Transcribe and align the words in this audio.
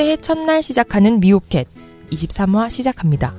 새해 0.00 0.16
첫날 0.16 0.62
시작하는 0.62 1.20
미오캣 1.20 1.66
23화 2.10 2.70
시작합니다. 2.70 3.34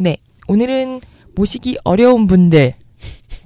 네, 0.00 0.18
오늘은 0.48 1.00
모시기 1.34 1.78
어려운 1.82 2.26
분들 2.26 2.74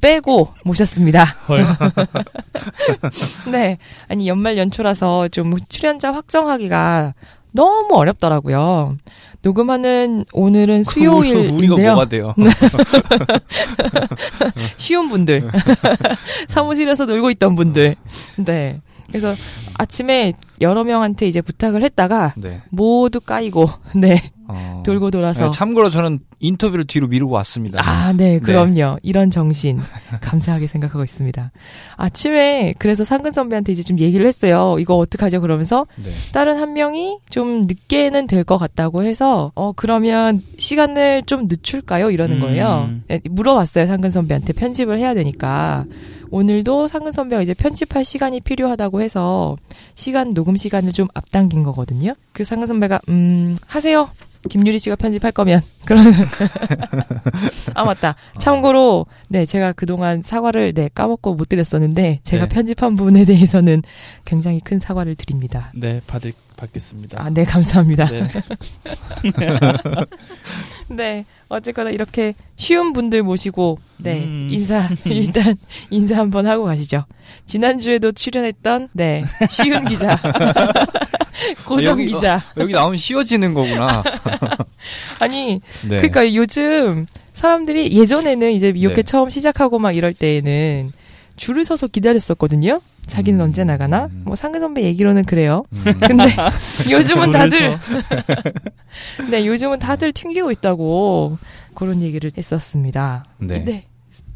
빼고 0.01 0.49
모셨습니다. 0.65 1.25
네. 3.51 3.79
아니, 4.09 4.29
연말 4.29 4.59
연초라서 4.59 5.29
좀 5.29 5.55
출연자 5.69 6.13
확정하기가 6.13 7.15
너무 7.53 7.97
어렵더라고요. 7.97 8.97
녹음하는 9.43 10.25
오늘은 10.33 10.85
수요일인데요. 10.85 11.57
우리가 11.57 11.77
뭐가 11.77 12.05
돼요? 12.07 12.35
쉬운 14.77 15.09
분들. 15.09 15.51
사무실에서 16.49 17.07
놀고 17.07 17.31
있던 17.31 17.57
분들. 17.57 17.97
네. 18.37 18.81
그래서 19.11 19.35
아침에 19.79 20.33
여러 20.61 20.85
명한테 20.85 21.27
이제 21.27 21.41
부탁을 21.41 21.83
했다가 21.83 22.35
네. 22.37 22.61
모두 22.71 23.21
까이고, 23.21 23.69
네. 23.97 24.31
어. 24.53 24.83
돌고 24.85 25.13
돌아서. 25.13 25.45
네, 25.45 25.51
참고로 25.53 25.91
저는 25.91 26.19
인터뷰를 26.41 26.85
뒤로 26.85 27.07
미루고 27.07 27.33
왔습니다. 27.35 27.81
아, 27.89 28.13
네, 28.13 28.41
그럼요. 28.41 28.99
이런 29.03 29.31
정신 29.31 29.79
감사하게 30.21 30.67
생각하고 30.67 31.05
있습니다. 31.05 31.53
아침에 31.97 32.75
그래서 32.79 33.05
상근 33.05 33.31
선배한테 33.31 33.71
이제 33.71 33.83
좀 33.85 34.01
얘기를 34.01 34.27
했어요. 34.27 34.77
이거 34.81 34.97
어떡하죠? 34.97 35.41
그러면서 35.41 35.87
네. 36.03 36.11
다른 36.33 36.59
한 36.59 36.73
명이 36.73 37.19
좀 37.31 37.63
늦게는 37.69 38.27
될 38.27 38.41
것 38.43 38.57
같다고 38.59 39.05
해서 39.05 39.53
어 39.55 39.71
그러면 39.73 40.43
시간을 40.59 41.23
좀 41.25 41.47
늦출까요? 41.47 42.11
이러는 42.11 42.37
음. 42.37 42.41
거예요. 42.41 42.91
네, 43.07 43.21
물어봤어요. 43.31 43.87
상근 43.87 44.11
선배한테 44.11 44.53
편집을 44.55 44.99
해야 44.99 45.15
되니까 45.15 45.85
오늘도 46.31 46.87
상근 46.89 47.13
선배가 47.13 47.43
이제 47.43 47.55
편집할 47.55 48.05
시간이 48.05 48.41
필요하다고 48.41 49.01
해서 49.01 49.57
시간 49.95 50.33
녹음 50.35 50.57
시간을 50.57 50.93
좀 50.93 51.07
앞당긴 51.15 51.63
거거든요. 51.65 52.15
그 52.33 52.45
상근 52.45 52.67
선배가 52.67 53.01
음 53.09 53.57
하세요. 53.67 54.09
김유리 54.49 54.79
씨가 54.79 54.97
편집할 54.97 55.33
거면 55.33 55.61
그러면 55.85 56.15
아 57.75 57.85
맞다. 57.85 58.15
참고로 58.39 59.05
네 59.29 59.45
제가 59.45 59.73
그동안 59.73 60.23
사과를 60.23 60.73
네 60.73 60.89
까먹고 60.95 61.35
못 61.35 61.49
드렸었는데 61.51 62.21
제가 62.23 62.45
네. 62.45 62.49
편집한 62.49 62.97
부분에 62.97 63.25
대해서는 63.27 63.83
굉장히 64.25 64.61
큰 64.61 64.79
사과를 64.79 65.15
드립니다. 65.17 65.71
네, 65.75 66.01
받을 66.07 66.33
받겠습니다. 66.57 67.23
아 67.23 67.29
네 67.31 67.45
감사합니다. 67.45 68.09
네. 68.09 68.29
네 70.89 71.25
어쨌거나 71.51 71.91
이렇게 71.91 72.35
쉬운 72.57 72.93
분들 72.93 73.25
모시고 73.25 73.79
네 73.99 74.25
음. 74.25 74.49
인사 74.51 74.89
일단 75.05 75.57
인사 75.91 76.17
한번 76.17 76.47
하고 76.47 76.65
가시죠. 76.65 77.05
지난 77.45 77.79
주에도 77.79 78.13
출연했던 78.13 78.89
네 78.93 79.25
쉬운 79.51 79.85
기자 79.85 80.19
고정 81.67 82.01
여기, 82.01 82.07
기자 82.07 82.43
여기 82.57 82.73
나오면 82.73 82.97
쉬워지는 82.97 83.53
거구나. 83.53 84.03
아니 85.19 85.61
네. 85.83 86.01
그러니까 86.01 86.33
요즘 86.35 87.07
사람들이 87.35 87.99
예전에는 87.99 88.53
이제 88.53 88.71
미오케 88.73 88.95
네. 88.95 89.03
처음 89.03 89.29
시작하고 89.29 89.81
막 89.81 89.97
이럴 89.97 90.15
때에는 90.15 90.93
줄을 91.41 91.65
서서 91.65 91.87
기다렸었거든요. 91.89 92.83
자기는 93.07 93.41
음. 93.41 93.45
언제 93.47 93.65
나가나? 93.65 94.09
뭐 94.25 94.37
상근 94.37 94.61
선배 94.61 94.83
얘기로는 94.83 95.25
그래요. 95.25 95.65
음. 95.73 95.83
근데 96.07 96.25
요즘은 96.91 97.33
다들 97.33 97.79
네 99.31 99.47
요즘은 99.47 99.79
다들 99.79 100.13
튕기고 100.13 100.51
있다고 100.51 101.39
그런 101.75 102.03
얘기를 102.03 102.31
했었습니다. 102.37 103.25
네. 103.39 103.87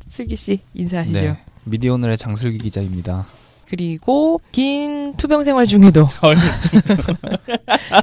슬기 0.09 0.35
씨 0.35 0.61
인사하시죠. 0.73 1.21
네. 1.21 1.39
미디어오늘의 1.65 2.17
장슬기 2.17 2.57
기자입니다. 2.57 3.27
그리고 3.69 4.41
긴 4.51 5.13
투병 5.19 5.45
생활 5.45 5.67
중에도 5.67 6.05
헐. 6.05 6.37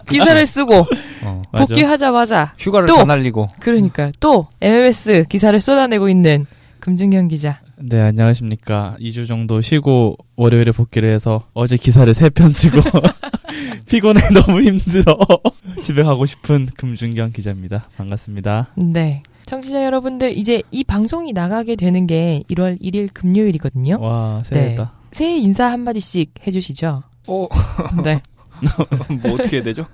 기사를 0.10 0.46
쓰고 0.46 0.86
어. 1.24 1.42
복귀하자마자 1.58 2.54
휴가를 2.60 2.88
또! 2.88 2.98
다 2.98 3.04
날리고. 3.06 3.48
그러니까 3.60 4.12
또 4.20 4.48
MMS 4.62 5.26
기사를 5.28 5.60
쏟아내고 5.60 6.08
있는 6.08 6.46
금중현 6.80 7.30
기자. 7.30 7.62
네, 7.84 8.00
안녕하십니까. 8.00 8.96
2주 9.00 9.28
정도 9.28 9.60
쉬고 9.62 10.16
월요일에 10.36 10.72
복귀를 10.72 11.14
해서 11.14 11.44
어제 11.54 11.78
기사를 11.78 12.12
3편 12.14 12.50
쓰고 12.52 12.78
피곤해 13.90 14.22
너무 14.34 14.62
힘들어. 14.62 15.18
집에 15.82 16.04
가고 16.04 16.26
싶은 16.26 16.68
금준경 16.78 17.32
기자입니다. 17.32 17.88
반갑습니다. 17.98 18.68
네. 18.76 19.24
청취자 19.48 19.84
여러분들 19.84 20.38
이제 20.38 20.62
이 20.72 20.84
방송이 20.84 21.34
나가게 21.34 21.76
되는 21.76 22.06
게 22.08 22.44
1월 22.52 22.80
1일 22.82 23.10
금요일이거든요. 23.14 23.98
와, 24.00 24.44
새해다. 24.46 24.94
새해 25.12 25.38
인사 25.38 25.66
한 25.66 25.82
마디씩 25.82 26.36
해 26.46 26.52
주시죠. 26.52 27.02
어, 27.28 27.48
네. 28.04 28.22
뭐 29.24 29.34
어떻게 29.34 29.58
해야 29.58 29.64
되죠? 29.64 29.88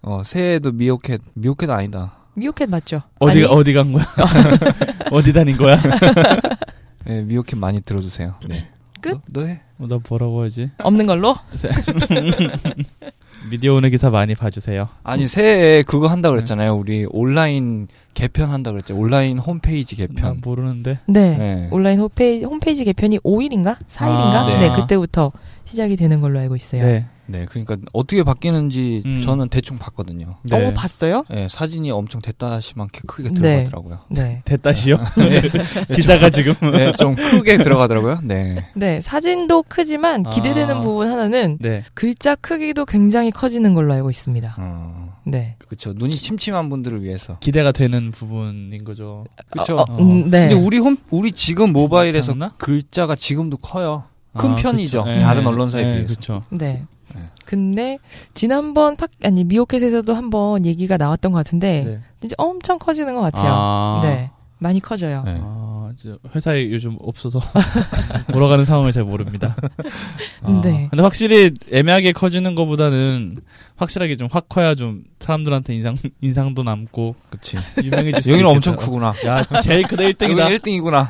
어, 0.00 0.22
새해에도 0.24 0.70
미오캣, 0.72 1.20
미오캣 1.34 1.68
아니다. 1.70 2.21
미오캣 2.34 2.70
맞죠? 2.70 3.02
어디 3.18 3.38
아니, 3.38 3.46
어디 3.46 3.72
간 3.72 3.92
거야? 3.92 4.06
어디 5.10 5.32
다닌 5.32 5.56
거야? 5.56 5.80
네, 7.04 7.22
미오캣 7.22 7.58
많이 7.58 7.80
들어주세요. 7.80 8.34
네. 8.48 8.68
끝? 9.00 9.20
너, 9.32 9.40
너 9.40 9.46
해? 9.46 9.60
어, 9.78 9.86
나 9.86 9.98
뭐라고 10.08 10.42
하지? 10.42 10.70
없는 10.78 11.06
걸로? 11.06 11.36
미디어 13.50 13.74
오늘 13.74 13.90
기사 13.90 14.08
많이 14.08 14.36
봐주세요. 14.36 14.88
아니, 15.02 15.26
새해에 15.26 15.82
그거 15.82 16.06
한다 16.06 16.30
그랬잖아요. 16.30 16.76
우리 16.76 17.06
온라인 17.10 17.88
개편 18.14 18.50
한다 18.50 18.70
그랬죠. 18.70 18.96
온라인 18.96 19.38
홈페이지 19.38 19.96
나 19.96 20.06
개편. 20.06 20.38
모르는데. 20.42 21.00
네. 21.06 21.36
네. 21.36 21.68
온라인 21.72 21.98
홈페이지, 21.98 22.44
홈페이지 22.44 22.84
개편이 22.84 23.18
5일인가? 23.18 23.76
4일인가? 23.88 24.34
아, 24.34 24.48
네. 24.48 24.68
네. 24.68 24.74
그때부터 24.76 25.32
시작이 25.64 25.96
되는 25.96 26.20
걸로 26.20 26.38
알고 26.38 26.54
있어요. 26.54 26.84
네. 26.84 27.06
네, 27.32 27.46
그러니까 27.46 27.76
어떻게 27.94 28.22
바뀌는지 28.22 29.02
음. 29.06 29.20
저는 29.22 29.48
대충 29.48 29.78
봤거든요. 29.78 30.36
네. 30.42 30.68
어, 30.68 30.72
봤어요? 30.74 31.24
네, 31.30 31.48
사진이 31.48 31.90
엄청 31.90 32.20
됐다시만 32.20 32.88
크게 32.88 33.30
네. 33.30 33.64
들어가더라고요. 33.64 34.00
네. 34.10 34.42
됐다시요? 34.44 34.98
기자가 35.94 36.28
지금. 36.28 36.54
네, 36.72 36.92
좀 36.98 37.14
크게 37.14 37.56
들어가더라고요. 37.56 38.20
네. 38.22 38.66
네. 38.74 39.00
사진도 39.00 39.62
크지만 39.62 40.24
기대되는 40.24 40.76
아. 40.76 40.80
부분 40.80 41.08
하나는 41.08 41.56
네. 41.58 41.84
글자 41.94 42.34
크기도 42.34 42.84
굉장히 42.84 43.30
커지는 43.30 43.72
걸로 43.72 43.94
알고 43.94 44.10
있습니다. 44.10 44.56
어, 44.58 45.14
네. 45.24 45.56
그쵸. 45.68 45.94
눈이 45.96 46.16
침침한 46.16 46.68
분들을 46.68 47.02
위해서. 47.02 47.38
기대가 47.40 47.72
되는 47.72 48.10
부분인 48.10 48.84
거죠. 48.84 49.24
그쵸. 49.50 49.76
어, 49.76 49.84
어, 49.88 49.96
음, 49.98 50.30
네. 50.30 50.48
근데 50.48 50.54
우리 50.54 50.78
홈, 50.78 50.98
우리 51.08 51.32
지금 51.32 51.72
모바일에서 51.72 52.34
맞지 52.34 52.44
않나? 52.44 52.54
글자가 52.58 53.14
지금도 53.16 53.56
커요. 53.56 54.04
큰 54.36 54.50
아, 54.50 54.54
편이죠. 54.56 55.04
그쵸. 55.04 55.20
다른 55.20 55.46
언론사에 55.46 55.82
비해서. 55.84 56.06
그렇죠. 56.06 56.42
네. 56.50 56.84
네. 57.44 57.50
근데 57.50 57.98
지난번 58.34 58.96
팟 58.96 59.06
아니 59.24 59.44
미오캣에서도 59.44 60.12
한번 60.14 60.64
얘기가 60.64 60.96
나왔던 60.96 61.32
것 61.32 61.38
같은데 61.38 61.84
네. 61.84 61.98
이제 62.24 62.34
엄청 62.38 62.78
커지는 62.78 63.14
것 63.14 63.20
같아요. 63.20 63.50
아, 63.54 64.00
네. 64.02 64.30
많이 64.58 64.78
커져요. 64.80 65.22
네. 65.24 65.38
아, 65.42 65.90
이제 65.92 66.14
회사에 66.34 66.70
요즘 66.70 66.96
없어서 67.00 67.40
돌아가는 68.32 68.64
상황을 68.64 68.92
잘 68.92 69.02
모릅니다. 69.02 69.56
아, 70.42 70.60
네. 70.62 70.86
근데 70.90 71.02
확실히 71.02 71.50
애매하게 71.72 72.12
커지는 72.12 72.54
것보다는 72.54 73.38
확실하게 73.76 74.16
좀 74.16 74.28
확 74.30 74.48
커야 74.48 74.74
좀 74.76 75.02
사람들한테 75.18 75.74
인상 75.74 75.96
인상도 76.20 76.62
남고 76.62 77.16
그치. 77.30 77.58
유명해질 77.82 78.22
수 78.22 78.30
여기는 78.32 78.48
엄청. 78.48 78.76
크구나. 78.76 79.12
야, 79.26 79.44
제일 79.62 79.82
크다 79.82 80.04
1등이다. 80.04 80.38
여기 80.38 80.58
1등이구나. 80.58 81.08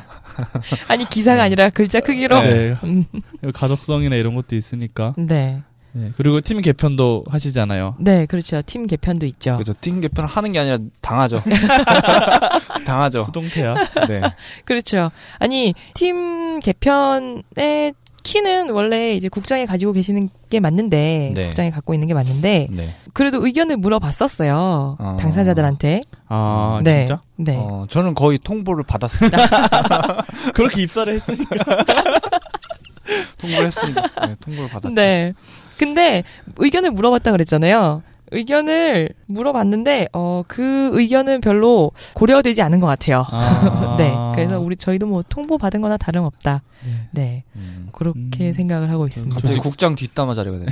아니 0.87 1.07
기사가 1.07 1.43
아니라 1.43 1.69
글자 1.69 1.99
크기로. 1.99 2.41
네. 2.41 2.73
음, 2.83 3.05
가독성이나 3.53 4.15
이런 4.15 4.33
것도 4.33 4.55
있으니까. 4.55 5.13
네. 5.17 5.61
네. 5.93 6.11
그리고 6.17 6.41
팀 6.41 6.61
개편도 6.61 7.25
하시잖아요. 7.27 7.95
네, 7.99 8.25
그렇죠. 8.25 8.61
팀 8.63 8.87
개편도 8.87 9.25
있죠. 9.27 9.57
그죠. 9.57 9.73
띵 9.79 10.01
개편을 10.01 10.27
하는 10.27 10.51
게 10.51 10.59
아니라 10.59 10.77
당하죠. 11.01 11.41
당하죠. 12.85 13.23
수동태야. 13.25 13.75
네. 14.07 14.21
그렇죠. 14.65 15.11
아니 15.39 15.73
팀 15.93 16.59
개편의 16.59 17.93
키는 18.23 18.69
원래 18.69 19.15
이제 19.15 19.27
국장이 19.29 19.65
가지고 19.65 19.91
계시는 19.91 20.29
게 20.49 20.59
맞는데 20.59 21.33
네. 21.35 21.45
국장이 21.45 21.71
갖고 21.71 21.93
있는 21.93 22.07
게 22.07 22.13
맞는데 22.13 22.67
네. 22.71 22.95
그래도 23.11 23.45
의견을 23.45 23.77
물어봤었어요 23.77 24.95
어. 24.97 25.17
당사자들한테. 25.19 26.01
아, 26.29 26.81
네. 26.83 27.05
진짜? 27.05 27.21
네. 27.35 27.55
어, 27.57 27.85
저는 27.89 28.15
거의 28.15 28.39
통보를 28.39 28.83
받았습니다. 28.85 29.37
그렇게 30.55 30.81
입사를 30.81 31.13
했으니까. 31.13 31.55
통보를 33.37 33.67
했습니다. 33.67 34.01
네, 34.25 34.35
통보를 34.39 34.69
받았죠. 34.69 34.95
네. 34.95 35.33
근데 35.83 36.23
의견을 36.57 36.91
물어봤다 36.91 37.31
그랬잖아요. 37.31 38.03
의견을 38.31 39.09
물어봤는데 39.27 40.09
어, 40.13 40.43
그 40.47 40.89
의견은 40.93 41.41
별로 41.41 41.91
고려되지 42.13 42.61
않은 42.61 42.79
것 42.79 42.87
같아요. 42.87 43.25
아. 43.29 43.95
네. 43.99 44.13
그래서 44.35 44.59
우리 44.59 44.75
저희도 44.75 45.05
뭐 45.07 45.23
통보 45.27 45.57
받은 45.57 45.81
거나 45.81 45.97
다름없다. 45.97 46.61
네. 46.85 47.07
네. 47.11 47.43
음. 47.55 47.87
그렇게 47.93 48.47
음. 48.47 48.53
생각을 48.53 48.89
하고 48.89 49.07
있습니다. 49.07 49.33
갑자기 49.35 49.57
국장 49.57 49.95
뒷담화 49.95 50.33
자리가 50.33 50.57
되네. 50.59 50.71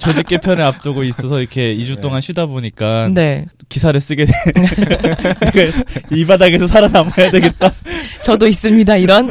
조직 0.00 0.26
개편을 0.26 0.62
앞두고 0.64 1.04
있어서 1.04 1.40
이렇게 1.40 1.76
2주 1.76 1.96
네. 1.96 2.00
동안 2.00 2.20
쉬다 2.20 2.46
보니까 2.46 3.08
네. 3.12 3.46
기사를 3.68 3.98
쓰게 4.00 4.24
돼. 4.24 4.32
그래서 5.52 5.82
이 6.10 6.24
바닥에서 6.24 6.66
살아남아야 6.66 7.30
되겠다. 7.30 7.72
저도 8.24 8.46
있습니다. 8.48 8.96
이런. 8.96 9.30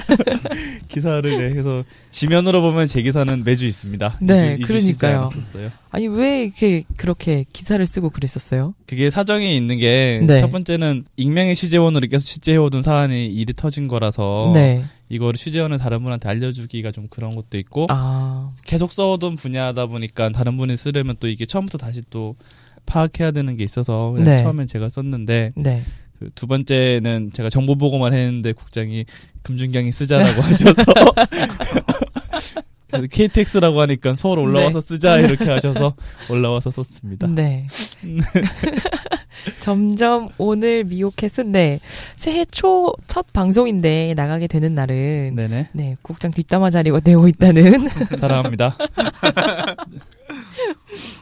기사를 0.87 1.37
내 1.37 1.57
해서 1.57 1.83
지면으로 2.11 2.61
보면 2.61 2.87
제 2.87 3.01
기사는 3.01 3.43
매주 3.43 3.65
있습니다. 3.65 4.17
네, 4.21 4.57
이주- 4.59 4.63
이주 4.73 4.79
쉬지 4.79 4.97
그러니까요. 4.97 5.19
않았었어요. 5.33 5.71
아니 5.89 6.07
왜 6.07 6.43
이렇게 6.43 6.83
그렇게 6.97 7.45
기사 7.51 7.66
를 7.75 7.85
쓰고 7.85 8.11
그랬었어요? 8.11 8.73
그게 8.85 9.09
사정이 9.09 9.57
있는 9.57 9.77
게첫 9.77 10.27
네. 10.27 10.49
번째는 10.49 11.05
익명의 11.17 11.55
취재원으로 11.55 12.07
계속 12.07 12.25
취재해오던 12.25 12.81
사안이 12.81 13.27
일이 13.27 13.53
터진 13.53 13.87
거라서 13.87 14.51
네. 14.53 14.85
이거를 15.09 15.37
취재원을 15.37 15.77
다른 15.77 16.03
분한테 16.03 16.29
알려주기가 16.29 16.91
좀 16.91 17.07
그런 17.09 17.35
것도 17.35 17.57
있고 17.57 17.87
아. 17.89 18.51
계속 18.65 18.93
써오던 18.93 19.35
분야다 19.35 19.87
보니까 19.87 20.29
다른 20.29 20.57
분이 20.57 20.77
쓰려면 20.77 21.15
또 21.19 21.27
이게 21.27 21.45
처음부터 21.45 21.77
다시 21.77 22.01
또 22.09 22.35
파악해야 22.85 23.31
되는 23.31 23.57
게 23.57 23.63
있어서 23.63 24.15
네. 24.17 24.37
처음엔 24.37 24.67
제가 24.67 24.89
썼는데 24.89 25.53
네. 25.55 25.83
그 26.19 26.29
두 26.35 26.47
번째는 26.47 27.31
제가 27.33 27.49
정보 27.49 27.75
보고만 27.75 28.13
했는데 28.13 28.53
국장이 28.53 29.05
금준경이 29.43 29.91
쓰자라고 29.91 30.41
하셔서 30.41 30.73
KTX라고 33.11 33.81
하니까 33.81 34.15
서울 34.15 34.39
올라와서 34.39 34.79
쓰자 34.81 35.19
이렇게 35.19 35.49
하셔서 35.49 35.93
올라와서 36.29 36.71
썼습니다. 36.71 37.27
네. 37.27 37.67
점점 39.59 40.29
오늘 40.37 40.83
미오캣은 40.85 41.51
네 41.51 41.79
새해 42.15 42.45
초 42.45 42.95
첫 43.07 43.31
방송인데 43.33 44.13
나가게 44.15 44.47
되는 44.47 44.73
날은 44.75 45.35
네, 45.35 45.47
네 45.47 45.69
네 45.73 45.95
국장 46.01 46.31
뒷담화 46.31 46.69
자리가 46.69 46.99
되고 46.99 47.27
있다는 47.27 47.89
사랑합니다. 48.17 48.77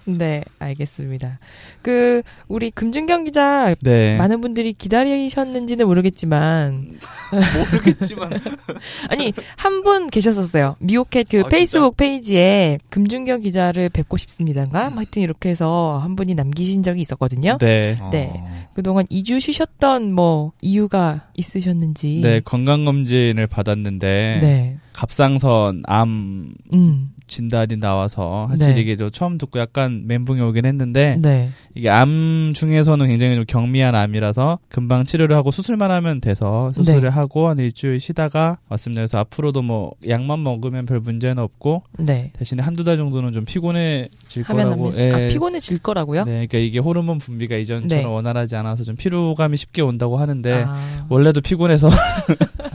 네 0.06 0.44
알겠습니다. 0.60 1.40
그 1.82 2.22
우리 2.48 2.72
금준경 2.72 3.24
기자 3.26 3.76
네. 3.82 4.18
많은 4.18 4.42
분들이 4.42 4.74
기다리셨는지는 4.74 5.86
모르겠지만 5.86 7.00
모르겠지만. 7.72 8.32
아니 9.10 9.32
한 9.58 9.86
분 9.86 10.08
계셨었어요. 10.10 10.76
미오캣 10.80 11.28
그 11.30 11.42
아, 11.46 11.48
페이스북 11.48 11.96
페이지에 11.96 12.80
금준경 12.90 13.42
기자를 13.42 13.90
뵙고 13.90 14.18
싶습니다인가? 14.18 14.90
하여튼 14.96 15.22
이렇게 15.22 15.50
해서 15.50 16.00
한 16.02 16.16
분이 16.16 16.34
남기신 16.34 16.82
적이 16.82 17.02
있었거든요. 17.02 17.60
네. 17.62 17.98
네. 18.12 18.32
어. 18.34 18.66
그동안 18.74 19.06
2주 19.06 19.40
쉬셨던 19.40 20.12
뭐 20.12 20.54
이유가 20.62 21.28
있으셨는지. 21.38 22.22
네, 22.24 22.42
건강 22.44 22.84
검진을 22.84 23.46
받았는데, 23.48 24.40
네. 24.42 24.78
갑상선, 24.94 25.84
암 25.86 26.54
음. 26.74 27.12
진단이 27.28 27.78
나와서, 27.78 28.48
사실 28.58 28.74
네. 28.76 28.82
이게 28.82 28.96
저 28.98 29.10
처음 29.12 29.38
듣고 29.38 29.60
약간 29.66 30.04
멘붕이 30.08 30.40
오긴 30.42 30.66
했는데, 30.66 31.18
네. 31.22 31.50
이게 31.74 31.90
암 31.90 32.52
중에서는 32.56 33.08
굉장히 33.08 33.36
좀 33.36 33.46
경미한 33.48 33.96
암이라서, 33.96 34.60
금방 34.70 35.06
치료를 35.06 35.36
하고 35.36 35.52
수술만 35.52 35.92
하면 35.92 36.22
돼서, 36.22 36.72
수술을 36.76 37.02
네. 37.02 37.08
하고 37.08 37.50
한 37.50 37.58
일주일 37.60 38.00
쉬다가 38.00 38.58
왔습니다. 38.70 39.02
그래서 39.02 39.20
앞으로도 39.20 39.62
뭐, 39.62 39.92
약만 40.08 40.44
먹으면 40.44 40.86
별 40.86 41.00
문제는 41.00 41.42
없고, 41.42 41.84
네. 41.98 42.32
대신에 42.38 42.62
한두 42.62 42.84
달 42.84 42.98
정도는 42.98 43.32
좀 43.32 43.44
피곤해질 43.46 44.44
거라고. 44.44 44.90
하면 44.90 45.00
예. 45.00 45.12
아 45.12 45.18
피곤해질 45.30 45.80
거라고요? 45.80 46.24
네, 46.26 46.32
그러니까 46.32 46.58
이게 46.60 46.80
호르몬 46.80 47.18
분비가 47.18 47.56
이전처럼 47.58 48.04
네. 48.04 48.10
원활하지 48.10 48.56
않아서 48.56 48.84
좀 48.84 48.96
피로감이 48.96 49.58
쉽게 49.58 49.82
온다고 49.82 50.18
하는데, 50.18 50.64
아. 50.68 51.06
원래도 51.10 51.42
피곤해서 51.42 51.90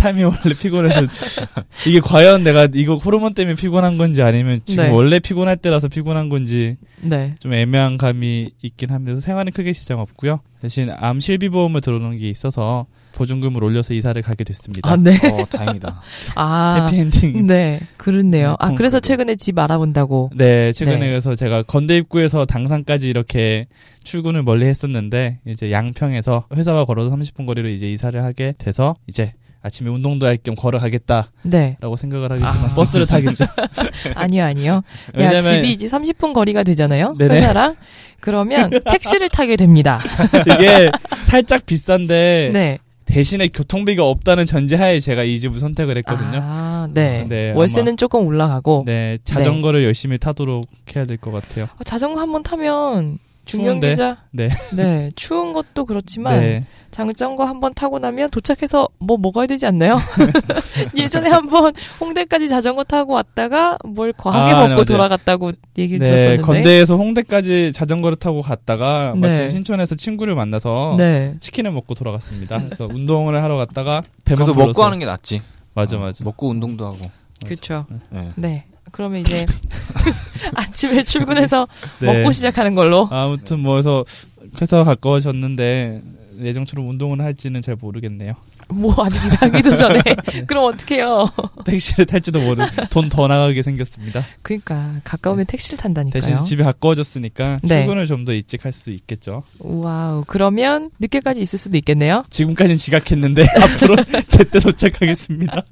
삶이 0.00 0.24
원래 0.24 0.54
피곤해서 0.58 1.02
이게 1.86 2.00
과연 2.00 2.42
내가 2.42 2.68
이거 2.74 2.96
호르몬 2.96 3.34
때문에 3.34 3.54
피곤한 3.54 3.98
건지 3.98 4.22
아니면 4.22 4.60
지금 4.64 4.84
네. 4.84 4.90
원래 4.90 5.18
피곤할 5.18 5.58
때라서 5.58 5.88
피곤한 5.88 6.30
건지 6.30 6.76
네. 7.02 7.34
좀 7.38 7.52
애매한 7.52 7.98
감이 7.98 8.50
있긴 8.62 8.90
합니다. 8.90 9.20
생활은 9.20 9.52
크게 9.52 9.72
지장 9.72 10.00
없고요. 10.00 10.40
대신 10.62 10.90
암 10.90 11.20
실비보험을 11.20 11.80
들어놓은 11.80 12.18
게 12.18 12.28
있어서 12.28 12.86
보증금을 13.12 13.62
올려서 13.62 13.92
이사를 13.92 14.20
가게 14.22 14.44
됐습니다. 14.44 14.90
아, 14.90 14.96
네. 14.96 15.16
어, 15.30 15.44
다행이다. 15.44 16.00
아. 16.36 16.86
해피엔딩. 16.86 17.46
네. 17.46 17.80
그렇네요. 17.96 18.56
아, 18.58 18.68
네, 18.68 18.74
그래서. 18.76 19.00
최근에 19.00 19.36
집 19.36 19.58
알아본다고. 19.58 20.30
네, 20.36 20.72
최근에 20.72 20.98
네. 20.98 21.08
그래서 21.08 21.34
제가 21.34 21.62
건대 21.64 21.96
입구에서 21.96 22.46
당산까지 22.46 23.10
이렇게 23.10 23.66
출근을 24.04 24.42
멀리 24.42 24.66
했었는데 24.66 25.40
이제 25.46 25.70
양평에서 25.70 26.46
회사와 26.54 26.84
걸어서 26.84 27.10
30분 27.10 27.46
거리로 27.46 27.68
이제 27.68 27.90
이사를 27.90 28.22
하게 28.22 28.54
돼서 28.56 28.94
이제 29.06 29.32
아침에 29.62 29.90
운동도 29.90 30.26
할 30.26 30.38
겸 30.42 30.54
걸어가겠다라고 30.54 31.30
네. 31.44 31.76
생각을 31.98 32.30
하겠지만 32.32 32.70
아. 32.70 32.74
버스를 32.74 33.06
타겠죠. 33.06 33.44
아니요, 34.16 34.44
아니요. 34.44 34.72
야, 34.74 34.82
왜냐면 35.14 35.42
집이 35.42 35.72
이제 35.72 35.86
30분 35.86 36.32
거리가 36.32 36.62
되잖아요. 36.62 37.14
네네. 37.18 37.36
회사랑. 37.36 37.76
그러면 38.20 38.70
택시를 38.90 39.28
타게 39.28 39.56
됩니다. 39.56 40.00
이게 40.46 40.90
살짝 41.24 41.66
비싼데 41.66 42.50
네. 42.52 42.78
대신에 43.06 43.48
교통비가 43.48 44.04
없다는 44.06 44.46
전제하에 44.46 45.00
제가 45.00 45.24
이 45.24 45.40
집을 45.40 45.58
선택을 45.58 45.96
했거든요. 45.98 46.38
아, 46.42 46.88
네. 46.92 47.26
네, 47.28 47.50
월세는 47.52 47.96
조금 47.96 48.24
올라가고. 48.26 48.84
네, 48.86 49.18
자전거를 49.24 49.82
열심히 49.84 50.16
타도록 50.16 50.66
해야 50.94 51.04
될 51.06 51.16
것 51.16 51.32
같아요. 51.32 51.66
아, 51.76 51.82
자전거 51.84 52.20
한번 52.20 52.42
타면 52.44 53.18
추운데? 53.44 53.90
기자. 53.90 54.18
네. 54.30 54.48
네. 54.72 55.10
추운 55.16 55.52
것도 55.52 55.86
그렇지만 55.86 56.40
네. 56.40 56.66
자전거 56.90 57.44
한번 57.44 57.72
타고 57.74 57.98
나면 57.98 58.30
도착해서 58.30 58.88
뭐 58.98 59.16
먹어야 59.16 59.46
되지 59.46 59.66
않나요? 59.66 59.98
예전에 60.96 61.28
한번 61.30 61.72
홍대까지 62.00 62.48
자전거 62.48 62.84
타고 62.84 63.14
왔다가 63.14 63.78
뭘 63.84 64.12
과하게 64.12 64.52
아, 64.52 64.54
먹고 64.54 64.68
네, 64.68 64.74
맞아요. 64.74 64.84
돌아갔다고 64.84 65.52
얘기를 65.78 66.00
네, 66.04 66.10
들었었는데. 66.10 66.42
건대에서 66.42 66.96
홍대까지 66.96 67.72
자전거를 67.72 68.16
타고 68.16 68.42
갔다가 68.42 69.12
네. 69.16 69.28
마침 69.28 69.48
신촌에서 69.48 69.94
친구를 69.94 70.34
만나서 70.34 70.96
네. 70.98 71.34
치킨을 71.40 71.72
먹고 71.72 71.94
돌아갔습니다. 71.94 72.62
그래서 72.62 72.88
운동을 72.92 73.42
하러 73.42 73.56
갔다가 73.56 74.02
배만 74.24 74.44
그래도 74.44 74.54
불러서 74.54 74.68
먹고 74.68 74.84
하는 74.84 74.98
게 74.98 75.06
낫지. 75.06 75.40
맞아 75.74 75.96
어, 75.96 76.00
맞아. 76.00 76.24
먹고 76.24 76.48
운동도 76.48 76.86
하고. 76.86 77.10
그렇죠. 77.44 77.86
네. 78.36 78.66
네. 78.90 78.92
그러면 78.92 79.20
이제 79.20 79.46
아침에 80.54 81.02
출근해서 81.04 81.66
네. 82.00 82.18
먹고 82.18 82.32
시작하는 82.32 82.74
걸로. 82.74 83.08
아무튼 83.10 83.60
뭐 83.60 83.76
해서 83.76 84.04
회사가 84.60 84.84
가까워졌는데 84.84 86.02
예정처럼 86.42 86.88
운동을 86.88 87.20
할지는 87.20 87.60
잘 87.62 87.76
모르겠네요. 87.80 88.32
뭐 88.68 88.94
아직 89.04 89.22
이사하기도 89.24 89.74
전에. 89.76 90.00
그럼 90.46 90.64
어떡해요. 90.72 91.26
택시를 91.66 92.06
탈지도 92.06 92.40
모르. 92.40 92.64
돈 92.90 93.08
더 93.08 93.26
나가게 93.26 93.62
생겼습니다. 93.64 94.24
그러니까 94.42 94.94
가까우면 95.02 95.46
택시를 95.46 95.76
탄다니까요. 95.76 96.20
대신 96.22 96.38
집이 96.44 96.62
가까워졌으니까 96.62 97.58
네. 97.62 97.80
출근을 97.80 98.06
좀 98.06 98.24
더 98.24 98.32
일찍 98.32 98.64
할 98.64 98.72
수 98.72 98.90
있겠죠. 98.92 99.42
Wow. 99.58 100.22
그러면 100.28 100.90
늦게까지 101.00 101.40
있을 101.40 101.58
수도 101.58 101.76
있겠네요. 101.78 102.22
지금까지는 102.30 102.76
지각했는데 102.76 103.44
앞으로 103.60 103.96
제때 104.28 104.60
도착하겠습니다. 104.60 105.62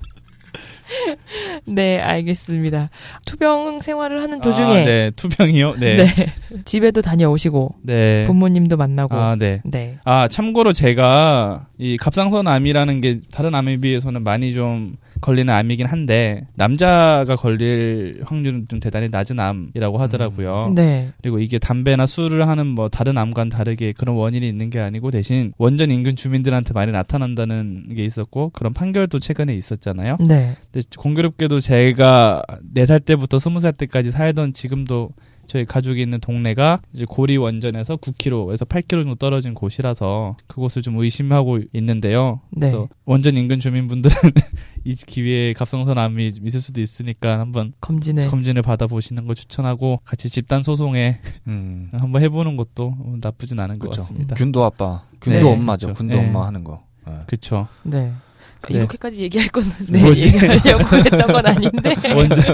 네, 1.66 2.00
알겠습니다. 2.00 2.90
투병 3.26 3.80
생활을 3.80 4.22
하는 4.22 4.38
아, 4.38 4.42
도중에 4.42 4.84
네, 4.84 5.10
투병이요. 5.16 5.76
네, 5.76 5.96
네. 5.96 6.14
네, 6.14 6.34
집에도 6.64 7.02
다녀오시고 7.02 7.76
부모님도 8.26 8.76
만나고 8.76 9.14
아, 9.14 9.36
네. 9.36 9.60
네. 9.64 9.98
아, 10.04 10.28
참고로 10.28 10.72
제가 10.72 11.66
이 11.78 11.96
갑상선 11.96 12.46
암이라는 12.46 13.00
게 13.00 13.20
다른 13.30 13.54
암에 13.54 13.78
비해서는 13.78 14.24
많이 14.24 14.52
좀 14.52 14.96
걸리는 15.20 15.52
암이긴 15.52 15.86
한데 15.86 16.46
남자가 16.54 17.36
걸릴 17.36 18.22
확률은 18.24 18.66
좀 18.68 18.80
대단히 18.80 19.08
낮은 19.08 19.38
암이라고 19.38 19.98
하더라고요. 19.98 20.72
네. 20.74 21.12
그리고 21.22 21.38
이게 21.38 21.58
담배나 21.58 22.06
술을 22.06 22.48
하는 22.48 22.66
뭐 22.66 22.88
다른 22.88 23.18
암과는 23.18 23.50
다르게 23.50 23.92
그런 23.92 24.16
원인이 24.16 24.46
있는 24.48 24.70
게 24.70 24.80
아니고 24.80 25.10
대신 25.10 25.52
원전 25.58 25.90
인근 25.90 26.16
주민들한테 26.16 26.72
많이 26.74 26.92
나타난다는 26.92 27.94
게 27.94 28.04
있었고 28.04 28.50
그런 28.50 28.72
판결도 28.72 29.18
최근에 29.18 29.54
있었잖아요. 29.54 30.18
네. 30.20 30.56
근데 30.72 30.86
공교롭게도 30.96 31.60
제가 31.60 32.42
4살 32.74 33.04
때부터 33.04 33.38
20살 33.38 33.76
때까지 33.76 34.10
살던 34.10 34.52
지금도 34.52 35.10
저희 35.48 35.64
가족이 35.64 36.00
있는 36.00 36.20
동네가 36.20 36.80
이제 36.92 37.04
고리 37.08 37.36
원전에서 37.38 37.96
9km에서 37.96 38.68
8km 38.68 38.88
정도 39.02 39.14
떨어진 39.14 39.54
곳이라서 39.54 40.36
그곳을 40.46 40.82
좀 40.82 40.98
의심하고 40.98 41.60
있는데요. 41.72 42.40
네. 42.50 42.70
그래서 42.70 42.88
원전 43.06 43.36
인근 43.36 43.58
주민분들은 43.58 44.14
이 44.84 44.94
기회에 44.94 45.54
갑상선 45.54 45.98
암이 45.98 46.32
있을 46.44 46.60
수도 46.60 46.80
있으니까 46.80 47.40
한번 47.40 47.72
검진을 47.80 48.28
검진을 48.28 48.62
받아보시는 48.62 49.26
걸 49.26 49.34
추천하고 49.34 50.00
같이 50.04 50.28
집단 50.28 50.62
소송에 50.62 51.20
음. 51.46 51.88
한번 51.98 52.22
해보는 52.22 52.56
것도 52.56 52.94
나쁘진 53.20 53.58
않은 53.58 53.78
것 53.78 53.88
그쵸. 53.88 54.02
같습니다. 54.02 54.34
균도 54.36 54.64
아빠, 54.64 55.04
균도 55.20 55.38
네. 55.38 55.52
엄마죠. 55.52 55.94
네. 56.04 56.18
엄마 56.18 56.46
하는 56.46 56.62
거. 56.62 56.84
네. 57.06 57.14
그렇죠. 57.26 57.68
네. 57.82 58.12
네. 58.68 58.78
이렇게까지 58.78 59.22
얘기할 59.22 59.48
건 59.48 59.64
네, 59.88 60.02
뭐지? 60.04 60.26
얘기하려고 60.26 60.96
했던 60.96 61.26
건 61.26 61.46
아닌데. 61.46 61.94
원전 62.14 62.44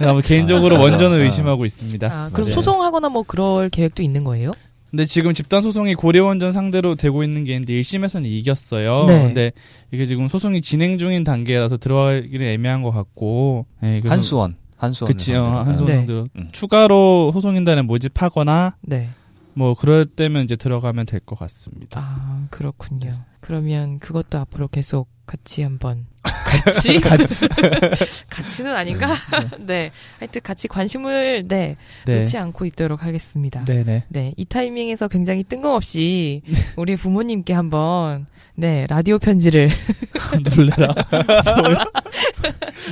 아마 0.00 0.20
개인적으로 0.20 0.76
아, 0.76 0.80
원전을 0.80 1.20
아. 1.20 1.24
의심하고 1.24 1.64
있습니다. 1.64 2.06
아, 2.06 2.30
그럼 2.32 2.48
네. 2.48 2.54
소송하거나 2.54 3.08
뭐 3.08 3.22
그럴 3.22 3.68
계획도 3.68 4.02
있는 4.02 4.24
거예요? 4.24 4.52
근데 4.90 5.04
지금 5.04 5.34
집단 5.34 5.60
소송이 5.60 5.94
고려원전 5.94 6.52
상대로 6.52 6.94
되고 6.94 7.22
있는 7.22 7.44
게 7.44 7.52
있는데 7.52 7.74
1심에서는 7.74 8.24
이겼어요. 8.24 9.04
네. 9.06 9.22
근데 9.22 9.52
이게 9.90 10.06
지금 10.06 10.28
소송이 10.28 10.62
진행 10.62 10.98
중인 10.98 11.24
단계라서 11.24 11.76
들어가기는 11.76 12.46
애매한 12.46 12.82
것 12.82 12.90
같고. 12.90 13.66
네, 13.82 14.00
한수원. 14.04 14.56
한수원. 14.78 15.12
그치, 15.12 15.34
어, 15.34 15.44
한수원 15.44 15.86
네. 15.86 15.92
상대로 15.94 16.28
음. 16.36 16.48
추가로 16.52 17.32
소송인단에 17.34 17.82
모집하거나 17.82 18.76
네. 18.82 19.10
뭐 19.58 19.74
그럴 19.74 20.06
때면 20.06 20.44
이제 20.44 20.54
들어가면 20.56 21.06
될 21.06 21.18
것 21.20 21.36
같습니다. 21.38 22.00
아, 22.00 22.46
그렇군요. 22.50 23.24
그러면 23.40 23.98
그것도 23.98 24.38
앞으로 24.38 24.68
계속 24.68 25.08
같이 25.26 25.62
한번 25.62 26.06
같이 26.22 27.00
같이는 28.30 28.74
아닌가? 28.74 29.14
네. 29.58 29.90
하여튼 30.18 30.40
같이 30.42 30.68
관심을 30.68 31.48
네, 31.48 31.76
네, 32.06 32.18
놓지 32.18 32.38
않고 32.38 32.64
있도록 32.66 33.02
하겠습니다. 33.02 33.64
네. 33.64 33.82
네 33.84 34.04
네. 34.08 34.32
이 34.36 34.44
타이밍에서 34.44 35.08
굉장히 35.08 35.42
뜬금없이 35.44 36.42
우리 36.76 36.96
부모님께 36.96 37.52
한번 37.52 38.26
네, 38.58 38.88
라디오 38.88 39.20
편지를 39.20 39.70
놀래라. 40.56 40.92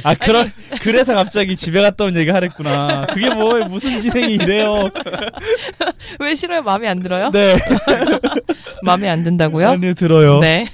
아 0.04 0.14
그런 0.14 0.48
그래서 0.80 1.12
갑자기 1.16 1.56
집에 1.56 1.82
갔다 1.82 2.04
온 2.04 2.14
얘기 2.14 2.30
하랬구나. 2.30 3.06
그게 3.06 3.34
뭐 3.34 3.58
무슨 3.64 3.98
진행이 3.98 4.34
이래요? 4.34 4.88
왜 6.20 6.36
싫어요? 6.36 6.62
마음에 6.62 6.86
안 6.86 7.00
들어요? 7.02 7.32
네. 7.32 7.56
마음에 8.84 9.08
안 9.08 9.24
든다고요? 9.24 9.68
아니요 9.70 9.94
들어요. 9.94 10.38
네. 10.38 10.68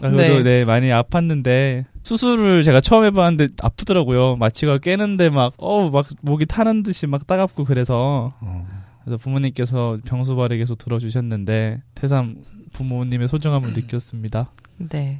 아, 0.00 0.10
그래도 0.10 0.36
네. 0.36 0.42
네. 0.44 0.64
많이 0.64 0.90
아팠는데 0.90 1.86
수술을 2.04 2.62
제가 2.62 2.80
처음 2.80 3.04
해봤는데 3.04 3.54
아프더라고요. 3.60 4.36
마취가 4.36 4.78
깨는데 4.78 5.28
막 5.30 5.54
어우 5.56 5.90
막 5.90 6.06
목이 6.22 6.46
타는 6.46 6.84
듯이 6.84 7.08
막 7.08 7.26
따갑고 7.26 7.64
그래서 7.64 8.32
어. 8.40 8.66
그래서 9.04 9.20
부모님께서 9.20 9.98
병수 10.04 10.36
발에 10.36 10.56
계속 10.56 10.78
들어주셨는데 10.78 11.82
태삼 11.96 12.36
부모님의 12.72 13.28
소중함을 13.28 13.72
느꼈습니다. 13.72 14.50
네. 14.90 15.18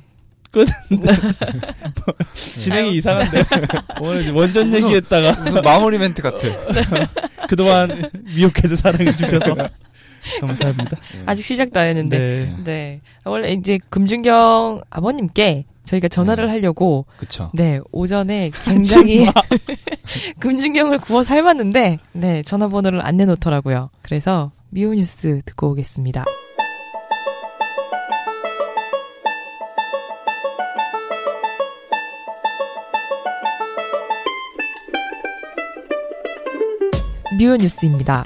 진행이 2.34 2.88
아유. 2.90 2.96
이상한데 2.96 3.42
오늘 4.00 4.32
원전 4.32 4.68
무슨- 4.70 4.84
얘기했다가 4.84 5.42
무슨 5.44 5.62
마무리 5.62 5.98
멘트 5.98 6.22
같아. 6.22 6.38
그동안 7.48 8.10
미역해서 8.34 8.76
사랑해 8.76 9.14
주셔서 9.14 9.54
감사합니다. 10.40 10.96
아직 11.26 11.44
시작도 11.44 11.78
안 11.80 11.86
했는데. 11.88 12.18
네. 12.18 12.56
네. 12.64 13.00
원래 13.24 13.52
이제 13.52 13.78
금준경 13.90 14.82
아버님께 14.90 15.64
저희가 15.84 16.08
전화를 16.08 16.46
네. 16.46 16.52
하려고 16.52 17.06
그쵸. 17.16 17.50
네, 17.54 17.80
오전에 17.92 18.50
굉장히 18.64 19.24
정말. 19.26 19.34
금준경을 20.38 20.98
구워 20.98 21.22
삶았는데 21.22 21.98
네, 22.12 22.42
전화번호를 22.42 23.04
안 23.04 23.16
내놓더라고요. 23.16 23.90
그래서 24.02 24.50
미오 24.70 24.92
뉴스 24.94 25.40
듣고 25.46 25.70
오겠습니다. 25.70 26.24
미오 37.38 37.54
뉴스입니다. 37.54 38.24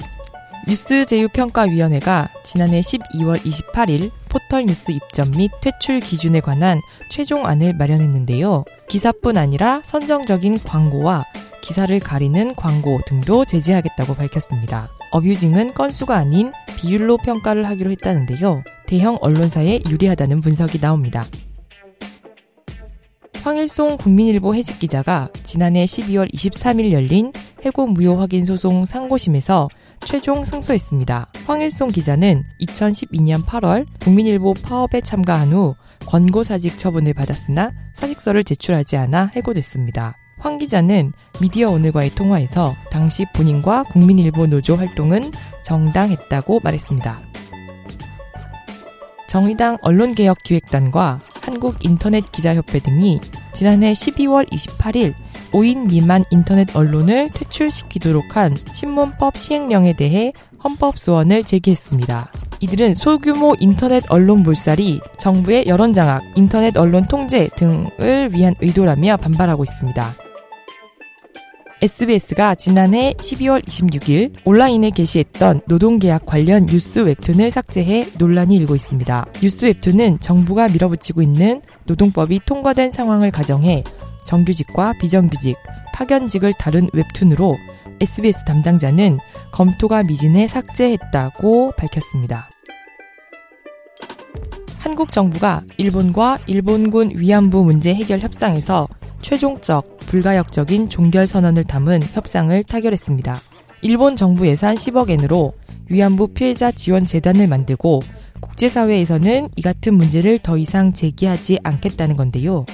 뉴스 0.67 1.05
제휴평가위원회가 1.05 2.29
지난해 2.43 2.79
12월 2.81 3.37
28일 3.43 4.09
포털 4.27 4.65
뉴스 4.65 4.89
입점 4.89 5.29
및 5.37 5.51
퇴출 5.61 5.99
기준에 5.99 6.39
관한 6.39 6.79
최종안을 7.11 7.75
마련했는데요. 7.75 8.65
기사뿐 8.89 9.37
아니라 9.37 9.81
선정적인 9.85 10.63
광고와 10.63 11.25
기사를 11.61 11.99
가리는 11.99 12.55
광고 12.55 13.01
등도 13.05 13.45
제재하겠다고 13.45 14.15
밝혔습니다. 14.15 14.89
어뷰징은 15.11 15.75
건수가 15.75 16.17
아닌 16.17 16.51
비율로 16.75 17.17
평가를 17.17 17.67
하기로 17.67 17.91
했다는데요. 17.91 18.63
대형 18.87 19.19
언론사에 19.21 19.81
유리하다는 19.87 20.41
분석이 20.41 20.79
나옵니다. 20.79 21.23
황일송 23.43 23.97
국민일보 23.97 24.55
해직 24.55 24.79
기자가 24.79 25.29
지난해 25.43 25.85
12월 25.85 26.33
23일 26.33 26.91
열린 26.93 27.31
해고 27.65 27.87
무효 27.87 28.17
확인 28.17 28.45
소송 28.45 28.85
상고심에서 28.85 29.69
최종 30.05 30.43
승소했습니다. 30.43 31.31
황일송 31.45 31.89
기자는 31.89 32.43
2012년 32.61 33.45
8월 33.45 33.85
국민일보 34.01 34.53
파업에 34.63 35.01
참가한 35.01 35.53
후 35.53 35.75
권고사직 36.07 36.77
처분을 36.77 37.13
받았으나 37.13 37.71
사직서를 37.93 38.43
제출하지 38.43 38.97
않아 38.97 39.31
해고됐습니다. 39.35 40.15
황 40.39 40.57
기자는 40.57 41.13
미디어 41.41 41.69
오늘과의 41.69 42.09
통화에서 42.15 42.73
당시 42.91 43.25
본인과 43.33 43.83
국민일보 43.83 44.47
노조 44.47 44.75
활동은 44.75 45.31
정당했다고 45.63 46.59
말했습니다. 46.61 47.21
정의당 49.29 49.77
언론개혁기획단과 49.81 51.21
한국인터넷기자협회 51.53 52.79
등이 52.79 53.19
지난해 53.53 53.93
12월 53.93 54.49
28일 54.49 55.13
5인 55.51 55.89
미만 55.89 56.23
인터넷 56.31 56.75
언론을 56.75 57.29
퇴출시키도록 57.33 58.35
한 58.35 58.55
신문법 58.73 59.37
시행령에 59.37 59.93
대해 59.93 60.33
헌법소원을 60.63 61.43
제기했습니다. 61.43 62.31
이들은 62.61 62.95
소규모 62.95 63.55
인터넷 63.59 64.03
언론 64.09 64.43
몰살이 64.43 65.01
정부의 65.17 65.65
여론장악, 65.67 66.23
인터넷 66.35 66.77
언론 66.77 67.05
통제 67.05 67.49
등을 67.57 68.33
위한 68.33 68.55
의도라며 68.61 69.17
반발하고 69.17 69.63
있습니다. 69.63 70.22
SBS가 71.83 72.55
지난해 72.55 73.13
12월 73.17 73.61
26일 73.65 74.31
온라인에 74.45 74.89
게시했던 74.89 75.63
노동계약 75.67 76.25
관련 76.25 76.65
뉴스 76.65 76.99
웹툰을 76.99 77.51
삭제해 77.51 78.07
논란이 78.17 78.55
일고 78.55 78.73
있습니다. 78.73 79.25
뉴스 79.41 79.65
웹툰은 79.65 80.21
정부가 80.21 80.69
밀어붙이고 80.69 81.21
있는 81.21 81.61
노동법이 81.83 82.39
통과된 82.45 82.89
상황을 82.89 83.31
가정해 83.31 83.83
정규직과 84.25 84.93
비정규직, 85.01 85.57
파견직을 85.93 86.53
다룬 86.57 86.87
웹툰으로 86.93 87.57
SBS 87.99 88.45
담당자는 88.45 89.17
검토가 89.51 90.03
미진해 90.03 90.47
삭제했다고 90.47 91.73
밝혔습니다. 91.75 92.49
한국 94.77 95.11
정부가 95.11 95.63
일본과 95.75 96.39
일본군 96.45 97.11
위안부 97.15 97.65
문제 97.65 97.93
해결 97.93 98.21
협상에서 98.21 98.87
최종적, 99.23 99.97
불가역적인 99.99 100.89
종결 100.89 101.25
선언을 101.25 101.63
담은 101.63 102.01
협상을 102.11 102.63
타결했습니다. 102.65 103.35
일본 103.81 104.15
정부 104.15 104.45
예산 104.47 104.75
10억 104.75 105.09
엔으로 105.09 105.53
위안부 105.89 106.33
피해자 106.33 106.71
지원 106.71 107.05
재단을 107.05 107.47
만들고 107.47 108.01
국제사회에서는 108.41 109.49
이 109.55 109.61
같은 109.61 109.95
문제를 109.95 110.39
더 110.39 110.57
이상 110.57 110.93
제기하지 110.93 111.59
않겠다는 111.63 112.17
건데요. 112.17 112.65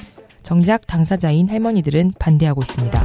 정작 0.44 0.88
당사자인 0.88 1.48
할머니들은 1.48 2.14
반대하고 2.20 2.62
있습니다. 2.64 3.04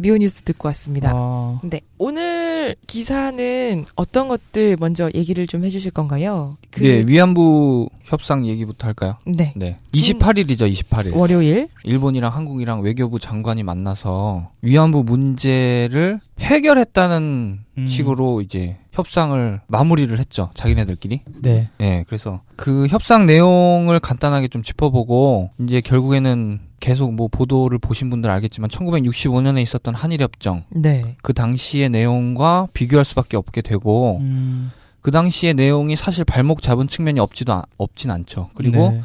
미오뉴스 0.00 0.42
듣고 0.42 0.68
왔습니다. 0.68 1.12
아, 1.14 1.60
네. 1.62 1.80
오늘 1.98 2.74
기사는 2.86 3.84
어떤 3.94 4.28
것들 4.28 4.76
먼저 4.80 5.10
얘기를 5.14 5.46
좀 5.46 5.64
해주실 5.64 5.90
건가요? 5.92 6.56
그, 6.70 6.80
네, 6.82 7.04
위안부 7.06 7.88
협상 8.04 8.46
얘기부터 8.46 8.86
할까요? 8.88 9.16
네. 9.26 9.52
네. 9.56 9.78
지금- 9.92 10.18
28일이죠, 10.18 10.70
28일. 10.70 11.14
월요일. 11.14 11.68
일본이랑 11.84 12.32
한국이랑 12.34 12.80
외교부 12.80 13.18
장관이 13.18 13.62
만나서 13.62 14.50
위안부 14.62 15.04
문제를 15.04 16.20
해결했다는 16.40 17.58
음. 17.78 17.86
식으로 17.86 18.40
이제 18.40 18.78
협상을 18.92 19.60
마무리를 19.68 20.18
했죠. 20.18 20.50
자기네들끼리. 20.54 21.20
네. 21.42 21.68
네, 21.78 22.04
그래서 22.08 22.40
그 22.56 22.86
협상 22.88 23.26
내용을 23.26 24.00
간단하게 24.00 24.48
좀 24.48 24.62
짚어보고 24.62 25.50
이제 25.60 25.80
결국에는 25.80 26.60
계속 26.80 27.12
뭐 27.14 27.28
보도를 27.28 27.78
보신 27.78 28.10
분들 28.10 28.28
알겠지만 28.30 28.70
1965년에 28.70 29.62
있었던 29.62 29.94
한일협정 29.94 30.64
네. 30.70 31.16
그 31.22 31.32
당시의 31.34 31.90
내용과 31.90 32.68
비교할 32.72 33.04
수밖에 33.04 33.36
없게 33.36 33.60
되고 33.62 34.18
음, 34.20 34.72
그 35.02 35.10
당시의 35.10 35.54
내용이 35.54 35.94
사실 35.96 36.24
발목 36.24 36.62
잡은 36.62 36.88
측면이 36.88 37.20
없지도 37.20 37.52
않- 37.52 37.62
없진 37.76 38.10
않죠. 38.10 38.48
그리고 38.54 38.90
네. 38.92 39.02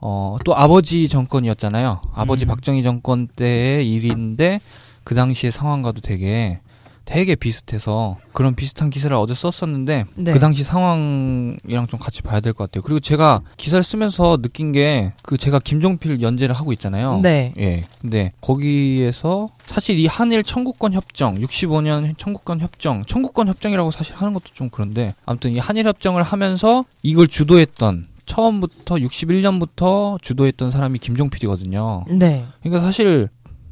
어, 0.00 0.36
또 0.44 0.54
아버지 0.56 1.08
정권이었잖아요. 1.08 2.00
아버지 2.14 2.44
음. 2.44 2.48
박정희 2.48 2.82
정권 2.82 3.26
때의 3.28 3.90
일인데 3.92 4.60
그 5.04 5.14
당시의 5.14 5.50
상황과도 5.52 6.00
되게 6.00 6.60
되게 7.06 7.36
비슷해서 7.36 8.18
그런 8.32 8.54
비슷한 8.56 8.90
기사를 8.90 9.16
어제 9.16 9.32
썼었는데 9.32 10.04
네. 10.16 10.32
그 10.32 10.38
당시 10.40 10.62
상황이랑 10.64 11.86
좀 11.86 11.98
같이 12.00 12.20
봐야 12.20 12.40
될 12.40 12.52
것 12.52 12.64
같아요. 12.64 12.82
그리고 12.82 13.00
제가 13.00 13.40
기사를 13.56 13.82
쓰면서 13.82 14.36
느낀 14.42 14.72
게 14.72 15.12
그 15.22 15.36
제가 15.38 15.58
김종필 15.60 16.20
연재를 16.20 16.54
하고 16.54 16.72
있잖아요. 16.72 17.20
네. 17.22 17.52
예. 17.58 17.84
근데 18.00 18.32
거기에서 18.40 19.48
사실 19.64 19.98
이 19.98 20.06
한일 20.06 20.42
청구권 20.42 20.92
협정, 20.92 21.36
65년 21.36 22.18
청구권 22.18 22.60
협정, 22.60 23.04
청구권 23.06 23.48
협정이라고 23.48 23.90
사실 23.92 24.14
하는 24.16 24.34
것도 24.34 24.46
좀 24.52 24.68
그런데 24.70 25.14
아무튼 25.24 25.52
이 25.52 25.58
한일 25.58 25.86
협정을 25.86 26.22
하면서 26.24 26.84
이걸 27.02 27.28
주도했던 27.28 28.08
처음부터 28.26 28.96
61년부터 28.96 30.20
주도했던 30.20 30.72
사람이 30.72 30.98
김종필이거든요. 30.98 32.04
네. 32.08 32.44
그러니까 32.62 32.82
사실 32.84 33.28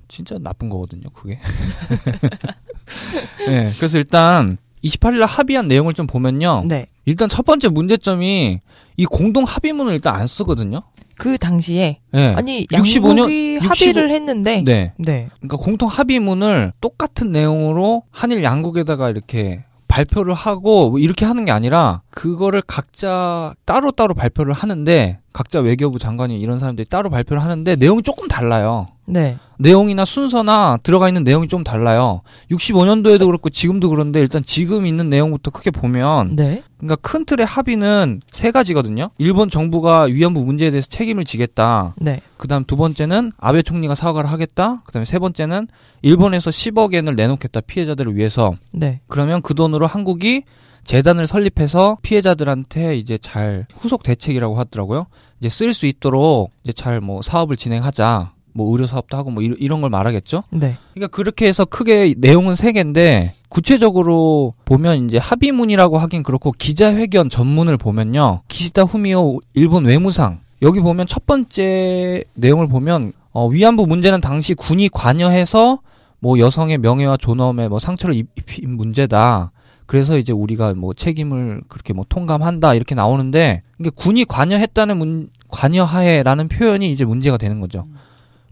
진짜 0.07 0.37
나쁜 0.39 0.69
거거든요, 0.69 1.11
그게. 1.13 1.41
네, 3.47 3.73
그래서 3.79 3.99
일단 3.99 4.57
28일 4.85 5.27
합의한 5.27 5.69
내용을 5.69 5.95
좀 5.95 6.07
보면요. 6.07 6.65
네. 6.67 6.87
일단 7.07 7.29
첫 7.29 7.45
번째 7.45 7.69
문제점이 7.69 8.61
이 8.97 9.05
공동 9.07 9.45
합의문을 9.45 9.93
일단 9.95 10.15
안 10.17 10.27
쓰거든요. 10.27 10.83
그 11.17 11.39
당시에 11.39 12.01
네. 12.13 12.35
아니 12.35 12.67
65 12.73 13.09
년- 13.09 13.19
양국이 13.19 13.55
65 13.57 13.69
합의를 13.69 14.11
했는데 14.11 14.63
네. 14.65 14.93
네. 14.99 15.29
그러니까 15.41 15.57
공통 15.59 15.89
합의문을 15.89 16.73
똑같은 16.81 17.31
내용으로 17.33 18.03
한일 18.11 18.43
양국에다가 18.43 19.11
이렇게 19.11 19.65
발표를 19.87 20.35
하고 20.35 20.91
뭐 20.91 20.99
이렇게 20.99 21.25
하는 21.25 21.45
게 21.45 21.53
아니라 21.53 22.03
그거를 22.11 22.63
각자 22.67 23.55
따로따로 23.65 24.15
발표를 24.15 24.53
하는데 24.53 25.21
각자 25.33 25.61
외교부 25.61 26.01
장관이 26.01 26.41
이런 26.41 26.59
사람들이 26.59 26.89
따로 26.89 27.11
발표를 27.11 27.43
하는데 27.43 27.77
내용이 27.77 28.03
조금 28.03 28.27
달라요. 28.27 28.87
네. 29.07 29.39
내용이나 29.59 30.05
순서나 30.05 30.79
들어가 30.83 31.09
있는 31.09 31.23
내용이 31.25 31.49
좀 31.49 31.63
달라요. 31.63 32.23
65년도에도 32.51 33.27
그렇고 33.27 33.51
지금도 33.51 33.89
그런데 33.89 34.21
일단 34.21 34.43
지금 34.45 34.85
있는 34.87 35.09
내용부터 35.11 35.51
크게 35.51 35.71
보면 35.71 36.35
네. 36.35 36.63
그러니까 36.79 36.97
큰 36.97 37.25
틀의 37.25 37.47
합의는 37.47 38.21
세 38.33 38.51
가지거든요. 38.51 39.11
일본 39.19 39.49
정부가 39.49 40.03
위안부 40.03 40.41
문제에 40.41 40.71
대해서 40.71 40.89
책임을 40.89 41.25
지겠다. 41.25 41.95
네. 41.99 42.21
그다음 42.37 42.65
두 42.65 42.77
번째는 42.77 43.33
아베 43.39 43.63
총리가 43.63 43.95
사과를 43.95 44.31
하겠다. 44.31 44.83
그다음에 44.85 45.05
세 45.05 45.19
번째는 45.19 45.69
일본에서 46.03 46.51
10억 46.51 46.95
엔을 46.95 47.15
내놓겠다 47.17 47.61
피해자들을 47.61 48.17
위해서. 48.17 48.55
네. 48.73 49.01
그러면 49.07 49.41
그 49.43 49.55
돈으로 49.55 49.87
한국이 49.87 50.43
재단을 50.83 51.27
설립해서 51.27 51.97
피해자들한테 52.03 52.97
이제 52.97 53.17
잘 53.17 53.67
후속 53.73 54.03
대책이라고 54.03 54.59
하더라고요. 54.59 55.07
이제 55.41 55.49
쓸 55.49 55.73
수 55.73 55.87
있도록 55.87 56.51
이제 56.63 56.73
잘 56.73 57.01
뭐 57.01 57.23
사업을 57.23 57.57
진행하자. 57.57 58.34
뭐 58.57 58.71
의료 58.73 58.87
사업도 58.87 59.17
하고 59.17 59.31
뭐 59.31 59.43
이런, 59.43 59.57
이런 59.59 59.81
걸 59.81 59.91
말하겠죠. 59.91 60.45
네. 60.51 60.77
그러니까 60.95 61.15
그렇게 61.15 61.47
해서 61.47 61.65
크게 61.65 62.15
내용은 62.19 62.55
세 62.55 62.71
개인데 62.73 63.33
구체적으로 63.49 64.55
보면 64.65 65.05
이제 65.07 65.19
합의문이라고 65.19 65.99
하긴 65.99 66.23
그렇고 66.23 66.53
기자회견 66.53 67.29
전문을 67.31 67.77
보면요. 67.77 68.43
기시다 68.49 68.83
후미오 68.85 69.41
일본 69.55 69.85
외무상 69.87 70.41
여기 70.63 70.81
보면 70.81 71.07
첫 71.09 71.27
번째 71.27 72.25
내용을 72.35 72.69
보면 72.69 73.13
어, 73.33 73.49
위안부 73.49 73.87
문제는 73.87 74.21
당시 74.21 74.55
군이 74.55 74.89
관여해서 74.91 75.81
뭐 76.21 76.39
여성의 76.39 76.79
명예와 76.79 77.17
존엄에 77.17 77.67
뭐 77.69 77.79
상처를 77.81 78.15
입- 78.15 78.29
입힌 78.39 78.77
문제다. 78.77 79.51
그래서 79.87 80.17
이제 80.17 80.33
우리가 80.33 80.73
뭐 80.75 80.95
책임을 80.95 81.63
그렇게 81.69 81.93
뭐 81.93 82.07
통감한다 82.09 82.75
이렇게 82.75 82.95
나오는데 82.95 83.63
이게 83.81 83.91
군이 83.95 84.25
관여했다는 84.25 84.97
문, 84.97 85.29
관여하에라는 85.49 86.49
표현이 86.49 86.91
이제 86.91 87.05
문제가 87.05 87.37
되는 87.37 87.61
거죠. 87.61 87.87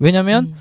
왜냐면 0.07 0.47
음. 0.47 0.55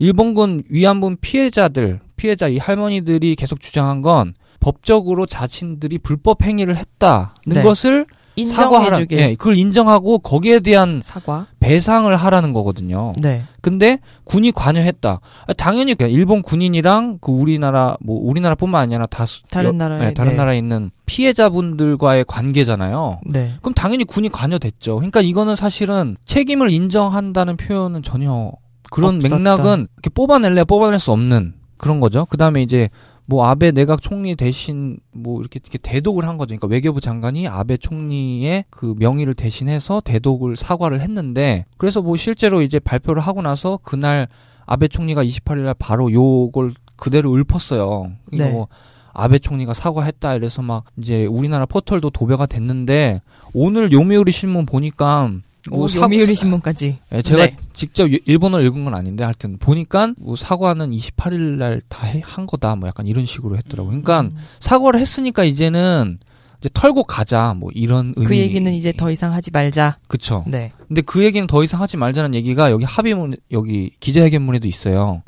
일본군 0.00 0.64
위안부 0.68 1.16
피해자들, 1.20 2.00
피해자 2.16 2.48
이 2.48 2.58
할머니들이 2.58 3.36
계속 3.36 3.60
주장한 3.60 4.02
건 4.02 4.34
법적으로 4.60 5.24
자신들이 5.26 5.98
불법 5.98 6.42
행위를 6.42 6.76
했다는 6.76 7.30
네. 7.46 7.62
것을 7.62 8.06
사과하라. 8.54 9.00
예, 9.12 9.34
그걸 9.34 9.56
인정하고 9.56 10.18
거기에 10.20 10.60
대한 10.60 11.00
사과. 11.02 11.46
배상을 11.58 12.14
하라는 12.14 12.52
거거든요. 12.52 13.12
네. 13.20 13.42
근데 13.60 13.98
군이 14.24 14.52
관여했다. 14.52 15.20
아, 15.48 15.52
당연히 15.54 15.96
일본 15.98 16.42
군인이랑 16.42 17.18
그 17.20 17.32
우리나라 17.32 17.96
뭐 18.00 18.20
우리나라뿐만 18.22 18.80
아니라 18.80 19.06
다 19.06 19.26
수- 19.26 19.42
다른 19.50 19.70
여- 19.70 19.72
나라에, 19.72 19.98
네, 20.08 20.14
다른 20.14 20.32
네. 20.32 20.36
나라에 20.36 20.58
있는 20.58 20.92
피해자분들과의 21.06 22.24
관계잖아요. 22.28 23.20
네. 23.26 23.54
그럼 23.60 23.74
당연히 23.74 24.04
군이 24.04 24.28
관여됐죠. 24.28 24.96
그러니까 24.96 25.20
이거는 25.20 25.56
사실은 25.56 26.16
책임을 26.24 26.70
인정한다는 26.70 27.56
표현은 27.56 28.02
전혀 28.04 28.52
그런 28.90 29.16
없었다. 29.16 29.36
맥락은 29.36 29.88
이렇게 29.94 30.10
뽑아낼래 30.10 30.64
뽑아낼 30.64 30.98
수 30.98 31.12
없는 31.12 31.54
그런 31.76 32.00
거죠. 32.00 32.26
그 32.28 32.36
다음에 32.36 32.62
이제 32.62 32.88
뭐 33.26 33.46
아베 33.46 33.72
내각 33.72 34.00
총리 34.00 34.36
대신 34.36 34.98
뭐 35.12 35.40
이렇게, 35.40 35.60
이렇게 35.62 35.76
대독을 35.76 36.26
한 36.26 36.38
거죠. 36.38 36.56
그러니까 36.56 36.66
외교부 36.68 37.00
장관이 37.00 37.46
아베 37.46 37.76
총리의 37.76 38.64
그 38.70 38.94
명의를 38.98 39.34
대신해서 39.34 40.00
대독을 40.02 40.56
사과를 40.56 41.02
했는데 41.02 41.66
그래서 41.76 42.00
뭐 42.00 42.16
실제로 42.16 42.62
이제 42.62 42.78
발표를 42.78 43.20
하고 43.20 43.42
나서 43.42 43.78
그날 43.82 44.28
아베 44.64 44.88
총리가 44.88 45.24
28일 45.24 45.58
날 45.58 45.74
바로 45.78 46.10
요걸 46.10 46.72
그대로 46.96 47.34
읊었어요. 47.34 48.12
그러니까 48.26 48.48
네. 48.48 48.52
뭐 48.52 48.68
아베 49.12 49.38
총리가 49.38 49.74
사과했다 49.74 50.34
이래서 50.34 50.62
막 50.62 50.84
이제 50.96 51.26
우리나라 51.26 51.66
포털도 51.66 52.08
도배가 52.10 52.46
됐는데 52.46 53.20
오늘 53.52 53.92
요미우리 53.92 54.32
신문 54.32 54.64
보니까 54.64 55.32
뭐 55.70 55.80
오, 55.84 55.88
사과- 55.88 56.04
요미우리 56.04 56.34
신문까지. 56.34 56.98
예, 57.12 57.22
제가 57.22 57.46
네. 57.46 57.56
직접 57.72 58.08
일본어를 58.26 58.66
읽은 58.66 58.84
건 58.84 58.94
아닌데 58.94 59.24
하여튼 59.24 59.58
보니까 59.58 60.12
뭐 60.18 60.36
사과는 60.36 60.90
28일 60.90 61.40
날 61.58 61.80
다 61.88 62.06
한 62.22 62.46
거다 62.46 62.74
뭐 62.76 62.88
약간 62.88 63.06
이런 63.06 63.26
식으로 63.26 63.56
했더라고. 63.56 63.88
요 63.88 63.90
그러니까 63.90 64.20
음. 64.22 64.36
사과를 64.60 65.00
했으니까 65.00 65.44
이제는 65.44 66.18
이제 66.60 66.68
털고 66.74 67.04
가자 67.04 67.54
뭐 67.56 67.70
이런 67.74 68.12
의미. 68.16 68.26
그 68.26 68.36
얘기는 68.36 68.72
이제 68.74 68.92
더 68.92 69.10
이상 69.10 69.32
하지 69.32 69.50
말자. 69.52 69.98
그쵸. 70.08 70.44
네. 70.48 70.72
근데 70.88 71.02
그 71.02 71.22
얘기는 71.24 71.46
더 71.46 71.62
이상 71.62 71.80
하지 71.80 71.96
말자는 71.96 72.34
얘기가 72.34 72.70
여기 72.72 72.84
합의문 72.84 73.36
여기 73.52 73.90
기자회견문에도 74.00 74.66
있어요. 74.66 75.22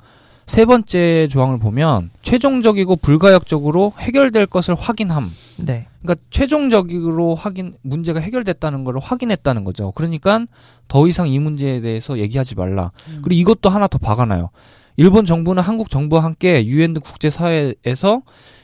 세 0.46 0.64
번째 0.64 1.28
조항을 1.28 1.58
보면 1.58 2.10
최종적이고 2.22 2.96
불가역적으로 2.96 3.92
해결될 3.98 4.46
것을 4.46 4.74
확인함. 4.74 5.30
네. 5.58 5.86
그러니까 6.02 6.24
최종적으로 6.30 7.34
확인 7.34 7.74
문제가 7.82 8.20
해결됐다는 8.20 8.84
걸 8.84 8.98
확인했다는 8.98 9.64
거죠. 9.64 9.92
그러니까 9.92 10.44
더 10.88 11.06
이상 11.06 11.28
이 11.28 11.38
문제에 11.38 11.80
대해서 11.80 12.18
얘기하지 12.18 12.56
말라. 12.56 12.90
그리고 13.22 13.32
이것도 13.32 13.68
하나 13.68 13.86
더 13.86 13.98
박아놔요. 13.98 14.50
일본 14.96 15.24
정부는 15.24 15.62
한국 15.62 15.88
정부와 15.88 16.24
함께 16.24 16.66
유엔 16.66 16.94
등 16.94 17.02
국제 17.02 17.30
사회에서 17.30 18.22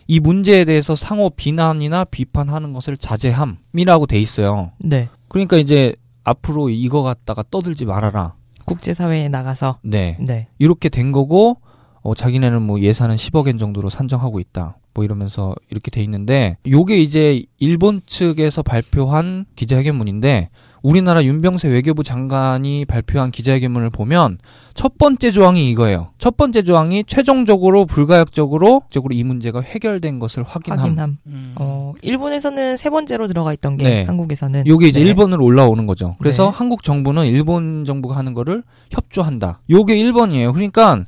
이 0.09 0.21
문제에 0.21 0.65
대해서 0.65 0.95
상호 0.95 1.31
비난이나 1.31 2.05
비판하는 2.05 2.73
것을 2.73 2.97
자제함이라고 2.97 4.07
돼 4.07 4.21
있어요. 4.21 4.73
네. 4.79 5.09
그러니까 5.29 5.57
이제 5.57 5.95
앞으로 6.25 6.69
이거 6.69 7.03
갖다가 7.03 7.45
떠들지 7.51 7.85
말아라. 7.85 8.35
국제사회에 8.65 9.29
나가서. 9.29 9.79
네. 9.83 10.17
네. 10.21 10.49
이렇게 10.59 10.89
된 10.89 11.13
거고 11.13 11.59
어, 12.07 12.15
자기네는 12.15 12.63
뭐 12.63 12.79
예산은 12.79 13.17
10억 13.17 13.49
엔 13.49 13.59
정도로 13.59 13.91
산정하고 13.91 14.39
있다. 14.39 14.77
뭐 14.95 15.05
이러면서 15.05 15.57
이렇게 15.71 15.91
돼 15.91 16.03
있는데 16.05 16.57
요게 16.67 16.99
이제 16.99 17.43
일본 17.59 18.01
측에서 18.07 18.63
발표한 18.63 19.45
기자회견문인데 19.57 20.51
우리나라 20.83 21.25
윤병세 21.25 21.67
외교부 21.67 22.05
장관이 22.05 22.85
발표한 22.85 23.33
기자회견문을 23.33 23.91
보면 23.91 24.39
첫 24.75 24.97
번째 24.99 25.33
조항이 25.33 25.69
이거예요. 25.71 26.13
첫 26.19 26.37
번째 26.37 26.63
조항이 26.63 27.03
최종적으로 27.09 27.87
불가역적으로 27.87 28.83
적으로 28.89 29.13
이 29.13 29.25
문제가 29.25 29.61
해결된 29.61 30.21
것을 30.21 30.45
확인함. 30.45 30.79
확인함. 30.79 31.19
음. 31.27 31.55
어, 31.57 31.93
일본에서는 32.03 32.77
세 32.77 32.89
번째로 32.89 33.27
들어가 33.27 33.53
있던 33.53 33.79
게 33.79 33.85
네. 33.85 34.05
한국에서는 34.05 34.69
요게 34.69 34.87
이제 34.87 35.01
네. 35.01 35.07
일본으로 35.07 35.45
올라오는 35.45 35.85
거죠. 35.89 36.15
그래서 36.21 36.45
네. 36.45 36.51
한국 36.55 36.85
정부는 36.85 37.27
일본 37.27 37.85
정부가 37.85 38.15
하는 38.17 38.33
거를 38.33 38.63
협조한다. 38.93 39.63
요게 39.69 39.97
1번이에요. 39.97 40.53
그러니까 40.53 41.05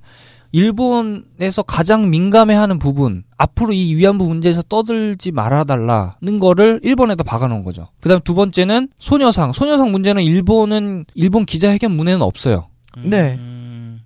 일본에서 0.53 1.63
가장 1.63 2.11
민감해하는 2.11 2.79
부분, 2.79 3.25
앞으로 3.37 3.73
이 3.73 3.95
위안부 3.95 4.27
문제에서 4.27 4.63
떠들지 4.63 5.31
말아달라는 5.33 6.39
거를 6.41 6.81
일본에다 6.83 7.25
박아놓은 7.25 7.65
거죠. 7.65 7.89
그 8.01 8.09
다음 8.09 8.21
두 8.25 8.35
번째는 8.35 8.89
소녀상. 8.99 9.53
소녀상 9.53 9.93
문제는 9.93 10.23
일본은, 10.23 11.05
일본 11.15 11.45
기자회견문에는 11.45 12.23
없어요. 12.23 12.69
네. 13.03 13.37
음. 13.39 13.59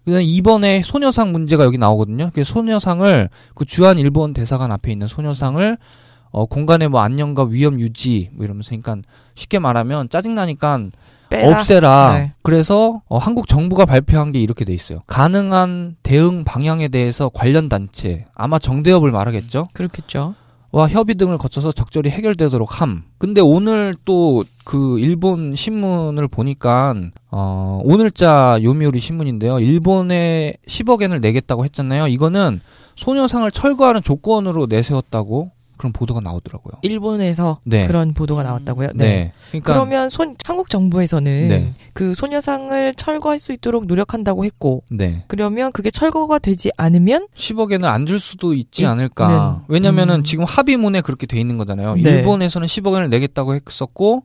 그다음 0.04 0.22
이번에 0.22 0.82
소녀상 0.82 1.32
문제가 1.32 1.64
여기 1.64 1.78
나오거든요. 1.78 2.30
그 2.34 2.44
소녀상을 2.44 3.30
그 3.54 3.64
주한 3.64 3.98
일본 3.98 4.32
대사관 4.34 4.72
앞에 4.72 4.90
있는 4.90 5.06
소녀상을 5.06 5.78
어 6.32 6.46
공간의 6.46 6.88
뭐 6.88 7.00
안녕과 7.00 7.44
위험 7.44 7.78
유지 7.78 8.30
뭐 8.32 8.44
이러면서 8.44 8.70
그러니까 8.70 8.96
쉽게 9.34 9.58
말하면 9.58 10.08
짜증 10.08 10.34
나니까 10.34 10.86
빼라. 11.28 11.58
없애라. 11.60 12.12
네. 12.14 12.32
그래서 12.42 13.00
어, 13.08 13.16
한국 13.18 13.46
정부가 13.46 13.86
발표한 13.86 14.32
게 14.32 14.40
이렇게 14.40 14.64
돼 14.64 14.74
있어요. 14.74 15.00
가능한 15.06 15.96
대응 16.02 16.44
방향에 16.44 16.88
대해서 16.88 17.30
관련 17.32 17.68
단체 17.68 18.26
아마 18.34 18.58
정대협을 18.58 19.10
말하겠죠. 19.12 19.68
그렇겠죠. 19.72 20.34
와 20.72 20.88
협의 20.88 21.14
등을 21.16 21.36
거쳐서 21.36 21.70
적절히 21.72 22.08
해결되도록 22.10 22.80
함. 22.80 23.04
근데 23.18 23.40
오늘 23.40 23.94
또 24.04 24.44
그 24.64 24.98
일본 24.98 25.54
신문을 25.54 26.28
보니까 26.28 26.94
어 27.30 27.80
오늘자 27.84 28.60
요미우리 28.62 29.00
신문인데요. 29.00 29.58
일본에 29.58 30.54
10억 30.66 31.02
엔을 31.02 31.20
내겠다고 31.20 31.64
했잖아요. 31.64 32.06
이거는 32.06 32.60
소녀상을 32.96 33.50
철거하는 33.50 34.02
조건으로 34.02 34.66
내세웠다고 34.66 35.50
그런 35.82 35.92
보도가 35.92 36.20
나오더라고요. 36.20 36.74
일본에서 36.82 37.58
네. 37.64 37.88
그런 37.88 38.14
보도가 38.14 38.44
나왔다고요. 38.44 38.90
네. 38.94 39.04
네. 39.04 39.32
그러니까 39.50 39.72
그러면 39.72 40.08
손, 40.08 40.36
한국 40.44 40.70
정부에서는 40.70 41.48
네. 41.48 41.74
그 41.92 42.14
소녀상을 42.14 42.94
철거할 42.94 43.40
수 43.40 43.52
있도록 43.52 43.86
노력한다고 43.86 44.44
했고 44.44 44.84
네. 44.92 45.24
그러면 45.26 45.72
그게 45.72 45.90
철거가 45.90 46.38
되지 46.38 46.70
않으면 46.76 47.26
10억에는 47.34 47.84
안 47.84 48.06
줄 48.06 48.20
수도 48.20 48.54
있지 48.54 48.82
이- 48.82 48.86
않을까. 48.86 49.58
네. 49.58 49.64
왜냐면은 49.68 50.16
음. 50.20 50.24
지금 50.24 50.44
합의문에 50.44 51.00
그렇게 51.00 51.26
돼 51.26 51.40
있는 51.40 51.56
거잖아요. 51.56 51.94
네. 51.96 52.00
일본에서는 52.02 52.66
10억엔을 52.68 53.08
내겠다고 53.08 53.54
했었고 53.56 54.22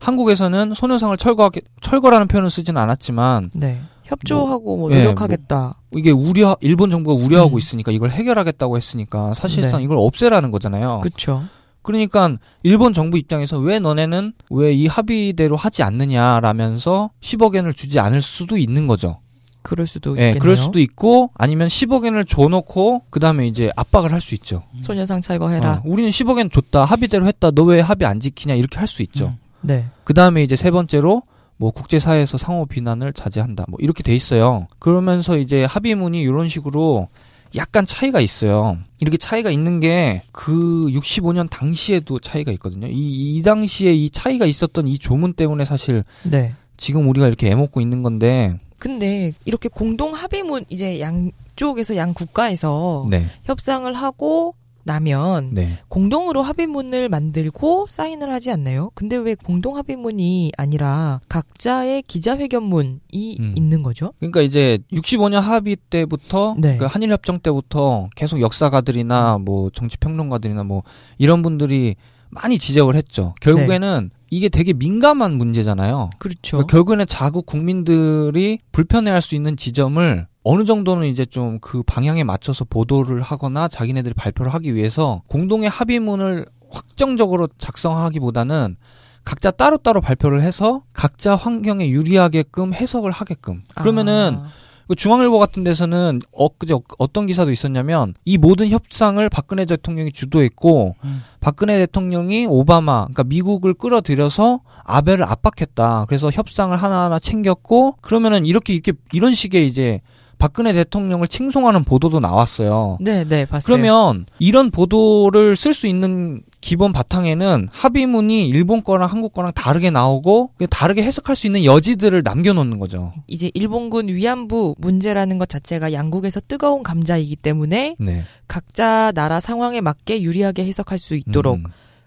한국에서는 0.00 0.74
소녀상을 0.74 1.16
철거하게 1.16 1.60
철거라는 1.80 2.26
표현을 2.28 2.50
쓰지는 2.50 2.80
않았지만 2.82 3.50
네. 3.54 3.80
협조하고 4.06 4.76
뭐 4.76 4.92
예, 4.92 5.02
노력하겠다. 5.04 5.78
이게 5.96 6.10
우려 6.10 6.56
일본 6.60 6.90
정부가 6.90 7.22
우려하고 7.22 7.56
음. 7.56 7.58
있으니까 7.58 7.92
이걸 7.92 8.10
해결하겠다고 8.10 8.76
했으니까 8.76 9.34
사실상 9.34 9.80
네. 9.80 9.84
이걸 9.84 9.98
없애라는 9.98 10.50
거잖아요. 10.50 11.00
그렇죠. 11.02 11.44
그러니까 11.82 12.36
일본 12.64 12.92
정부 12.92 13.16
입장에서 13.18 13.58
왜 13.58 13.78
너네는 13.78 14.32
왜 14.50 14.72
이 14.74 14.86
합의대로 14.88 15.56
하지 15.56 15.82
않느냐라면서 15.84 17.10
10억 17.20 17.54
엔을 17.56 17.74
주지 17.74 18.00
않을 18.00 18.22
수도 18.22 18.56
있는 18.58 18.86
거죠. 18.86 19.18
그럴 19.62 19.86
수도 19.86 20.10
예, 20.16 20.28
있겠네요. 20.28 20.40
그럴 20.40 20.56
수도 20.56 20.78
있고 20.78 21.30
아니면 21.34 21.66
10억 21.68 22.04
엔을 22.06 22.24
줘놓고 22.24 23.02
그 23.10 23.18
다음에 23.18 23.46
이제 23.48 23.70
압박을 23.74 24.12
할 24.12 24.20
수 24.20 24.34
있죠. 24.36 24.62
소녀상 24.80 25.20
철거해라. 25.20 25.74
어, 25.74 25.82
우리는 25.84 26.10
10억 26.10 26.38
엔 26.38 26.50
줬다 26.50 26.84
합의대로 26.84 27.26
했다 27.26 27.50
너 27.50 27.64
왜 27.64 27.80
합의 27.80 28.06
안 28.06 28.20
지키냐 28.20 28.54
이렇게 28.54 28.78
할 28.78 28.86
수 28.86 29.02
있죠. 29.02 29.26
음. 29.26 29.36
네. 29.62 29.84
그 30.04 30.14
다음에 30.14 30.44
이제 30.44 30.54
세 30.54 30.70
번째로 30.70 31.22
뭐 31.56 31.70
국제사회에서 31.70 32.38
상호 32.38 32.66
비난을 32.66 33.12
자제한다 33.12 33.64
뭐 33.68 33.78
이렇게 33.80 34.02
돼 34.02 34.14
있어요. 34.14 34.66
그러면서 34.78 35.38
이제 35.38 35.64
합의문이 35.64 36.20
이런 36.20 36.48
식으로 36.48 37.08
약간 37.54 37.86
차이가 37.86 38.20
있어요. 38.20 38.76
이렇게 39.00 39.16
차이가 39.16 39.50
있는 39.50 39.80
게 39.80 40.22
그 40.32 40.86
65년 40.92 41.48
당시에도 41.50 42.18
차이가 42.20 42.52
있거든요. 42.52 42.86
이, 42.86 43.36
이 43.36 43.42
당시에 43.42 43.94
이 43.94 44.10
차이가 44.10 44.46
있었던 44.46 44.86
이 44.86 44.98
조문 44.98 45.32
때문에 45.32 45.64
사실 45.64 46.04
네. 46.24 46.52
지금 46.76 47.08
우리가 47.08 47.26
이렇게 47.26 47.50
애먹고 47.50 47.80
있는 47.80 48.02
건데, 48.02 48.58
근데 48.78 49.32
이렇게 49.46 49.70
공동 49.70 50.12
합의문 50.12 50.66
이제 50.68 51.00
양쪽에서 51.00 51.96
양 51.96 52.12
국가에서 52.12 53.06
네, 53.08 53.26
협상을 53.44 53.92
하고 53.94 54.54
나면 54.86 55.50
네. 55.52 55.78
공동으로 55.88 56.42
합의문을 56.42 57.08
만들고 57.08 57.86
사인을 57.90 58.30
하지 58.30 58.52
않나요? 58.52 58.90
근데 58.94 59.16
왜 59.16 59.34
공동 59.34 59.76
합의문이 59.76 60.52
아니라 60.56 61.20
각자의 61.28 62.02
기자회견문이 62.02 63.36
음. 63.40 63.54
있는 63.56 63.82
거죠? 63.82 64.12
그러니까 64.18 64.42
이제 64.42 64.78
65년 64.92 65.40
합의 65.40 65.76
때부터 65.90 66.54
네. 66.58 66.76
그 66.76 66.84
한일 66.84 67.10
협정 67.10 67.40
때부터 67.40 68.08
계속 68.14 68.40
역사가들이나 68.40 69.38
뭐 69.38 69.70
정치 69.70 69.98
평론가들이나 69.98 70.62
뭐 70.62 70.84
이런 71.18 71.42
분들이 71.42 71.96
많이 72.30 72.58
지적을 72.58 72.94
했죠. 72.96 73.34
결국에는 73.40 74.10
이게 74.30 74.48
되게 74.48 74.72
민감한 74.72 75.34
문제잖아요. 75.34 76.10
그렇죠. 76.18 76.56
그러니까 76.58 76.70
결국에는 76.72 77.06
자국 77.06 77.46
국민들이 77.46 78.58
불편해할 78.72 79.22
수 79.22 79.34
있는 79.34 79.56
지점을 79.56 80.26
어느 80.42 80.64
정도는 80.64 81.08
이제 81.08 81.24
좀 81.24 81.58
그 81.60 81.82
방향에 81.82 82.24
맞춰서 82.24 82.64
보도를 82.64 83.22
하거나 83.22 83.68
자기네들이 83.68 84.14
발표를 84.14 84.54
하기 84.54 84.74
위해서 84.74 85.22
공동의 85.28 85.68
합의문을 85.68 86.46
확정적으로 86.70 87.48
작성하기보다는 87.58 88.76
각자 89.24 89.50
따로따로 89.50 90.00
발표를 90.00 90.42
해서 90.42 90.84
각자 90.92 91.34
환경에 91.34 91.88
유리하게끔 91.88 92.74
해석을 92.74 93.10
하게끔. 93.10 93.62
그러면은 93.74 94.38
아, 94.38 94.42
그 94.42 94.48
중앙일보 94.94 95.38
같은 95.38 95.64
데서는 95.64 96.20
엊그제 96.32 96.74
어- 96.74 96.82
어떤 96.98 97.26
기사도 97.26 97.50
있었냐면 97.50 98.14
이 98.24 98.38
모든 98.38 98.68
협상을 98.68 99.28
박근혜 99.30 99.64
대통령이 99.64 100.12
주도했고 100.12 100.94
음. 101.02 101.22
박근혜 101.40 101.78
대통령이 101.78 102.46
오바마 102.46 103.06
그러니까 103.06 103.24
미국을 103.24 103.74
끌어들여서 103.74 104.60
아베를 104.84 105.24
압박했다. 105.24 106.04
그래서 106.08 106.30
협상을 106.30 106.76
하나하나 106.76 107.18
챙겼고 107.18 107.96
그러면은 108.00 108.46
이렇게 108.46 108.74
이렇게 108.74 108.92
이런 109.12 109.34
식의 109.34 109.66
이제 109.66 110.00
박근혜 110.38 110.72
대통령을 110.72 111.28
칭송하는 111.28 111.84
보도도 111.84 112.20
나왔어요. 112.20 112.98
네, 113.00 113.24
네, 113.24 113.46
봤어요. 113.46 113.64
그러면 113.64 114.26
이런 114.38 114.70
보도를 114.70 115.56
쓸 115.56 115.74
수 115.74 115.86
있는 115.86 116.42
기본 116.60 116.92
바탕에는 116.92 117.68
합의문이 117.70 118.48
일본 118.48 118.82
거랑 118.82 119.08
한국 119.08 119.32
거랑 119.32 119.52
다르게 119.54 119.90
나오고 119.90 120.50
그 120.58 120.66
다르게 120.66 121.02
해석할 121.02 121.36
수 121.36 121.46
있는 121.46 121.64
여지들을 121.64 122.22
남겨놓는 122.24 122.78
거죠. 122.78 123.12
이제 123.26 123.50
일본군 123.54 124.08
위안부 124.08 124.74
문제라는 124.78 125.38
것 125.38 125.48
자체가 125.48 125.92
양국에서 125.92 126.40
뜨거운 126.40 126.82
감자이기 126.82 127.36
때문에 127.36 127.96
네. 127.98 128.24
각자 128.48 129.12
나라 129.12 129.40
상황에 129.40 129.80
맞게 129.80 130.22
유리하게 130.22 130.66
해석할 130.66 130.98
수 130.98 131.14
있도록 131.14 131.56
음. 131.56 131.64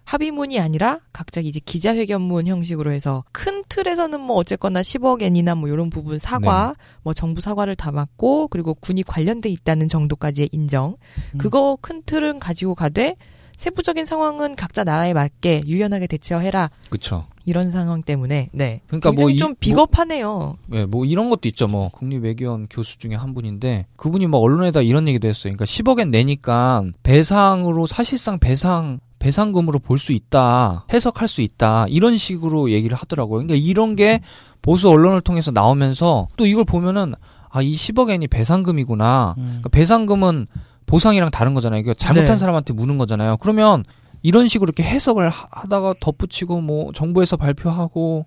합의문이 0.10 0.60
아니라 0.60 1.02
각자 1.13 1.39
이제 1.39 1.60
기자회견문 1.63 2.48
형식으로 2.48 2.91
해서 2.91 3.24
큰 3.32 3.63
틀에서는 3.69 4.19
뭐 4.19 4.38
어쨌거나 4.38 4.82
10억 4.82 5.22
엔이나 5.22 5.54
뭐 5.54 5.69
이런 5.69 5.91
부분 5.91 6.17
사과, 6.17 6.74
뭐 7.04 7.13
정부 7.13 7.41
사과를 7.41 7.76
담았고 7.76 8.48
그리고 8.48 8.74
군이 8.74 9.04
관련돼 9.04 9.50
있다는 9.50 9.88
정도까지의 9.88 10.50
인정. 10.52 10.95
음. 11.36 11.38
그거 11.38 11.78
큰 11.80 12.02
틀은 12.08 12.39
가지고 12.39 12.74
가되 12.74 13.17
세부적인 13.58 14.06
상황은 14.06 14.56
각자 14.56 14.84
나라에 14.84 15.13
맞게 15.13 15.63
유연하게 15.67 16.08
대처해라 16.08 16.72
그쵸. 16.89 17.28
이런 17.45 17.69
상황 17.69 18.02
때문에 18.02 18.50
네. 18.52 18.82
그러니까 18.88 19.12
굉장히 19.12 19.34
뭐좀 19.34 19.56
비겁하네요. 19.60 20.58
예, 20.72 20.86
뭐 20.86 21.06
이런 21.06 21.30
것도 21.30 21.48
있죠. 21.50 21.67
뭐 21.67 21.89
국립 21.89 22.24
외교원 22.24 22.65
교수 22.67 22.98
중에 22.98 23.13
한 23.13 23.36
분인데 23.36 23.86
그분이 23.95 24.26
뭐 24.26 24.39
언론에다 24.39 24.82
이런 24.82 25.08
얘기도 25.08 25.28
했어요. 25.28 25.54
그러니까 25.56 25.65
10억엔 25.65 26.10
내니까 26.10 26.84
배상으로 27.04 27.86
사실상 27.86 28.39
배상 28.39 29.02
배상금으로 29.19 29.79
볼 29.79 29.99
수 29.99 30.12
있다. 30.13 30.86
해석할 30.91 31.27
수 31.27 31.41
있다. 31.41 31.86
이런 31.89 32.17
식으로 32.17 32.71
얘기를 32.71 32.97
하더라고요. 32.97 33.45
그러니까 33.45 33.55
이런 33.55 33.95
게 33.95 34.21
보수 34.62 34.89
언론을 34.89 35.21
통해서 35.21 35.51
나오면서 35.51 36.27
또 36.38 36.45
이걸 36.45 36.63
보면은 36.65 37.13
아, 37.49 37.62
이 37.62 37.73
10억 37.75 38.10
엔이 38.10 38.27
배상금이구나. 38.27 39.36
음. 39.38 39.43
그러니까 39.45 39.69
배상금은 39.69 40.47
보상이랑 40.86 41.29
다른 41.32 41.53
거잖아요. 41.53 41.79
이게 41.82 41.93
잘못한 41.93 42.36
네. 42.36 42.38
사람한테 42.38 42.73
무는 42.73 42.97
거잖아요. 42.97 43.38
그러면 43.38 43.84
이런 44.21 44.47
식으로 44.47 44.67
이렇게 44.69 44.84
해석을 44.84 45.29
하- 45.29 45.47
하다가 45.51 45.95
덧붙이고 45.99 46.62
뭐 46.62 46.91
정부에서 46.93 47.38
발표하고 47.38 48.25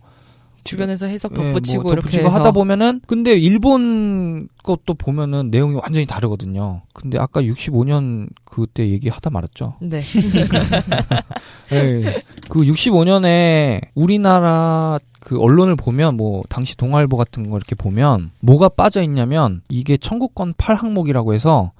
주변에서 0.65 1.07
해석 1.07 1.33
예, 1.33 1.37
덧붙이고 1.37 1.83
뭐 1.83 1.93
이렇게 1.93 2.03
덧붙이고 2.03 2.27
해서 2.27 2.39
하다 2.39 2.53
보면은 2.53 3.01
근데 3.07 3.33
일본 3.33 4.49
것도 4.63 4.95
보면은 4.95 5.51
내용이 5.51 5.75
완전히 5.75 6.07
다르거든요. 6.07 6.83
근데 6.95 7.19
아까 7.19 7.43
65년 7.43 8.29
그때 8.45 8.89
얘기하다 8.89 9.31
말았죠. 9.31 9.75
네. 9.81 10.01
예. 11.73 12.23
그 12.49 12.61
65년에 12.61 13.81
우리나라 13.95 14.99
그 15.21 15.41
언론을 15.41 15.77
보면 15.77 16.17
뭐 16.17 16.43
당시 16.49 16.77
동아일보 16.77 17.17
같은 17.17 17.49
거 17.49 17.57
이렇게 17.57 17.75
보면 17.75 18.31
뭐가 18.41 18.69
빠져 18.69 19.03
있냐면 19.03 19.63
이게 19.69 19.97
청구권 19.97 20.55
8 20.59 20.75
항목이라고 20.75 21.35
해서 21.35 21.73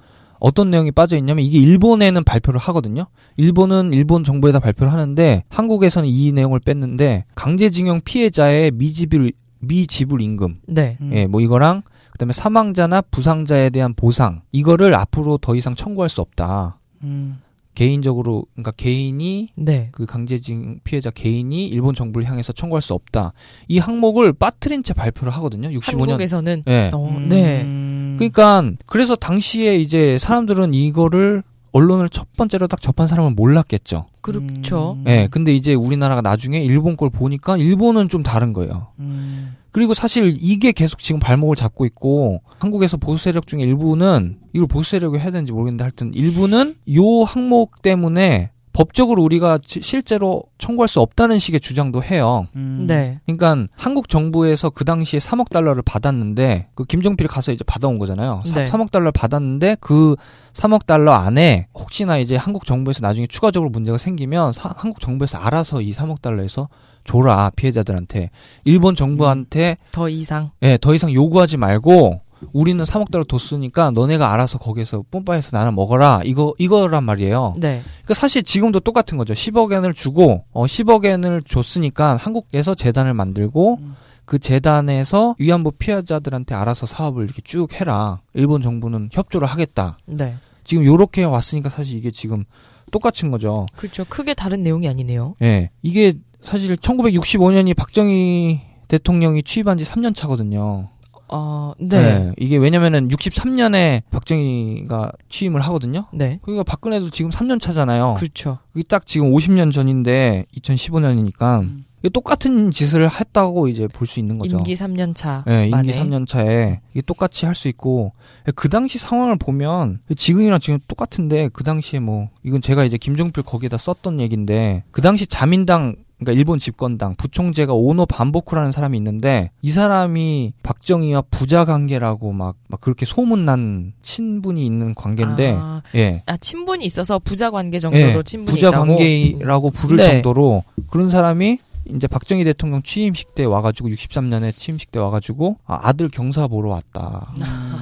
어떤 0.43 0.69
내용이 0.69 0.91
빠져 0.91 1.15
있냐면 1.15 1.45
이게 1.45 1.57
일본에는 1.57 2.21
발표를 2.25 2.59
하거든요. 2.59 3.07
일본은 3.37 3.93
일본 3.93 4.25
정부에다 4.25 4.59
발표를 4.59 4.91
하는데 4.91 5.45
한국에서는 5.47 6.07
이 6.09 6.33
내용을 6.33 6.59
뺐는데 6.59 7.23
강제징용 7.33 8.01
피해자의 8.03 8.71
미지불 8.71 9.31
미지불 9.59 10.21
임금 10.21 10.59
네. 10.67 10.97
음. 10.99 11.11
예, 11.13 11.27
뭐 11.27 11.39
이거랑 11.39 11.83
그다음에 12.11 12.33
사망자나 12.33 13.03
부상자에 13.03 13.69
대한 13.69 13.93
보상 13.93 14.41
이거를 14.51 14.93
앞으로 14.95 15.37
더 15.37 15.55
이상 15.55 15.75
청구할 15.75 16.09
수 16.09 16.19
없다. 16.19 16.77
음. 17.03 17.39
개인적으로 17.73 18.45
그러니까 18.53 18.71
개인이 18.71 19.47
네. 19.55 19.87
그 19.93 20.05
강제징 20.05 20.81
피해자 20.83 21.09
개인이 21.09 21.67
일본 21.67 21.95
정부를 21.95 22.27
향해서 22.27 22.51
청구할 22.51 22.81
수 22.81 22.93
없다. 22.93 23.31
이 23.69 23.79
항목을 23.79 24.33
빠뜨린 24.33 24.83
채 24.83 24.93
발표를 24.93 25.33
하거든요. 25.35 25.69
65년. 25.69 26.01
한국에서는 26.01 26.63
예. 26.67 26.91
어, 26.93 27.17
네. 27.29 27.63
음. 27.63 27.92
그러니까 28.29 28.71
그래서 28.85 29.15
당시에 29.15 29.77
이제 29.77 30.17
사람들은 30.19 30.73
이거를 30.73 31.43
언론을 31.73 32.09
첫 32.09 32.27
번째로 32.37 32.67
딱 32.67 32.79
접한 32.79 33.07
사람은 33.07 33.35
몰랐겠죠. 33.35 34.05
그렇죠. 34.21 34.97
음. 34.99 35.03
예. 35.07 35.27
근데 35.29 35.53
이제 35.53 35.73
우리나라가 35.73 36.21
나중에 36.21 36.63
일본 36.63 36.95
걸 36.95 37.09
보니까 37.09 37.57
일본은 37.57 38.09
좀 38.09 38.23
다른 38.23 38.53
거예요. 38.53 38.87
음. 38.99 39.55
그리고 39.71 39.95
사실 39.95 40.37
이게 40.39 40.71
계속 40.71 40.99
지금 40.99 41.19
발목을 41.19 41.55
잡고 41.55 41.85
있고 41.87 42.41
한국에서 42.59 42.97
보수 42.97 43.23
세력 43.23 43.47
중에 43.47 43.61
일부는 43.61 44.37
이걸 44.53 44.67
보수 44.67 44.91
세력이 44.91 45.17
해야 45.17 45.31
되는지 45.31 45.51
모르겠는데 45.51 45.83
하여튼 45.83 46.13
일부는 46.13 46.75
요 46.95 47.23
항목 47.23 47.81
때문에 47.81 48.51
법적으로 48.73 49.21
우리가 49.23 49.59
지- 49.63 49.81
실제로 49.81 50.43
청구할 50.57 50.87
수 50.87 50.99
없다는 50.99 51.37
식의 51.39 51.59
주장도 51.59 52.03
해요. 52.03 52.47
음. 52.55 52.85
네. 52.87 53.19
그러니까 53.25 53.67
한국 53.75 54.09
정부에서 54.09 54.71
그 54.71 54.83
당시에 54.83 55.19
3억 55.19 55.49
달러를 55.49 55.83
받았는데 55.83 56.67
그 56.73 56.83
김정필이 56.85 57.27
가서 57.29 57.51
이제 57.51 57.63
받아온 57.63 57.99
거잖아요. 57.99 58.41
사- 58.47 58.55
네. 58.61 58.67
3 58.67 58.81
억 58.81 58.91
달러를 58.91 59.11
받았는데 59.11 59.77
그 59.79 60.15
3억 60.53 60.85
달러 60.87 61.11
안에 61.13 61.67
혹시나 61.75 62.17
이제 62.17 62.35
한국 62.35 62.65
정부에서 62.65 63.01
나중에 63.01 63.27
추가적으로 63.27 63.69
문제가 63.69 63.97
생기면 63.97 64.53
사- 64.53 64.73
한국 64.75 64.99
정부에서 64.99 65.37
알아서 65.37 65.79
이 65.81 65.93
3억 65.93 66.21
달러에서 66.21 66.67
줘라 67.05 67.51
피해자들한테 67.55 68.29
일본 68.63 68.95
정부한테 68.95 69.77
더 69.91 70.07
이상. 70.09 70.51
예, 70.63 70.77
더 70.81 70.95
이상 70.95 71.11
요구하지 71.13 71.57
말고 71.57 72.21
우리는 72.51 72.83
3억 72.83 73.11
달러 73.11 73.23
뒀으니까 73.23 73.91
너네가 73.91 74.33
알아서 74.33 74.57
거기에서 74.57 75.03
뿜빠해서 75.09 75.55
나는 75.57 75.75
먹어라. 75.75 76.21
이거 76.25 76.53
이거란 76.57 77.03
말이에요. 77.03 77.53
네. 77.57 77.81
그러니까 77.85 78.13
사실 78.13 78.43
지금도 78.43 78.79
똑같은 78.81 79.17
거죠. 79.17 79.33
10억 79.33 79.71
엔을 79.73 79.93
주고 79.93 80.45
어 80.51 80.65
10억 80.65 81.05
엔을 81.05 81.43
줬으니까 81.43 82.17
한국에서 82.17 82.75
재단을 82.75 83.13
만들고 83.13 83.77
음. 83.81 83.95
그 84.25 84.39
재단에서 84.39 85.35
위안부 85.37 85.71
피해자들한테 85.73 86.55
알아서 86.55 86.85
사업을 86.85 87.25
이렇게 87.25 87.41
쭉 87.43 87.73
해라. 87.73 88.21
일본 88.33 88.61
정부는 88.61 89.09
협조를 89.11 89.47
하겠다. 89.47 89.97
네. 90.05 90.35
지금 90.63 90.85
요렇게 90.85 91.23
왔으니까 91.23 91.69
사실 91.69 91.97
이게 91.97 92.09
지금 92.09 92.45
똑같은 92.91 93.31
거죠. 93.31 93.65
그렇죠. 93.75 94.05
크게 94.07 94.33
다른 94.33 94.63
내용이 94.63 94.87
아니네요. 94.87 95.35
예. 95.41 95.69
이게 95.81 96.13
사실 96.41 96.75
1965년이 96.77 97.75
박정희 97.75 98.61
대통령이 98.87 99.43
취임한 99.43 99.77
지 99.77 99.83
3년 99.83 100.15
차거든요. 100.15 100.89
어, 101.35 101.73
네. 101.79 102.31
이게 102.37 102.57
왜냐면은 102.57 103.07
63년에 103.09 104.03
박정희가 104.11 105.11
취임을 105.29 105.61
하거든요. 105.61 106.05
네. 106.13 106.39
그러니까 106.43 106.63
박근혜도 106.63 107.09
지금 107.09 107.31
3년 107.31 107.59
차잖아요. 107.59 108.13
그렇죠. 108.17 108.59
이게 108.75 108.83
딱 108.87 109.05
지금 109.07 109.31
50년 109.31 109.71
전인데 109.71 110.45
2015년이니까 110.55 111.61
음. 111.61 111.85
이게 112.01 112.09
똑같은 112.09 112.69
짓을 112.69 113.09
했다고 113.09 113.69
이제 113.69 113.87
볼 113.87 114.05
수 114.07 114.19
있는 114.19 114.37
거죠. 114.37 114.57
임기 114.57 114.73
3년 114.75 115.15
차. 115.15 115.43
네, 115.47 115.63
임기 115.69 115.71
만에. 115.71 115.93
3년 115.93 116.27
차에 116.27 116.81
이게 116.91 117.01
똑같이 117.01 117.45
할 117.45 117.55
수 117.55 117.67
있고 117.69 118.11
그 118.55 118.67
당시 118.69 118.99
상황을 118.99 119.37
보면 119.37 119.99
지금이랑 120.15 120.59
지금 120.59 120.79
똑같은데 120.87 121.49
그 121.53 121.63
당시에 121.63 121.99
뭐 121.99 122.29
이건 122.43 122.59
제가 122.61 122.83
이제 122.83 122.97
김종필 122.97 123.43
거기에다 123.43 123.77
썼던 123.77 124.19
얘기인데 124.19 124.83
그 124.91 125.01
당시 125.01 125.25
자민당 125.27 125.95
그러니까 126.23 126.31
일본 126.39 126.59
집권당 126.59 127.15
부총재가 127.15 127.73
오노 127.73 128.05
반보쿠라는 128.05 128.71
사람이 128.71 128.97
있는데 128.97 129.51
이 129.61 129.71
사람이 129.71 130.53
박정희와 130.63 131.23
부자 131.29 131.65
관계라고 131.65 132.31
막, 132.31 132.55
막 132.67 132.81
그렇게 132.81 133.05
소문난 133.05 133.93
친분이 134.01 134.65
있는 134.65 134.95
관계인데 134.95 135.57
아, 135.59 135.81
예. 135.95 136.23
아, 136.25 136.37
친분이 136.37 136.85
있어서 136.85 137.19
부자 137.19 137.51
관계 137.51 137.79
정도로 137.79 138.19
예, 138.19 138.23
친분이 138.23 138.55
부자 138.55 138.69
있다고. 138.69 138.85
관계라고 138.85 139.71
부를 139.71 139.97
네. 139.97 140.07
정도로 140.07 140.63
그런 140.89 141.09
사람이 141.09 141.59
이제 141.95 142.07
박정희 142.07 142.45
대통령 142.45 142.81
취임식 142.81 143.35
때 143.35 143.43
와가지고 143.43 143.89
63년에 143.89 144.55
취임식 144.55 144.91
때 144.91 144.99
와가지고 144.99 145.57
아, 145.65 145.79
아들 145.83 146.09
경사 146.09 146.47
보러 146.47 146.69
왔다. 146.69 147.33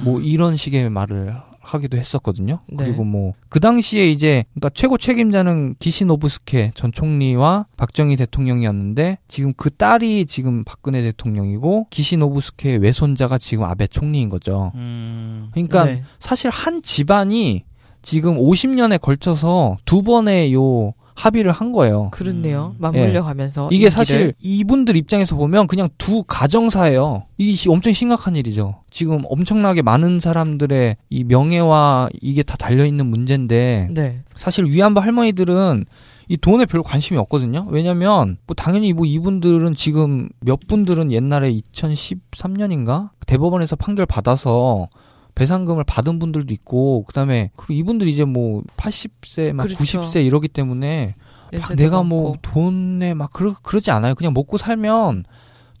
뭐 0.02 0.20
이런 0.20 0.56
식의 0.56 0.90
말을 0.90 1.36
하기도 1.62 1.96
했었거든요. 1.96 2.60
네. 2.68 2.84
그리고 2.84 3.04
뭐 3.04 3.32
그 3.52 3.60
당시에 3.60 4.10
이제 4.10 4.46
그러니까 4.54 4.70
최고 4.70 4.96
책임자는 4.96 5.74
기시노부스케 5.78 6.72
전 6.74 6.90
총리와 6.90 7.66
박정희 7.76 8.16
대통령이었는데 8.16 9.18
지금 9.28 9.52
그 9.58 9.68
딸이 9.68 10.24
지금 10.24 10.64
박근혜 10.64 11.02
대통령이고 11.02 11.88
기시노부스케의 11.90 12.78
외손자가 12.78 13.36
지금 13.36 13.64
아베 13.64 13.86
총리인 13.86 14.30
거죠. 14.30 14.72
음. 14.74 15.50
그러니까 15.52 15.84
네. 15.84 16.02
사실 16.18 16.50
한 16.50 16.82
집안이 16.82 17.64
지금 18.00 18.38
50년에 18.38 18.98
걸쳐서 18.98 19.76
두 19.84 20.02
번의 20.02 20.54
요 20.54 20.94
합의를 21.22 21.52
한 21.52 21.72
거예요. 21.72 22.10
그렇네요. 22.10 22.74
음. 22.74 22.80
맞물려 22.80 23.22
가면서. 23.22 23.68
이게. 23.72 23.88
사실 23.90 24.32
이분들 24.42 24.96
입장에서 24.96 25.36
보면 25.36 25.66
그냥 25.66 25.88
두 25.98 26.22
가정사예요. 26.24 27.24
이게 27.38 27.54
시- 27.54 27.68
엄청 27.68 27.92
심각한 27.92 28.36
일이죠. 28.36 28.76
지금 28.90 29.22
엄청나게 29.28 29.82
많은 29.82 30.20
사람들의 30.20 30.96
이 31.10 31.24
명예와 31.24 32.08
이게 32.20 32.42
다 32.42 32.56
달려 32.56 32.84
있는 32.84 33.06
문제인데 33.06 33.22
문제인데 33.22 33.88
네. 33.94 34.22
사실 34.34 34.64
위안부 34.66 35.00
할머니들은 35.00 35.84
이 36.28 36.36
돈에 36.36 36.66
별로 36.66 36.82
관심이 36.82 37.18
없거든요. 37.18 37.66
왜냐면 37.68 38.36
뭐 38.46 38.54
당연히 38.54 38.92
뭐 38.92 39.06
이분들은 39.06 39.74
지금 39.74 40.28
몇 40.40 40.66
분들은 40.66 41.12
옛날에 41.12 41.52
2013년인가 41.52 43.10
대법원에서 43.26 43.76
판결 43.76 44.06
받아서 44.06 44.88
배상금을 45.34 45.84
받은 45.84 46.18
분들도 46.18 46.52
있고 46.54 47.04
그다음에 47.04 47.50
그리고 47.56 47.72
이분들 47.72 48.08
이제 48.08 48.24
뭐 48.24 48.62
80세 48.76 49.52
막 49.52 49.64
그렇죠. 49.64 50.02
90세 50.02 50.24
이러기 50.24 50.48
때문에 50.48 51.14
막 51.60 51.76
내가 51.76 52.02
뭐. 52.02 52.36
돈에 52.42 53.14
막 53.14 53.32
그러, 53.32 53.54
그러지 53.62 53.90
않아요. 53.90 54.14
그냥 54.14 54.32
먹고 54.32 54.58
살면 54.58 55.24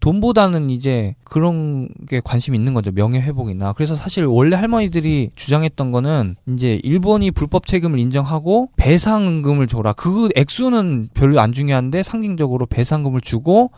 돈보다는 0.00 0.68
이제 0.70 1.14
그런 1.22 1.88
게 2.08 2.20
관심이 2.22 2.58
있는 2.58 2.74
거죠. 2.74 2.90
명예 2.90 3.20
회복이나. 3.20 3.72
그래서 3.72 3.94
사실 3.94 4.26
원래 4.26 4.56
할머니들이 4.56 5.30
주장했던 5.36 5.92
거는 5.92 6.34
이제 6.48 6.80
일본이 6.82 7.30
불법 7.30 7.66
책임을 7.66 8.00
인정하고 8.00 8.70
배상금을 8.76 9.68
줘라. 9.68 9.92
그 9.92 10.28
액수는 10.34 11.10
별로 11.14 11.40
안 11.40 11.52
중요한데 11.52 12.02
상징적으로 12.02 12.66
배상금을 12.66 13.20
주고 13.20 13.70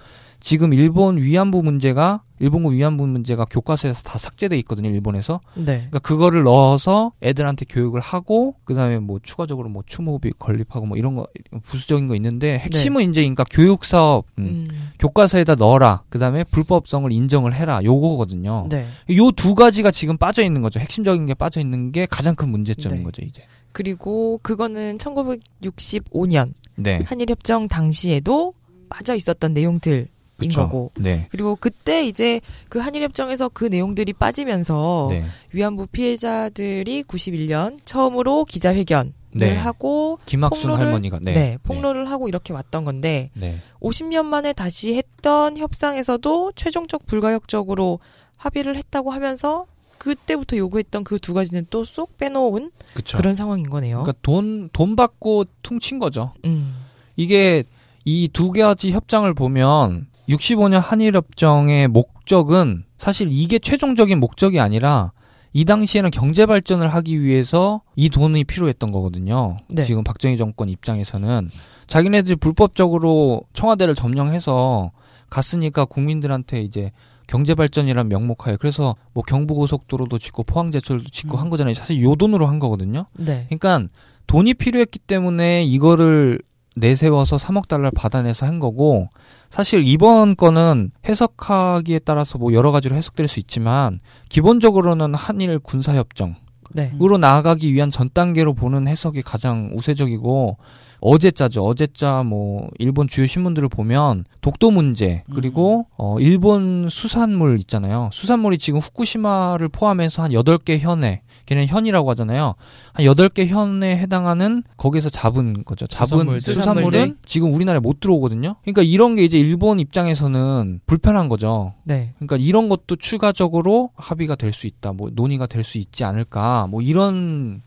지금 0.45 0.75
일본 0.75 1.17
위안부 1.17 1.63
문제가 1.63 2.23
일본군 2.39 2.75
위안부 2.75 3.07
문제가 3.07 3.47
교과서에서 3.47 4.03
다 4.03 4.19
삭제돼 4.19 4.59
있거든요. 4.59 4.91
일본에서. 4.91 5.41
네. 5.55 5.65
그러니까 5.65 6.01
그거를 6.01 6.43
넣어서 6.43 7.13
애들한테 7.23 7.65
교육을 7.67 8.03
하고 8.03 8.55
그다음에 8.65 8.99
뭐 8.99 9.19
추가적으로 9.23 9.71
뭐 9.71 9.83
추모비 9.87 10.33
건립하고 10.39 10.85
뭐 10.85 10.99
이런 10.99 11.15
거 11.15 11.27
부수적인 11.63 12.07
거 12.07 12.15
있는데 12.17 12.59
핵심은 12.59 13.09
이제 13.09 13.23
그러니까 13.23 13.45
교육 13.51 13.87
사업 13.87 14.27
음, 14.39 14.67
음. 14.69 14.91
교과서에다 14.99 15.55
넣어라. 15.55 16.03
그다음에 16.11 16.45
불법성을 16.45 17.11
인정을 17.11 17.55
해라. 17.55 17.81
요거거든요. 17.83 18.67
네. 18.69 18.87
요두 19.11 19.55
가지가 19.55 19.93
지금 19.93 20.19
빠져 20.19 20.43
있는 20.43 20.61
거죠. 20.61 20.79
핵심적인 20.79 21.25
게 21.25 21.33
빠져 21.33 21.61
있는 21.63 21.91
게 21.91 22.05
가장 22.05 22.35
큰 22.35 22.51
문제점인 22.51 22.99
네. 22.99 23.03
거죠, 23.03 23.23
이제. 23.23 23.45
그리고 23.73 24.39
그거는 24.43 24.99
1965년 24.99 26.53
네. 26.77 27.01
한일 27.07 27.31
협정 27.31 27.67
당시에도 27.67 28.53
빠져 28.91 29.15
있었던 29.15 29.55
내용들 29.55 30.09
인. 30.43 30.51
거고. 30.51 30.91
네. 30.99 31.27
그리고 31.31 31.57
그때 31.57 32.07
이제 32.07 32.41
그 32.69 32.79
한일 32.81 33.03
협정에서 33.05 33.49
그 33.51 33.65
내용들이 33.67 34.13
빠지면서 34.15 35.09
네. 35.11 35.25
위안부 35.53 35.87
피해자들이 35.89 37.05
91년 37.05 37.79
처음으로 37.85 38.45
기자회견을 38.45 39.13
네. 39.35 39.55
하고 39.57 40.19
김학순 40.27 40.71
폭로를- 40.73 40.77
할머니가 40.77 41.19
네, 41.23 41.33
네. 41.33 41.59
폭로를 41.63 42.11
하고 42.11 42.29
이렇게 42.29 42.53
왔던 42.53 42.85
건데 42.85 43.31
네. 43.35 43.61
50년 43.81 44.25
만에 44.27 44.53
다시 44.53 44.95
했던 44.97 45.57
협상에서도 45.57 46.53
최종적 46.57 47.07
불가역적으로 47.07 48.01
합의를 48.37 48.77
했다고 48.77 49.11
하면서 49.13 49.67
그때부터 49.99 50.57
요구했던 50.57 51.05
그 51.05 51.19
두 51.19 51.33
가지는 51.33 51.67
또 51.71 51.85
쏙 51.85 52.19
빼놓은 52.19 52.71
그쵸. 52.95 53.17
그런 53.17 53.35
상황인 53.35 53.71
거네요. 53.71 53.99
그러니까 54.03 54.19
돈, 54.23 54.69
돈 54.73 54.97
받고 54.97 55.45
퉁친 55.63 55.99
거죠. 56.01 56.33
음. 56.45 56.75
이게 57.17 57.65
이 58.05 58.29
두 58.33 58.51
가지 58.51 58.91
협정을 58.91 59.33
보면 59.33 60.09
65년 60.29 60.81
한일협정의 60.81 61.89
목적은 61.89 62.85
사실 62.97 63.29
이게 63.31 63.59
최종적인 63.59 64.19
목적이 64.19 64.61
아니라 64.61 65.13
이 65.53 65.65
당시에는 65.65 66.11
경제 66.11 66.47
발전을 66.47 66.89
하기 66.89 67.23
위해서 67.23 67.83
이 67.95 68.11
돈이 68.11 68.45
필요했던 68.45 68.91
거거든요. 68.91 69.57
네. 69.69 69.85
지금 69.85 70.03
박정희 70.03 70.37
정권 70.37 70.69
입장에서는 70.69 71.51
자기네들이 71.87 72.37
불법적으로 72.37 73.43
청와대를 73.53 73.95
점령해서 73.95 74.91
갔으니까 75.31 75.85
국민들한테 75.85 76.61
이제 76.61 76.91
경제 77.27 77.55
발전이란 77.55 78.09
명목하에 78.09 78.57
그래서 78.57 78.97
뭐 79.13 79.23
경부고속도로도 79.23 80.19
짓고 80.19 80.43
포항제철도 80.43 81.09
짓고 81.11 81.37
음. 81.37 81.41
한 81.41 81.51
거잖아요. 81.51 81.75
사실 81.75 82.03
요 82.03 82.17
돈으로 82.17 82.47
한 82.47 82.59
거거든요. 82.59 83.07
네. 83.17 83.47
그러니까 83.49 83.89
돈이 84.27 84.55
필요했기 84.55 84.99
때문에 85.01 85.65
이거를 85.65 86.41
내세워서 86.77 87.37
3억 87.37 87.69
달러를 87.69 87.93
받아내서 87.93 88.47
한 88.47 88.59
거고 88.59 89.09
사실 89.55 89.87
이번 89.87 90.35
거는 90.35 90.91
해석하기에 91.09 92.01
따라서 92.01 92.39
뭐 92.39 92.53
여러 92.53 92.73
가지로 92.73 92.97
해석될 92.97 93.29
수 93.29 93.39
있지만 93.39 94.01
기본적으로는 94.29 95.15
한일 95.15 95.61
군사협정으로 95.61 96.35
네. 96.73 96.93
나아가기 97.21 97.73
위한 97.73 97.93
전 97.93 98.11
단계로 98.13 98.55
보는 98.55 98.89
해석이 98.89 99.23
가장 99.23 99.71
우세적이고 99.73 100.57
어제자죠. 100.99 101.65
어제자 101.65 102.25
뭐 102.25 102.69
일본 102.81 103.07
주요 103.07 103.27
신문들을 103.27 103.69
보면 103.69 104.25
독도 104.41 104.73
문제 104.73 105.23
그리고 105.33 105.87
어 105.97 106.19
일본 106.19 106.89
수산물 106.91 107.61
있잖아요. 107.61 108.09
수산물이 108.13 108.59
지금 108.59 108.81
후쿠시마를 108.81 109.69
포함해서 109.69 110.25
한 110.25 110.33
8개 110.33 110.81
현에 110.81 111.23
걔는 111.47 111.67
현이라고 111.67 112.11
하잖아요. 112.11 112.55
한 112.93 113.05
8개 113.07 113.47
현에 113.47 113.97
해당하는 113.99 114.63
거기서 114.77 115.11
잡은 115.11 115.65
거죠. 115.65 115.87
잡은 115.87 116.09
수산물들. 116.19 116.55
수산물은. 116.55 117.19
지금 117.27 117.53
우리나라에 117.55 117.81
못 117.81 118.01
들어오거든요. 118.01 118.57
그러니까 118.63 118.83
이런 118.83 119.15
게 119.15 119.25
이제 119.25 119.39
일본 119.39 119.81
입장에서는 119.81 120.81
불편한 120.87 121.29
거죠. 121.29 121.75
네. 121.85 122.15
그러니까 122.19 122.37
이런 122.37 122.69
것도 122.69 122.97
추가적으로 122.97 123.91
합의가 123.97 124.37
될 124.37 124.53
수 124.53 124.67
있다, 124.67 124.93
뭐 124.93 125.11
논의가 125.13 125.47
될 125.47 125.65
수 125.65 125.79
있지 125.79 126.05
않을까, 126.05 126.67
뭐 126.69 126.81
이런 126.81 127.63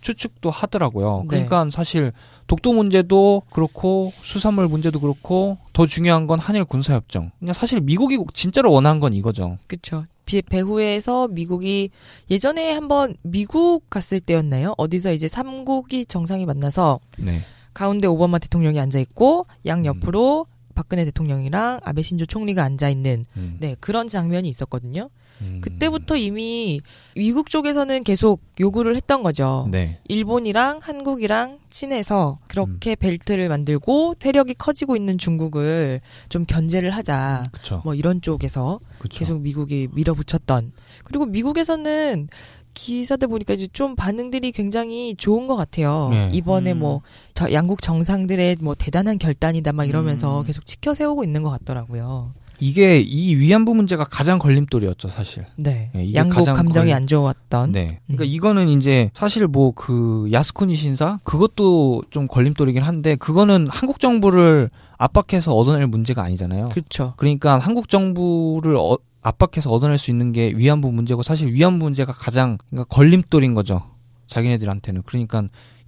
추측도 0.00 0.50
하더라고요. 0.50 1.20
네. 1.22 1.26
그러니까 1.28 1.68
사실 1.70 2.12
독도 2.48 2.72
문제도 2.72 3.42
그렇고 3.50 4.12
수산물 4.22 4.66
문제도 4.66 4.98
그렇고 4.98 5.58
더 5.72 5.86
중요한 5.86 6.26
건 6.26 6.40
한일 6.40 6.64
군사협정. 6.64 7.30
그러니까 7.38 7.52
사실 7.52 7.80
미국이 7.80 8.18
진짜로 8.34 8.72
원한 8.72 8.98
건 8.98 9.12
이거죠. 9.14 9.58
비- 9.68 9.76
배후에서 10.24 11.28
미국이 11.28 11.90
예전에 12.30 12.72
한번 12.72 13.14
미국 13.22 13.88
갔을 13.90 14.20
때였나요? 14.20 14.74
어디서 14.78 15.12
이제 15.12 15.28
삼국이 15.28 16.06
정상이 16.06 16.46
만나서 16.46 17.00
네, 17.18 17.42
가운데 17.74 18.06
오바마 18.06 18.38
대통령이 18.38 18.78
앉아 18.80 18.98
있고 19.00 19.46
양 19.66 19.80
음. 19.80 19.86
옆으로 19.86 20.46
박근혜 20.74 21.04
대통령이랑 21.04 21.80
아베 21.82 22.02
신조 22.02 22.26
총리가 22.26 22.62
앉아 22.62 22.88
있는 22.88 23.24
음. 23.36 23.56
네 23.60 23.76
그런 23.80 24.08
장면이 24.08 24.48
있었거든요. 24.48 25.10
음. 25.42 25.58
그때부터 25.60 26.16
이미 26.16 26.80
미국 27.14 27.50
쪽에서는 27.50 28.04
계속 28.04 28.40
요구를 28.60 28.96
했던 28.96 29.22
거죠. 29.22 29.68
네. 29.70 30.00
일본이랑 30.08 30.80
한국이랑 30.82 31.58
친해서 31.70 32.38
음. 32.40 32.44
그렇게 32.48 32.94
벨트를 32.94 33.48
만들고 33.48 34.16
세력이 34.20 34.54
커지고 34.54 34.96
있는 34.96 35.18
중국을 35.18 36.00
좀 36.28 36.44
견제를 36.44 36.90
하자. 36.90 37.42
그쵸. 37.52 37.82
뭐 37.84 37.94
이런 37.94 38.20
쪽에서 38.22 38.78
그쵸. 38.98 39.18
계속 39.18 39.40
미국이 39.40 39.88
밀어붙였던. 39.92 40.72
그리고 41.04 41.26
미국에서는 41.26 42.28
기사들 42.74 43.28
보니까 43.28 43.54
이제 43.54 43.66
좀 43.72 43.94
반응들이 43.96 44.52
굉장히 44.52 45.14
좋은 45.16 45.46
것 45.46 45.56
같아요. 45.56 46.08
네. 46.10 46.30
이번에 46.32 46.72
음. 46.72 46.78
뭐저 46.78 47.52
양국 47.52 47.82
정상들의 47.82 48.56
뭐 48.60 48.74
대단한 48.74 49.18
결단이다 49.18 49.72
막 49.72 49.84
이러면서 49.88 50.40
음. 50.40 50.46
계속 50.46 50.64
치켜 50.64 50.94
세우고 50.94 51.24
있는 51.24 51.42
것 51.42 51.50
같더라고요. 51.50 52.32
이게 52.64 53.00
이 53.00 53.34
위안부 53.34 53.74
문제가 53.74 54.04
가장 54.04 54.38
걸림돌이었죠, 54.38 55.08
사실. 55.08 55.44
네, 55.56 55.90
네, 55.94 56.14
양국 56.14 56.36
가장 56.36 56.54
감정이 56.56 56.84
거의- 56.86 56.94
안 56.94 57.06
좋았던. 57.08 57.72
네. 57.72 57.98
그러니까 58.06 58.24
음. 58.24 58.28
이거는 58.28 58.68
이제 58.68 59.10
사실 59.14 59.46
뭐 59.48 59.72
그 59.74 60.28
야스쿠니 60.32 60.76
신사 60.76 61.18
그것도 61.24 62.02
좀 62.10 62.28
걸림돌이긴 62.28 62.82
한데 62.82 63.16
그거는 63.16 63.66
한국 63.68 63.98
정부를 63.98 64.70
압박해서 64.96 65.52
얻어낼 65.54 65.86
문제가 65.88 66.22
아니잖아요. 66.22 66.68
그렇죠. 66.68 67.14
그러니까 67.16 67.58
한국 67.58 67.88
정부를 67.88 68.76
어- 68.76 68.98
압박해서 69.22 69.70
얻어낼 69.70 69.98
수 69.98 70.10
있는 70.12 70.30
게 70.32 70.52
위안부 70.54 70.92
문제고 70.92 71.22
사실 71.24 71.52
위안부 71.52 71.84
문제가 71.84 72.12
가장 72.12 72.58
그러니까 72.70 72.94
걸림돌인 72.94 73.54
거죠. 73.54 73.82
자기네들한테는. 74.28 75.02
그러니까 75.04 75.42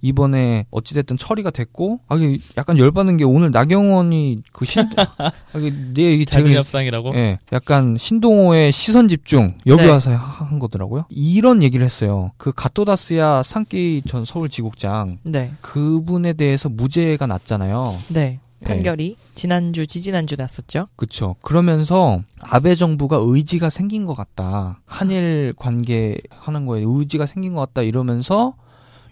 이번에 0.05 0.65
어찌됐든 0.69 1.17
처리가 1.17 1.49
됐고 1.49 1.99
아 2.07 2.15
이게 2.15 2.37
약간 2.57 2.77
열받는 2.77 3.17
게 3.17 3.23
오늘 3.23 3.49
나경원이 3.51 4.43
그 4.51 4.65
신, 4.65 4.83
아, 5.17 5.31
이게 5.57 5.73
내 5.93 6.13
이게 6.13 6.25
자기 6.25 6.49
제가 6.49 6.59
협상이라고? 6.59 7.15
예, 7.15 7.39
약간 7.53 7.97
신동호의 7.97 8.71
시선 8.71 9.07
집중 9.07 9.57
여기 9.65 9.83
네. 9.83 9.89
와서 9.89 10.11
하- 10.11 10.45
한 10.45 10.59
거더라고요. 10.59 11.05
이런 11.09 11.63
얘기를 11.63 11.83
했어요. 11.83 12.31
그 12.37 12.51
가토다스야 12.55 13.41
산기 13.43 14.03
전 14.07 14.23
서울지국장 14.23 15.17
네, 15.23 15.53
그분에 15.61 16.33
대해서 16.33 16.69
무죄가 16.69 17.25
났잖아요. 17.25 17.97
네. 18.09 18.39
예. 18.61 18.65
판결이 18.65 19.17
지난주 19.35 19.85
지지난주 19.85 20.35
났었죠. 20.37 20.87
그쵸. 20.95 21.35
그러면서 21.41 22.21
아베 22.39 22.73
정부가 22.75 23.17
의지가 23.19 23.69
생긴 23.69 24.05
것 24.05 24.15
같다. 24.15 24.79
한일 24.85 25.53
관계 25.57 26.17
하는 26.29 26.65
거에 26.65 26.81
의지가 26.85 27.25
생긴 27.25 27.53
것 27.53 27.59
같다 27.61 27.81
이러면서 27.81 28.53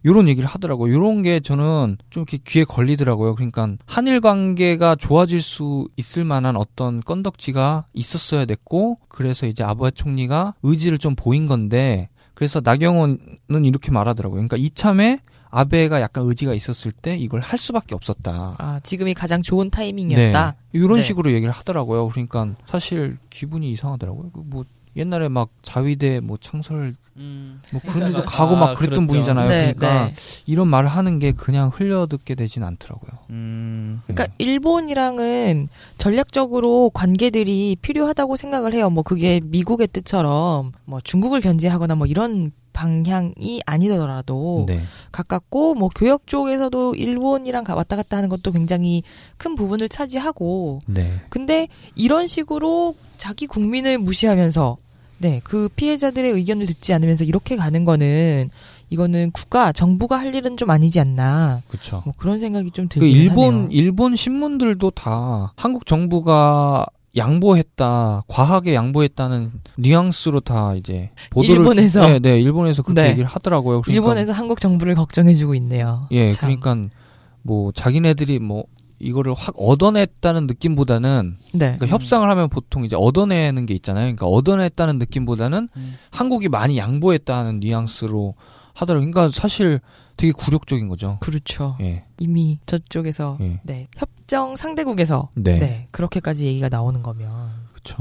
요런 0.05 0.27
얘기를 0.27 0.47
하더라고요. 0.47 0.93
요런 0.93 1.21
게 1.21 1.39
저는 1.39 1.97
좀 2.09 2.21
이렇게 2.21 2.39
귀에 2.45 2.63
걸리더라고요. 2.63 3.35
그러니까 3.35 3.69
한일 3.85 4.19
관계가 4.21 4.95
좋아질 4.95 5.41
수 5.41 5.87
있을 5.95 6.23
만한 6.23 6.55
어떤 6.57 7.01
건덕지가 7.01 7.85
있었어야 7.93 8.45
됐고 8.45 8.97
그래서 9.07 9.47
이제 9.47 9.63
아베 9.63 9.91
총리가 9.91 10.55
의지를 10.63 10.97
좀 10.97 11.15
보인 11.15 11.47
건데 11.47 12.09
그래서 12.33 12.61
나경원은 12.63 13.65
이렇게 13.65 13.91
말하더라고요. 13.91 14.37
그러니까 14.37 14.57
이참에 14.57 15.19
아베가 15.49 16.01
약간 16.01 16.25
의지가 16.25 16.55
있었을 16.55 16.91
때 16.91 17.15
이걸 17.15 17.41
할 17.41 17.59
수밖에 17.59 17.93
없었다. 17.93 18.55
아, 18.57 18.79
지금이 18.81 19.13
가장 19.13 19.43
좋은 19.43 19.69
타이밍이었다. 19.69 20.51
네. 20.51 20.57
이런 20.73 20.95
네. 20.97 21.01
식으로 21.03 21.31
얘기를 21.31 21.53
하더라고요. 21.53 22.07
그러니까 22.09 22.55
사실 22.65 23.17
기분이 23.29 23.69
이상하더라고요. 23.71 24.31
그뭐 24.31 24.65
옛날에 24.95 25.27
막 25.29 25.49
자위대 25.61 26.19
뭐 26.19 26.37
창설 26.39 26.93
음. 27.17 27.61
뭐 27.71 27.81
그런 27.81 28.07
데도 28.07 28.19
아, 28.19 28.25
가고 28.25 28.55
막 28.55 28.75
그랬던 28.75 29.07
그렇죠. 29.07 29.07
분이잖아요. 29.07 29.49
네, 29.49 29.73
그러니까 29.73 30.05
네. 30.05 30.13
이런 30.45 30.67
말을 30.67 30.89
하는 30.89 31.19
게 31.19 31.31
그냥 31.31 31.69
흘려듣게 31.73 32.35
되진 32.35 32.63
않더라고요. 32.63 33.11
음. 33.29 34.01
그러니까 34.05 34.27
네. 34.27 34.33
일본이랑은 34.37 35.67
전략적으로 35.97 36.89
관계들이 36.93 37.77
필요하다고 37.81 38.35
생각을 38.35 38.73
해요. 38.73 38.89
뭐 38.89 39.03
그게 39.03 39.41
미국의 39.43 39.89
뜻처럼 39.93 40.71
뭐 40.85 41.01
중국을 41.01 41.41
견제하거나 41.41 41.95
뭐 41.95 42.07
이런 42.07 42.51
방향이 42.73 43.61
아니더라도 43.65 44.65
네. 44.67 44.81
가깝고 45.11 45.75
뭐 45.75 45.89
교역 45.95 46.27
쪽에서도 46.27 46.95
일본이랑 46.95 47.63
가- 47.63 47.75
왔다 47.75 47.95
갔다 47.95 48.17
하는 48.17 48.29
것도 48.29 48.51
굉장히 48.51 49.03
큰 49.37 49.55
부분을 49.55 49.87
차지하고 49.89 50.81
네. 50.87 51.13
근데 51.29 51.67
이런 51.95 52.27
식으로 52.27 52.95
자기 53.17 53.47
국민을 53.47 53.97
무시하면서 53.99 54.77
네, 55.19 55.39
그 55.43 55.69
피해자들의 55.75 56.29
의견을 56.31 56.65
듣지 56.65 56.93
않으면서 56.93 57.23
이렇게 57.23 57.55
가는 57.55 57.85
거는 57.85 58.49
이거는 58.89 59.31
국가 59.31 59.71
정부가 59.71 60.19
할 60.19 60.35
일은 60.35 60.57
좀 60.57 60.69
아니지 60.69 60.99
않나. 60.99 61.61
그렇죠. 61.67 62.01
뭐 62.05 62.13
그런 62.17 62.39
생각이 62.39 62.71
좀그 62.71 62.99
들긴 62.99 63.09
일본 63.17 63.53
하네요. 63.53 63.67
일본 63.71 64.15
신문들도 64.15 64.91
다 64.91 65.53
한국 65.55 65.85
정부가 65.85 66.85
양보했다, 67.15 68.23
과하게 68.27 68.73
양보했다는 68.73 69.51
뉘앙스로 69.77 70.39
다 70.39 70.73
이제 70.75 71.11
보도를 71.29 71.57
일본에서? 71.57 72.07
네, 72.07 72.19
네, 72.19 72.39
일본에서 72.39 72.81
그렇게 72.81 73.03
네. 73.03 73.09
얘기를 73.09 73.27
하더라고요. 73.27 73.81
그러니까 73.81 73.93
일본에서 73.93 74.31
한국 74.31 74.59
정부를 74.59 74.95
걱정해주고 74.95 75.53
있네요. 75.55 76.07
예, 76.11 76.31
참. 76.31 76.55
그러니까 76.57 76.95
뭐 77.43 77.71
자기네들이 77.71 78.39
뭐 78.39 78.65
이거를 78.99 79.33
확 79.35 79.53
얻어냈다는 79.57 80.47
느낌보다는 80.47 81.37
네. 81.51 81.59
그러니까 81.77 81.87
협상을 81.87 82.27
하면 82.27 82.49
보통 82.49 82.85
이제 82.85 82.95
얻어내는 82.95 83.65
게 83.65 83.73
있잖아요. 83.75 84.05
그러니까 84.05 84.27
얻어냈다는 84.27 84.97
느낌보다는 84.97 85.69
음. 85.75 85.95
한국이 86.09 86.49
많이 86.49 86.77
양보했다는 86.77 87.59
뉘앙스로 87.59 88.35
하더라고요. 88.73 89.11
그러니까 89.11 89.37
사실 89.37 89.81
되게 90.17 90.31
굴욕적인 90.31 90.87
거죠. 90.87 91.17
그렇죠. 91.21 91.75
예, 91.81 92.05
이미 92.19 92.59
저쪽에서 92.65 93.37
예, 93.41 93.59
네 93.63 93.87
협정 93.97 94.55
상대국에서 94.55 95.29
네, 95.35 95.59
네. 95.59 95.87
그렇게까지 95.91 96.45
얘기가 96.45 96.69
나오는 96.69 97.01
거면 97.03 97.49
그렇죠. 97.71 97.97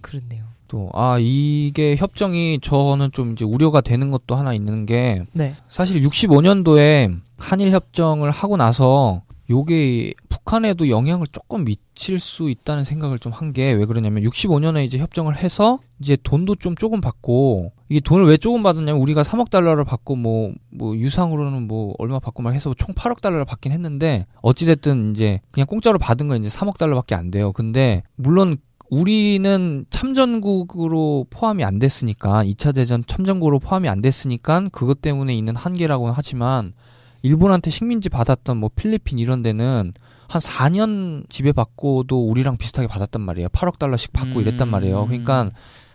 그렇네요. 0.00 0.44
또 0.68 0.90
아 0.94 1.18
이게 1.20 1.94
협정이 1.96 2.60
저는 2.62 3.12
좀 3.12 3.32
이제 3.32 3.44
우려가 3.44 3.80
되는 3.80 4.10
것도 4.10 4.34
하나 4.34 4.54
있는 4.54 4.86
게 4.86 5.22
네. 5.32 5.54
사실 5.68 6.02
65년도에 6.02 7.20
한일 7.36 7.70
협정을 7.72 8.30
하고 8.30 8.56
나서 8.56 9.22
요게 9.50 10.14
북한에도 10.30 10.88
영향을 10.88 11.26
조금 11.28 11.64
미칠 11.66 12.18
수 12.18 12.48
있다는 12.50 12.84
생각을 12.84 13.18
좀 13.18 13.32
한 13.32 13.52
게 13.52 13.72
왜 13.74 13.84
그러냐면 13.84 14.24
65년에 14.24 14.84
이제 14.86 14.98
협정을 14.98 15.36
해서 15.36 15.78
이제 16.00 16.16
돈도 16.22 16.56
좀 16.56 16.76
조금 16.76 17.00
받고 17.02 17.72
이게 17.88 18.00
돈을 18.00 18.26
왜 18.26 18.36
조금 18.36 18.62
받았냐면 18.62 19.00
우리가 19.00 19.22
3억 19.22 19.50
달러를 19.50 19.84
받고 19.84 20.16
뭐 20.16 20.52
뭐 20.74 20.96
유상으로는 20.96 21.66
뭐 21.66 21.94
얼마 21.98 22.18
받고 22.18 22.42
막 22.42 22.52
해서 22.52 22.74
총 22.76 22.94
8억 22.94 23.20
달러를 23.20 23.44
받긴 23.44 23.72
했는데 23.72 24.26
어찌 24.42 24.66
됐든 24.66 25.12
이제 25.12 25.40
그냥 25.50 25.66
공짜로 25.66 25.98
받은 25.98 26.28
건 26.28 26.44
이제 26.44 26.54
3억 26.54 26.76
달러밖에 26.76 27.14
안 27.14 27.30
돼요. 27.30 27.52
근데 27.52 28.02
물론 28.16 28.58
우리는 28.90 29.86
참전국으로 29.88 31.26
포함이 31.30 31.64
안 31.64 31.78
됐으니까 31.78 32.44
2차 32.44 32.74
대전 32.74 33.02
참전국으로 33.06 33.60
포함이 33.60 33.88
안 33.88 34.02
됐으니까 34.02 34.68
그것 34.72 35.00
때문에 35.00 35.34
있는 35.34 35.56
한계라고는 35.56 36.12
하지만 36.14 36.74
일본한테 37.22 37.70
식민지 37.70 38.10
받았던 38.10 38.58
뭐 38.58 38.70
필리핀 38.74 39.18
이런 39.18 39.42
데는 39.42 39.94
한 40.28 40.40
4년 40.40 41.28
지배받고도 41.30 42.28
우리랑 42.28 42.56
비슷하게 42.56 42.88
받았단 42.88 43.22
말이에요. 43.22 43.48
8억 43.48 43.78
달러씩 43.78 44.12
받고 44.12 44.36
음. 44.36 44.40
이랬단 44.40 44.68
말이에요. 44.68 45.06
그러니까 45.06 45.50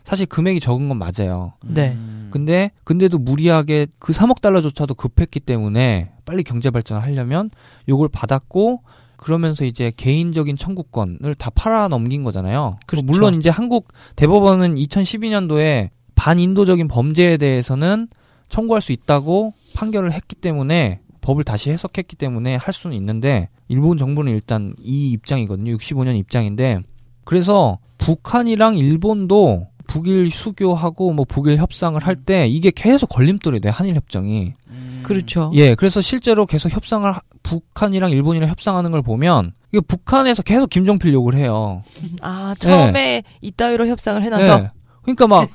사실 0.09 0.25
금액이 0.25 0.59
적은 0.59 0.89
건 0.89 0.97
맞아요. 0.97 1.53
네. 1.63 1.91
음. 1.91 2.29
근데 2.31 2.71
근데도 2.83 3.19
무리하게 3.19 3.85
그 3.99 4.11
3억 4.11 4.41
달러조차도 4.41 4.95
급했기 4.95 5.39
때문에 5.39 6.13
빨리 6.25 6.41
경제 6.41 6.71
발전을 6.71 7.03
하려면 7.03 7.51
요걸 7.87 8.09
받았고 8.11 8.81
그러면서 9.17 9.65
이제 9.65 9.91
개인적인 9.95 10.57
청구권을 10.57 11.35
다 11.35 11.51
팔아 11.51 11.89
넘긴 11.89 12.23
거잖아요. 12.23 12.77
그렇죠. 12.87 13.05
물론 13.05 13.35
이제 13.35 13.51
한국 13.51 13.89
대법원은 14.15 14.75
2012년도에 14.77 15.89
반인도적인 16.15 16.87
범죄에 16.87 17.37
대해서는 17.37 18.07
청구할 18.49 18.81
수 18.81 18.91
있다고 18.91 19.53
판결을 19.75 20.11
했기 20.11 20.35
때문에 20.35 21.01
법을 21.21 21.43
다시 21.43 21.69
해석했기 21.69 22.15
때문에 22.15 22.55
할 22.55 22.73
수는 22.73 22.95
있는데 22.97 23.49
일본 23.67 23.99
정부는 23.99 24.33
일단 24.33 24.73
이 24.81 25.11
입장이거든요. 25.11 25.77
65년 25.77 26.17
입장인데 26.17 26.79
그래서 27.25 27.77
북한이랑 27.99 28.75
일본도 28.75 29.67
북일 29.89 30.29
수교하고 30.31 31.11
뭐 31.13 31.25
북일 31.25 31.57
협상을 31.57 31.99
할 32.05 32.15
때 32.15 32.47
이게 32.47 32.71
계속 32.75 33.07
걸림돌이 33.07 33.59
돼 33.61 33.69
한일 33.69 33.95
협정이. 33.95 34.53
음. 34.67 34.99
그렇죠. 35.03 35.51
예, 35.55 35.73
그래서 35.75 36.01
실제로 36.01 36.45
계속 36.45 36.71
협상을 36.71 37.09
하- 37.11 37.21
북한이랑 37.43 38.11
일본이랑 38.11 38.49
협상하는 38.49 38.91
걸 38.91 39.01
보면 39.01 39.53
이게 39.71 39.81
북한에서 39.81 40.43
계속 40.43 40.69
김정필 40.69 41.13
욕을 41.13 41.35
해요. 41.35 41.83
아 42.21 42.53
처음에 42.59 43.23
이따위로 43.41 43.87
협상을 43.87 44.21
해놔서 44.21 44.59
예. 44.63 44.69
그러니까 45.01 45.27
막, 45.27 45.49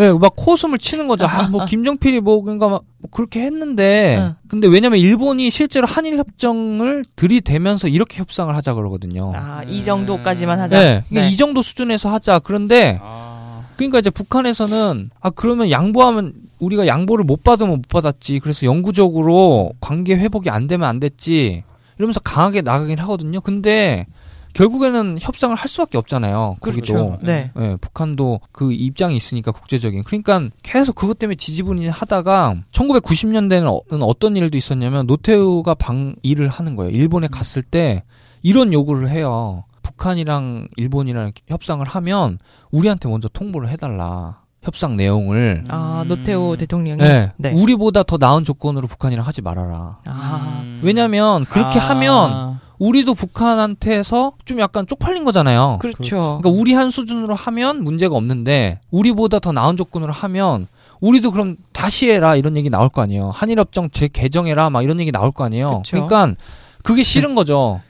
예, 0.00 0.10
막 0.10 0.32
코숨을 0.34 0.78
치는 0.78 1.06
거죠. 1.06 1.26
아, 1.26 1.46
뭐 1.48 1.64
김정필이 1.66 2.20
뭐 2.20 2.42
그러니까 2.42 2.68
막 2.68 2.82
뭐 3.00 3.10
그렇게 3.12 3.42
했는데, 3.42 4.16
응. 4.18 4.34
근데 4.48 4.66
왜냐면 4.66 4.98
일본이 4.98 5.50
실제로 5.50 5.86
한일 5.86 6.18
협정을 6.18 7.04
들이대면서 7.14 7.86
이렇게 7.86 8.18
협상을 8.18 8.52
하자 8.56 8.74
그러거든요. 8.74 9.30
아, 9.36 9.60
음. 9.62 9.68
이 9.68 9.84
정도까지만 9.84 10.58
하자. 10.58 10.80
네, 10.80 11.04
그러니까 11.08 11.30
이 11.32 11.36
정도 11.36 11.62
수준에서 11.62 12.12
하자. 12.12 12.40
그런데 12.40 12.98
아. 13.00 13.27
그러니까 13.78 14.00
이제 14.00 14.10
북한에서는 14.10 15.10
아 15.20 15.30
그러면 15.30 15.70
양보하면 15.70 16.34
우리가 16.58 16.86
양보를 16.86 17.24
못 17.24 17.44
받으면 17.44 17.76
못 17.76 17.88
받았지. 17.88 18.40
그래서 18.40 18.66
영구적으로 18.66 19.72
관계 19.80 20.16
회복이 20.16 20.50
안 20.50 20.66
되면 20.66 20.88
안 20.88 21.00
됐지. 21.00 21.62
이러면서 21.96 22.20
강하게 22.20 22.60
나가긴 22.62 22.98
하거든요. 22.98 23.40
근데 23.40 24.06
결국에는 24.54 25.18
협상을 25.20 25.54
할 25.54 25.68
수밖에 25.68 25.98
없잖아요. 25.98 26.56
거기도. 26.60 26.80
그렇죠. 26.80 27.18
네. 27.22 27.52
예, 27.60 27.76
북한도 27.80 28.40
그 28.50 28.72
입장이 28.72 29.16
있으니까 29.16 29.52
국제적인. 29.52 30.02
그러니까 30.02 30.42
계속 30.62 30.94
그것 30.94 31.18
때문에 31.18 31.36
지지분이 31.36 31.88
하다가 31.88 32.56
1990년대는 32.72 34.02
어떤 34.02 34.36
일도 34.36 34.56
있었냐면 34.56 35.06
노태우가 35.06 35.74
방 35.74 36.16
일을 36.22 36.48
하는 36.48 36.74
거예요. 36.76 36.90
일본에 36.90 37.28
갔을 37.28 37.62
때 37.62 38.02
이런 38.42 38.72
요구를 38.72 39.10
해요. 39.10 39.64
북한이랑 39.88 40.68
일본이랑 40.76 41.32
협상을 41.48 41.86
하면 41.86 42.38
우리한테 42.70 43.08
먼저 43.08 43.28
통보를 43.28 43.68
해달라. 43.68 44.40
협상 44.62 44.96
내용을. 44.96 45.64
아, 45.68 46.02
음. 46.02 46.08
노태우 46.08 46.56
대통령이. 46.56 47.00
네. 47.00 47.32
네. 47.36 47.52
우리보다 47.52 48.02
더 48.02 48.16
나은 48.18 48.44
조건으로 48.44 48.86
북한이랑 48.88 49.26
하지 49.26 49.40
말아라. 49.40 49.98
아, 50.04 50.60
음. 50.62 50.80
왜냐면 50.82 51.44
그렇게 51.44 51.78
아. 51.78 51.90
하면 51.90 52.60
우리도 52.78 53.14
북한한테서 53.14 54.32
좀 54.44 54.60
약간 54.60 54.86
쪽팔린 54.86 55.24
거잖아요. 55.24 55.78
그렇죠. 55.80 56.40
그러니까 56.42 56.50
우리 56.50 56.74
한 56.74 56.90
수준으로 56.90 57.34
하면 57.34 57.82
문제가 57.82 58.16
없는데 58.16 58.80
우리보다 58.90 59.38
더 59.38 59.52
나은 59.52 59.76
조건으로 59.76 60.12
하면 60.12 60.66
우리도 61.00 61.30
그럼 61.30 61.56
다시 61.72 62.10
해라 62.10 62.36
이런 62.36 62.56
얘기 62.56 62.70
나올 62.70 62.88
거 62.88 63.02
아니에요. 63.02 63.30
한일협정 63.30 63.90
재개정해라 63.90 64.70
막 64.70 64.82
이런 64.82 65.00
얘기 65.00 65.12
나올 65.12 65.32
거 65.32 65.44
아니에요. 65.44 65.82
그쵸. 65.84 66.06
그러니까 66.06 66.34
그게 66.82 67.02
싫은 67.02 67.34
거죠. 67.34 67.80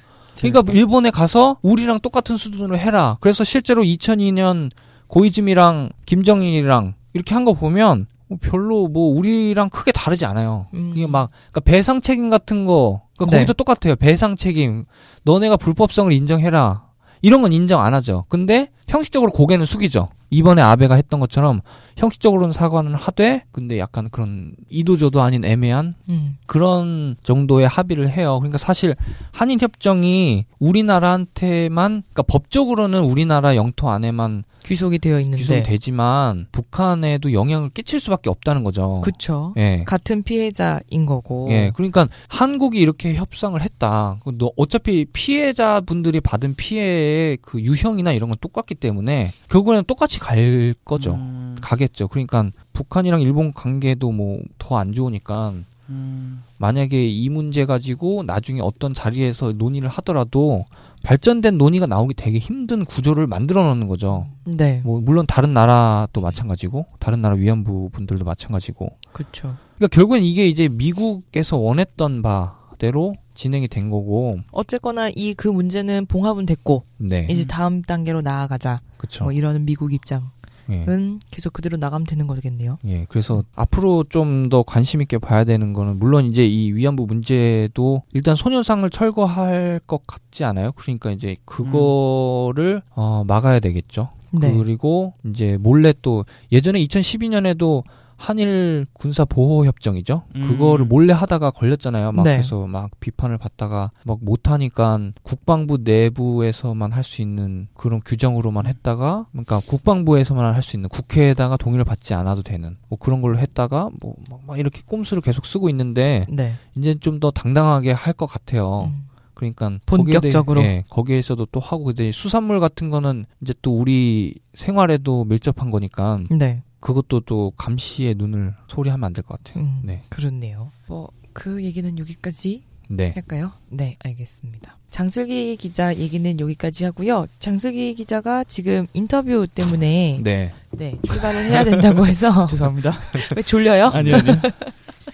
그러니까 0.41 0.73
일본에 0.73 1.11
가서 1.11 1.59
우리랑 1.63 2.01
똑같은 2.01 2.37
수준으로 2.37 2.77
해라. 2.79 3.17
그래서 3.21 3.45
실제로 3.45 3.83
2002년 3.83 4.71
고이즈미랑 5.09 5.91
김정일이랑 6.07 6.95
이렇게 7.15 7.35
한 7.35 7.45
거 7.45 7.55
보면 7.55 8.07
뭐 8.29 8.39
별로 8.41 8.89
뭐 8.89 9.09
우리랑 9.17 9.71
크게 9.71 9.91
다르지 9.93 10.27
않아요. 10.27 10.67
음. 10.75 10.91
그게 10.91 11.07
막 11.07 11.31
그러니까 11.51 11.61
배상 11.61 12.01
책임 12.01 12.29
같은 12.31 12.67
거 12.67 13.03
그러니까 13.17 13.37
네. 13.37 13.41
거기도 13.45 13.55
똑같아요. 13.55 13.97
배상 13.97 14.37
책임 14.37 14.85
너네가 15.25 15.57
불법성을 15.57 16.13
인정해라. 16.13 16.85
이런 17.23 17.43
건 17.43 17.53
인정 17.53 17.81
안 17.83 17.95
하죠. 17.95 18.27
근데 18.29 18.69
형식적으로 18.89 19.31
고개는 19.31 19.67
숙이죠. 19.67 20.09
이번에 20.31 20.61
아베가 20.61 20.95
했던 20.95 21.21
것처럼 21.21 21.61
형식적으로는 21.97 22.53
사과는 22.53 22.95
하되 22.95 23.45
근데 23.51 23.79
약간 23.79 24.09
그런 24.11 24.53
이도저도 24.69 25.23
아닌 25.23 25.45
애매한 25.45 25.95
음. 26.09 26.37
그런 26.47 27.17
정도의 27.23 27.67
합의를 27.67 28.11
해요. 28.11 28.39
그러니까 28.39 28.59
사실 28.59 28.95
한일 29.33 29.59
협정이 29.61 30.45
우리나라한테만 30.59 32.03
그러니까 32.13 32.23
법적으로는 32.25 33.01
우리나라 33.05 33.57
영토 33.57 33.91
안에만 33.91 34.45
귀속이 34.65 34.99
되어 34.99 35.19
있는데. 35.21 35.39
기소되지만 35.39 36.49
북한에도 36.53 37.33
영향을 37.33 37.71
끼칠 37.71 38.01
수밖에 38.01 38.29
없다는 38.29 38.65
거죠. 38.65 39.01
그쵸. 39.03 39.55
예. 39.57 39.83
같은 39.87 40.23
피해자인 40.23 41.07
거고. 41.07 41.49
예, 41.51 41.71
그러니까 41.75 42.09
한국이 42.29 42.79
이렇게 42.79 43.15
협상을 43.15 43.61
했다. 43.61 44.19
그너 44.25 44.51
어차피 44.57 45.07
피해자분들이 45.13 46.21
받은 46.21 46.55
피해의 46.57 47.39
그 47.41 47.61
유형이나 47.61 48.13
이런 48.13 48.29
건 48.29 48.37
똑같기 48.41 48.75
때문에 48.79 49.33
결국에는 49.51 49.85
똑같이 49.85 50.19
갈 50.19 50.75
거죠. 50.85 51.15
음. 51.15 51.57
가겠죠. 51.61 52.09
그러니까 52.09 52.51
북한이랑 52.73 53.21
일본 53.21 53.53
관계도 53.53 54.11
뭐 54.13 54.39
더 54.59 54.77
안 54.77 54.93
좋으니까 54.93 55.55
음. 55.91 56.43
만약에 56.59 57.09
이 57.09 57.29
문제 57.31 57.65
가지고 57.65 58.23
나중에 58.23 58.61
어떤 58.61 58.93
자리에서 58.93 59.53
논의를 59.53 59.89
하더라도 59.89 60.65
발전된 61.03 61.57
논의가 61.57 61.87
나오기 61.87 62.15
되게 62.15 62.39
힘든 62.39 62.85
구조를 62.85 63.27
만들어 63.27 63.63
놓는 63.63 63.89
거죠. 63.89 64.27
네. 64.45 64.83
뭐 64.85 65.01
물론 65.01 65.25
다른 65.27 65.55
나라도 65.55 66.21
마찬가지고 66.21 66.87
다른 66.99 67.23
나라 67.23 67.37
위안부 67.37 67.91
분들도 67.93 68.25
마찬가지고. 68.25 68.91
그쵸. 69.13 69.55
그러니까 69.77 69.95
결국엔 69.95 70.25
이게 70.25 70.47
이제 70.49 70.69
미국에서 70.69 71.57
원했던 71.57 72.21
바 72.23 72.58
대로 72.79 73.15
진행이 73.35 73.69
된 73.69 73.91
거고. 73.91 74.39
어쨌거나 74.53 75.11
이 75.15 75.35
그 75.35 75.49
문제는 75.49 76.07
봉합은 76.07 76.47
됐고 76.47 76.85
네. 76.99 77.27
이제 77.31 77.45
다음 77.47 77.83
단계로 77.83 78.23
나아가자. 78.23 78.79
그렇죠. 78.97 79.25
뭐 79.25 79.33
이러는 79.33 79.65
미국 79.65 79.93
입장 79.93 80.31
은 80.71 81.21
예. 81.23 81.27
계속 81.31 81.55
그대로 81.55 81.79
나가면 81.79 82.07
되는 82.07 82.27
거겠네요. 82.27 82.79
예. 82.87 83.07
그래서 83.09 83.43
앞으로 83.55 84.05
좀 84.09 84.49
더 84.51 84.63
관심 84.63 85.01
있게 85.01 85.17
봐야 85.19 85.45
되는 85.45 85.73
거는 85.73 85.99
물론 85.99 86.27
이제 86.27 86.47
이 86.47 86.73
위안부 86.73 87.07
문제도 87.07 88.03
일단 88.13 88.35
소녀상을 88.37 88.89
철거할 88.91 89.81
것 89.87 90.07
같지 90.07 90.45
않아요? 90.45 90.73
그러니까 90.73 91.11
이제 91.11 91.35
그거를 91.47 92.83
어 92.95 93.25
막아야 93.27 93.61
되겠죠. 93.61 94.11
네. 94.31 94.55
그리고 94.57 95.15
이제 95.25 95.57
몰래 95.61 95.95
또 96.03 96.25
예전에 96.53 96.81
2012년에도 96.85 97.83
한일 98.19 98.87
군사 98.93 99.25
보호 99.25 99.65
협정이죠. 99.65 100.25
음. 100.35 100.43
그거를 100.49 100.85
몰래 100.85 101.13
하다가 101.13 101.53
걸렸잖아요. 101.53 102.11
막 102.13 102.25
네. 102.25 102.33
그래서 102.37 102.67
막 102.67 102.91
비판을 103.01 103.39
받다가 103.39 103.93
막 104.05 104.19
못하니까 104.21 104.99
국방부 105.23 105.79
내부에서만 105.83 106.93
할 106.93 107.05
수 107.05 107.23
있는 107.23 107.69
그런 107.75 108.01
규정으로만 108.05 108.67
했다가 108.67 109.27
그러니까 109.31 109.61
국방부에서만 109.67 110.53
할 110.55 110.63
수 110.63 110.77
있는 110.77 110.89
국회에다가 110.91 111.57
동의를 111.57 111.85
받지 111.85 112.13
않아도 112.13 112.43
되는 112.43 112.77
뭐 112.89 112.99
그런 112.99 113.21
걸로 113.23 113.39
했다가 113.39 113.91
뭐 114.01 114.15
막 114.47 114.59
이렇게 114.59 114.83
꼼수를 114.85 115.23
계속 115.23 115.47
쓰고 115.47 115.69
있는데 115.71 116.25
네. 116.29 116.55
이제 116.77 116.95
좀 116.99 117.21
더 117.21 117.31
당당하게 117.31 117.93
할 117.93 118.13
것 118.15 118.27
같아요. 118.27 118.85
음. 118.93 119.05
그러니까 119.35 119.79
본격적으로? 119.87 120.61
거기에, 120.61 120.71
예, 120.77 120.85
거기에서도 120.91 121.47
또 121.53 121.61
하고 121.61 121.85
근데 121.85 122.11
수산물 122.11 122.59
같은 122.59 122.91
거는 122.91 123.25
이제 123.41 123.55
또 123.63 123.79
우리 123.79 124.35
생활에도 124.55 125.25
밀접한 125.25 125.71
거니까 125.71 126.19
네. 126.31 126.63
그것도 126.81 127.21
또 127.21 127.53
감시의 127.57 128.15
눈을 128.17 128.55
소리하면 128.69 129.05
안 129.07 129.13
될 129.13 129.23
것 129.25 129.43
같아요. 129.43 129.65
음, 129.65 129.81
네. 129.85 130.03
그렇네요. 130.11 130.71
뭐 130.87 131.11
그 131.35 131.63
얘기는 131.63 131.97
여기까지 132.01 132.65
네. 132.89 133.13
할까요? 133.15 133.53
네, 133.69 133.97
알겠습니다. 134.03 134.77
장슬기 134.91 135.57
기자 135.57 135.95
얘기는 135.95 136.41
여기까지 136.41 136.85
하고요. 136.85 137.27
장슬기 137.39 137.95
기자가 137.95 138.43
지금 138.43 138.89
인터뷰 138.93 139.47
때문에 139.47 140.19
네. 140.25 140.53
네, 140.73 140.99
휴가를 141.07 141.45
해야 141.45 141.63
된다고 141.63 142.05
해서 142.07 142.47
죄송합니다. 142.51 142.99
왜 143.37 143.43
졸려요? 143.43 143.87
아니요, 143.89 144.17
아니요. 144.17 144.35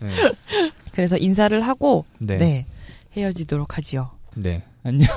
네. 0.00 0.14
그래서 0.92 1.18
인사를 1.18 1.60
하고 1.60 2.06
네. 2.18 2.38
네, 2.38 2.66
헤어지도록 3.16 3.76
하지요. 3.76 4.10
네. 4.34 4.62
안녕. 4.84 5.08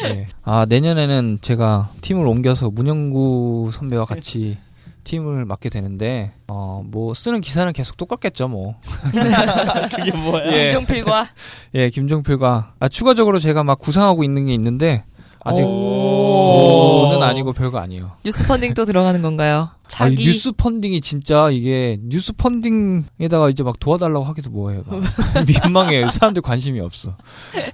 네. 0.00 0.28
아, 0.44 0.64
내년에는 0.68 1.38
제가 1.40 1.90
팀을 2.02 2.24
옮겨서 2.24 2.70
문영구 2.70 3.70
선배와 3.72 4.04
같이 4.04 4.58
팀을 5.02 5.44
맡게 5.44 5.70
되는데, 5.70 6.30
어, 6.46 6.82
뭐, 6.84 7.12
쓰는 7.14 7.40
기사는 7.40 7.72
계속 7.72 7.96
똑같겠죠, 7.96 8.46
뭐. 8.46 8.76
그게 9.92 10.12
뭐야? 10.12 10.52
예. 10.52 10.68
김종필과 10.68 11.28
예, 11.74 11.90
김종필과, 11.90 12.74
아, 12.78 12.88
추가적으로 12.88 13.40
제가 13.40 13.64
막 13.64 13.80
구상하고 13.80 14.22
있는 14.22 14.46
게 14.46 14.54
있는데, 14.54 15.02
아직, 15.44 15.62
오. 15.62 17.08
는 17.12 17.22
아니고 17.22 17.52
별거 17.52 17.78
아니에요. 17.78 18.12
뉴스 18.24 18.46
펀딩 18.46 18.74
또 18.74 18.84
들어가는 18.84 19.22
건가요? 19.22 19.68
아, 19.72 19.88
자기 19.88 20.22
이 20.22 20.26
뉴스 20.26 20.52
펀딩이 20.52 21.00
진짜 21.00 21.50
이게 21.50 21.98
뉴스 22.02 22.32
펀딩에다가 22.32 23.50
이제 23.50 23.62
막 23.62 23.78
도와달라고 23.80 24.24
하기도 24.24 24.50
뭐해요. 24.50 24.82
막. 24.86 25.02
민망해요. 25.46 26.10
사람들 26.10 26.42
관심이 26.42 26.80
없어. 26.80 27.16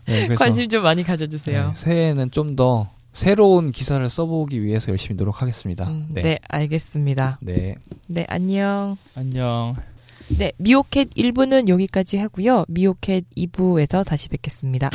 네, 0.07 0.27
그래서 0.27 0.37
관심 0.45 0.69
좀 0.69 0.83
많이 0.83 1.03
가져주세요. 1.03 1.69
네, 1.69 1.73
새해에는 1.75 2.31
좀 2.31 2.57
더 2.57 2.89
새로운 3.17 3.73
기사를 3.73 4.07
써보기 4.11 4.63
위해서 4.63 4.91
열심히 4.91 5.17
노력하겠습니다. 5.17 5.89
음, 5.89 6.09
네. 6.11 6.21
네. 6.23 6.39
알겠습니다. 6.49 7.39
네. 7.41 7.77
네, 8.09 8.27
안녕. 8.29 8.99
안녕. 9.15 9.75
네, 10.39 10.53
미오캣 10.59 11.11
1부는 11.17 11.69
여기까지 11.69 12.19
하고요. 12.19 12.67
미오캣 12.69 13.25
2부에서 13.35 14.05
다시 14.05 14.29
뵙겠습니다. 14.29 14.91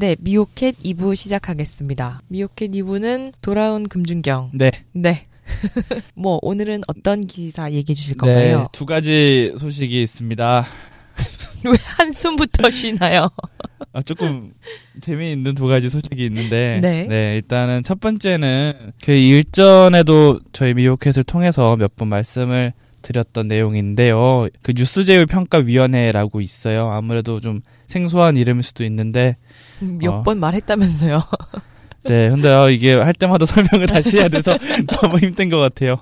네, 0.00 0.16
미오캣 0.18 0.76
2부 0.82 1.14
시작하겠습니다. 1.14 2.22
미오캣 2.28 2.70
2부는 2.70 3.34
돌아온 3.42 3.86
금준경. 3.86 4.52
네. 4.54 4.70
네. 4.92 5.26
뭐 6.16 6.38
오늘은 6.40 6.80
어떤 6.86 7.20
기사 7.20 7.70
얘기해 7.70 7.94
주실 7.94 8.14
네. 8.14 8.16
건가요? 8.16 8.66
두 8.72 8.86
가지 8.86 9.52
소식이 9.58 10.00
있습니다. 10.02 10.66
왜 11.66 11.72
한숨부터 11.98 12.70
쉬나요? 12.70 13.28
아, 13.92 14.00
조금 14.00 14.54
재미있는 15.02 15.54
두 15.54 15.66
가지 15.66 15.90
소식이 15.90 16.24
있는데, 16.24 16.78
네. 16.80 17.34
일단은 17.36 17.82
첫 17.84 18.00
번째는 18.00 18.92
그 19.04 19.12
일전에도 19.12 20.40
저희 20.52 20.72
미오캣을 20.72 21.24
통해서 21.24 21.76
몇 21.76 21.94
번 21.94 22.08
말씀을 22.08 22.72
드렸던 23.02 23.48
내용인데요. 23.48 24.48
그 24.62 24.72
뉴스제휴 24.74 25.26
평가위원회라고 25.26 26.40
있어요. 26.40 26.90
아무래도 26.90 27.38
좀 27.40 27.60
생소한 27.86 28.38
이름일 28.38 28.62
수도 28.62 28.82
있는데, 28.84 29.36
몇 29.80 30.10
어. 30.10 30.22
번 30.22 30.38
말했다면서요. 30.38 31.22
네, 32.04 32.30
근데 32.30 32.50
요 32.50 32.70
이게 32.70 32.94
할 32.94 33.12
때마다 33.12 33.44
설명을 33.44 33.86
다시 33.86 34.16
해야 34.16 34.28
돼서 34.28 34.56
너무 34.88 35.18
힘든 35.18 35.50
것 35.50 35.58
같아요. 35.58 35.96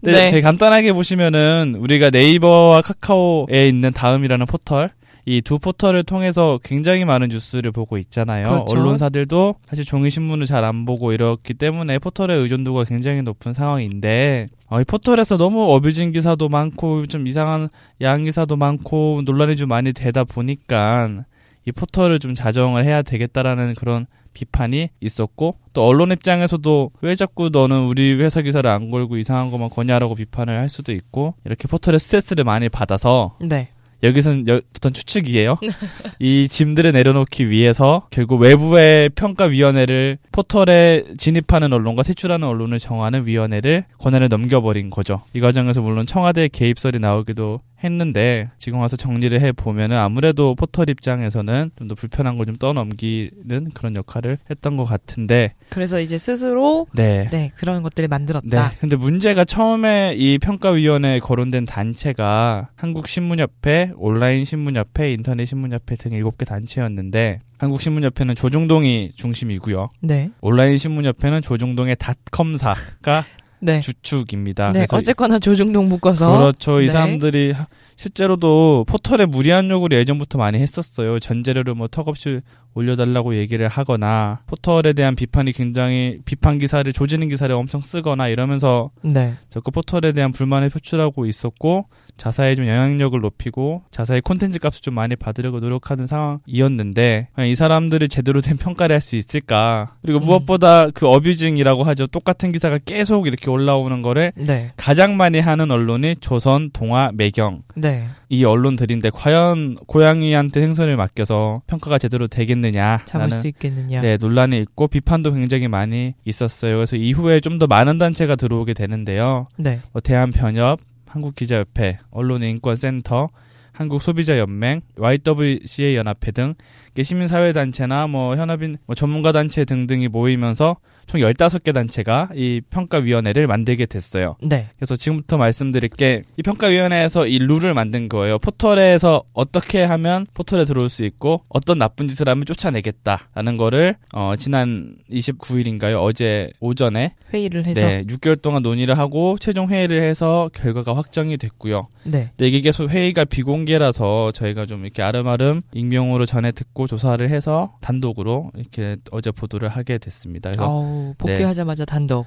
근데 0.00 0.12
네. 0.12 0.26
되게 0.26 0.40
간단하게 0.42 0.92
보시면은 0.92 1.76
우리가 1.78 2.10
네이버와 2.10 2.82
카카오에 2.82 3.68
있는 3.68 3.92
다음이라는 3.92 4.46
포털 4.46 4.90
이 5.26 5.42
두 5.42 5.58
포털을 5.58 6.02
통해서 6.02 6.58
굉장히 6.64 7.04
많은 7.04 7.28
뉴스를 7.28 7.72
보고 7.72 7.98
있잖아요. 7.98 8.48
그렇죠. 8.48 8.78
언론사들도 8.78 9.56
사실 9.68 9.84
종이 9.84 10.08
신문을 10.10 10.46
잘 10.46 10.64
안 10.64 10.84
보고 10.84 11.12
이렇기 11.12 11.54
때문에 11.54 11.98
포털의 11.98 12.38
의존도가 12.38 12.84
굉장히 12.84 13.22
높은 13.22 13.52
상황인데 13.52 14.48
어, 14.68 14.80
이 14.80 14.84
포털에서 14.84 15.36
너무 15.36 15.72
어뷰진 15.72 16.12
기사도 16.12 16.48
많고 16.48 17.06
좀 17.06 17.26
이상한 17.26 17.68
야한 18.02 18.24
기사도 18.24 18.56
많고 18.56 19.22
논란이 19.24 19.56
좀 19.56 19.68
많이 19.68 19.92
되다 19.92 20.24
보니까 20.24 21.24
이 21.70 21.72
포털을 21.72 22.18
좀 22.18 22.34
자정을 22.34 22.84
해야 22.84 23.02
되겠다라는 23.02 23.74
그런 23.74 24.06
비판이 24.34 24.90
있었고 25.00 25.56
또 25.72 25.86
언론 25.86 26.10
입장에서도 26.10 26.90
왜 27.00 27.14
자꾸 27.14 27.48
너는 27.50 27.84
우리 27.86 28.14
회사 28.14 28.42
기사를 28.42 28.68
안 28.68 28.90
걸고 28.90 29.16
이상한 29.16 29.50
것만 29.50 29.70
거냐라고 29.70 30.14
비판을 30.16 30.56
할 30.58 30.68
수도 30.68 30.92
있고 30.92 31.34
이렇게 31.44 31.68
포털에 31.68 31.98
스트레스를 31.98 32.44
많이 32.44 32.68
받아서 32.68 33.36
네. 33.40 33.68
여기선 34.02 34.46
부터 34.72 34.90
추측이에요. 34.90 35.58
이 36.18 36.48
짐들을 36.48 36.92
내려놓기 36.92 37.50
위해서 37.50 38.06
결국 38.10 38.40
외부의 38.40 39.10
평가위원회를 39.10 40.18
포털에 40.32 41.04
진입하는 41.18 41.72
언론과 41.72 42.02
퇴출하는 42.02 42.48
언론을 42.48 42.78
정하는 42.78 43.26
위원회를 43.26 43.84
권한을 43.98 44.28
넘겨버린 44.28 44.88
거죠. 44.88 45.20
이 45.34 45.40
과정에서 45.40 45.82
물론 45.82 46.06
청와대 46.06 46.48
개입설이 46.48 46.98
나오기도 46.98 47.60
했는데 47.82 48.50
지금 48.58 48.78
와서 48.80 48.96
정리를 48.96 49.40
해 49.40 49.52
보면은 49.52 49.96
아무래도 49.96 50.54
포털 50.54 50.90
입장에서는 50.90 51.70
좀 51.78 51.88
더 51.88 51.94
불편한 51.94 52.36
걸 52.36 52.46
좀 52.50 52.56
떠넘기는 52.56 53.70
그런 53.74 53.94
역할을 53.94 54.38
했던 54.50 54.76
것 54.76 54.84
같은데 54.84 55.54
그래서 55.68 56.00
이제 56.00 56.18
스스로 56.18 56.86
네. 56.92 57.28
네 57.30 57.50
그런 57.56 57.82
것들을 57.82 58.08
네. 58.08 58.10
만들었다. 58.10 58.72
근데 58.80 58.96
문제가 58.96 59.44
처음에 59.44 60.14
이 60.16 60.38
평가위원회에 60.38 61.20
거론된 61.20 61.66
단체가 61.66 62.70
한국신문협회, 62.76 63.92
온라인신문협회, 63.96 65.12
인터넷신문협회 65.12 65.96
등 65.96 66.10
7개 66.12 66.46
단체였는데 66.46 67.38
한국신문협회는 67.58 68.34
조중동이 68.34 69.12
중심이고요. 69.16 69.88
네. 70.00 70.30
온라인신문협회는 70.40 71.42
조중동의 71.42 71.96
닷컴사가 71.98 73.24
네. 73.60 73.80
주축입니다. 73.80 74.68
네. 74.68 74.80
그래서 74.80 74.96
어쨌거나 74.96 75.38
조중동 75.38 75.88
묶어서 75.88 76.36
그렇죠. 76.38 76.80
이 76.80 76.86
네. 76.86 76.92
사람들이 76.92 77.52
하- 77.52 77.66
실제로도 77.96 78.86
포털에 78.88 79.26
무리한 79.26 79.68
요구를 79.70 79.98
예전부터 79.98 80.38
많이 80.38 80.58
했었어요. 80.58 81.18
전재료를 81.18 81.74
뭐 81.74 81.86
턱없이 81.86 82.40
올려달라고 82.74 83.34
얘기를 83.36 83.68
하거나 83.68 84.40
포털에 84.46 84.92
대한 84.92 85.16
비판이 85.16 85.52
굉장히 85.52 86.18
비판 86.24 86.58
기사를 86.58 86.90
조지는 86.92 87.28
기사를 87.28 87.54
엄청 87.54 87.82
쓰거나 87.82 88.28
이러면서 88.28 88.90
네. 89.02 89.34
자꾸 89.50 89.70
포털에 89.70 90.12
대한 90.12 90.32
불만을 90.32 90.70
표출하고 90.70 91.26
있었고 91.26 91.86
자사의 92.16 92.56
좀 92.56 92.66
영향력을 92.66 93.18
높이고 93.18 93.82
자사의 93.90 94.20
콘텐츠 94.20 94.58
값을 94.58 94.82
좀 94.82 94.94
많이 94.94 95.16
받으려고 95.16 95.58
노력하는 95.58 96.06
상황이었는데 96.06 97.28
이 97.46 97.54
사람들이 97.54 98.08
제대로 98.08 98.40
된 98.40 98.56
평가를 98.56 98.94
할 98.94 99.00
수 99.00 99.16
있을까 99.16 99.94
그리고 100.02 100.20
음. 100.20 100.26
무엇보다 100.26 100.90
그 100.90 101.08
어뷰징이라고 101.08 101.84
하죠 101.84 102.06
똑같은 102.06 102.52
기사가 102.52 102.78
계속 102.84 103.26
이렇게 103.26 103.50
올라오는 103.50 104.02
거를 104.02 104.32
네. 104.36 104.70
가장 104.76 105.16
많이 105.16 105.40
하는 105.40 105.70
언론이 105.70 106.16
조선, 106.20 106.70
동아, 106.72 107.10
매경 107.14 107.62
네. 107.76 108.08
이 108.28 108.44
언론들인데 108.44 109.10
과연 109.10 109.76
고양이한테 109.86 110.60
생선을 110.60 110.96
맡겨서 110.96 111.62
평가가 111.66 111.98
제대로 111.98 112.28
되겠 112.28 112.58
느냐 112.60 113.00
잡을 113.04 113.30
수 113.30 113.46
있겠느냐. 113.48 114.00
네, 114.02 114.16
논란이 114.16 114.58
있고 114.60 114.88
비판도 114.88 115.32
굉장히 115.32 115.68
많이 115.68 116.14
있었어요. 116.24 116.76
그래서 116.76 116.96
이후에 116.96 117.40
좀 117.40 117.58
더 117.60 117.66
많은 117.66 117.98
단체가 117.98 118.36
들어오게 118.36 118.72
되는데요. 118.74 119.46
네. 119.58 119.80
뭐 119.92 120.00
대한변협, 120.00 120.80
한국기자협회, 121.06 121.98
언론인권센터, 122.10 123.28
한국소비자연맹, 123.72 124.80
YWCA 124.98 125.96
연합회 125.96 126.30
등 126.32 126.54
이게 126.92 127.02
시민사회 127.02 127.52
단체나 127.52 128.06
뭐 128.06 128.36
현업인 128.36 128.78
뭐 128.86 128.94
전문가 128.94 129.32
단체 129.32 129.64
등등이 129.64 130.08
모이면서 130.08 130.76
총 131.10 131.20
15개 131.22 131.74
단체가 131.74 132.28
이 132.36 132.60
평가위원회를 132.70 133.48
만들게 133.48 133.86
됐어요. 133.86 134.36
네. 134.42 134.68
그래서 134.76 134.94
지금부터 134.94 135.38
말씀드릴 135.38 135.88
게 135.90 136.22
이 136.38 136.42
평가위원회에서 136.42 137.26
이 137.26 137.38
룰을 137.38 137.74
만든 137.74 138.08
거예요. 138.08 138.38
포털에서 138.38 139.24
어떻게 139.32 139.82
하면 139.82 140.26
포털에 140.34 140.64
들어올 140.64 140.88
수 140.88 141.04
있고 141.04 141.42
어떤 141.48 141.78
나쁜 141.78 142.06
짓을 142.08 142.28
하면 142.28 142.44
쫓아내겠다라는 142.46 143.56
거를 143.56 143.96
어, 144.14 144.34
지난 144.38 144.94
29일인가요? 145.10 146.02
어제 146.02 146.50
오전에 146.60 147.14
회의를 147.32 147.66
해서 147.66 147.80
네, 147.80 148.04
6개월 148.04 148.40
동안 148.40 148.62
논의를 148.62 148.98
하고 148.98 149.36
최종 149.38 149.68
회의를 149.68 150.02
해서 150.02 150.48
결과가 150.54 150.94
확정이 150.96 151.36
됐고요. 151.36 151.88
네. 152.04 152.30
근데 152.36 152.48
이게 152.48 152.60
계속 152.60 152.88
회의가 152.88 153.24
비공개라서 153.24 154.32
저희가 154.32 154.66
좀 154.66 154.84
이렇게 154.84 155.02
아름아름 155.02 155.62
익명으로 155.74 156.26
전해 156.26 156.52
듣고 156.52 156.86
조사를 156.86 157.28
해서 157.28 157.74
단독으로 157.80 158.50
이렇게 158.56 158.96
어제 159.10 159.30
보도를 159.30 159.68
하게 159.68 159.98
됐습니다. 159.98 160.50
그래서 160.50 160.64
아우, 160.64 160.99
복귀하자마자 161.18 161.84
단독. 161.84 162.26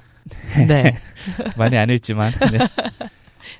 네. 0.68 0.96
많이 1.58 1.76
안 1.76 1.90
읽지만 1.90 2.32
네. 2.50 2.58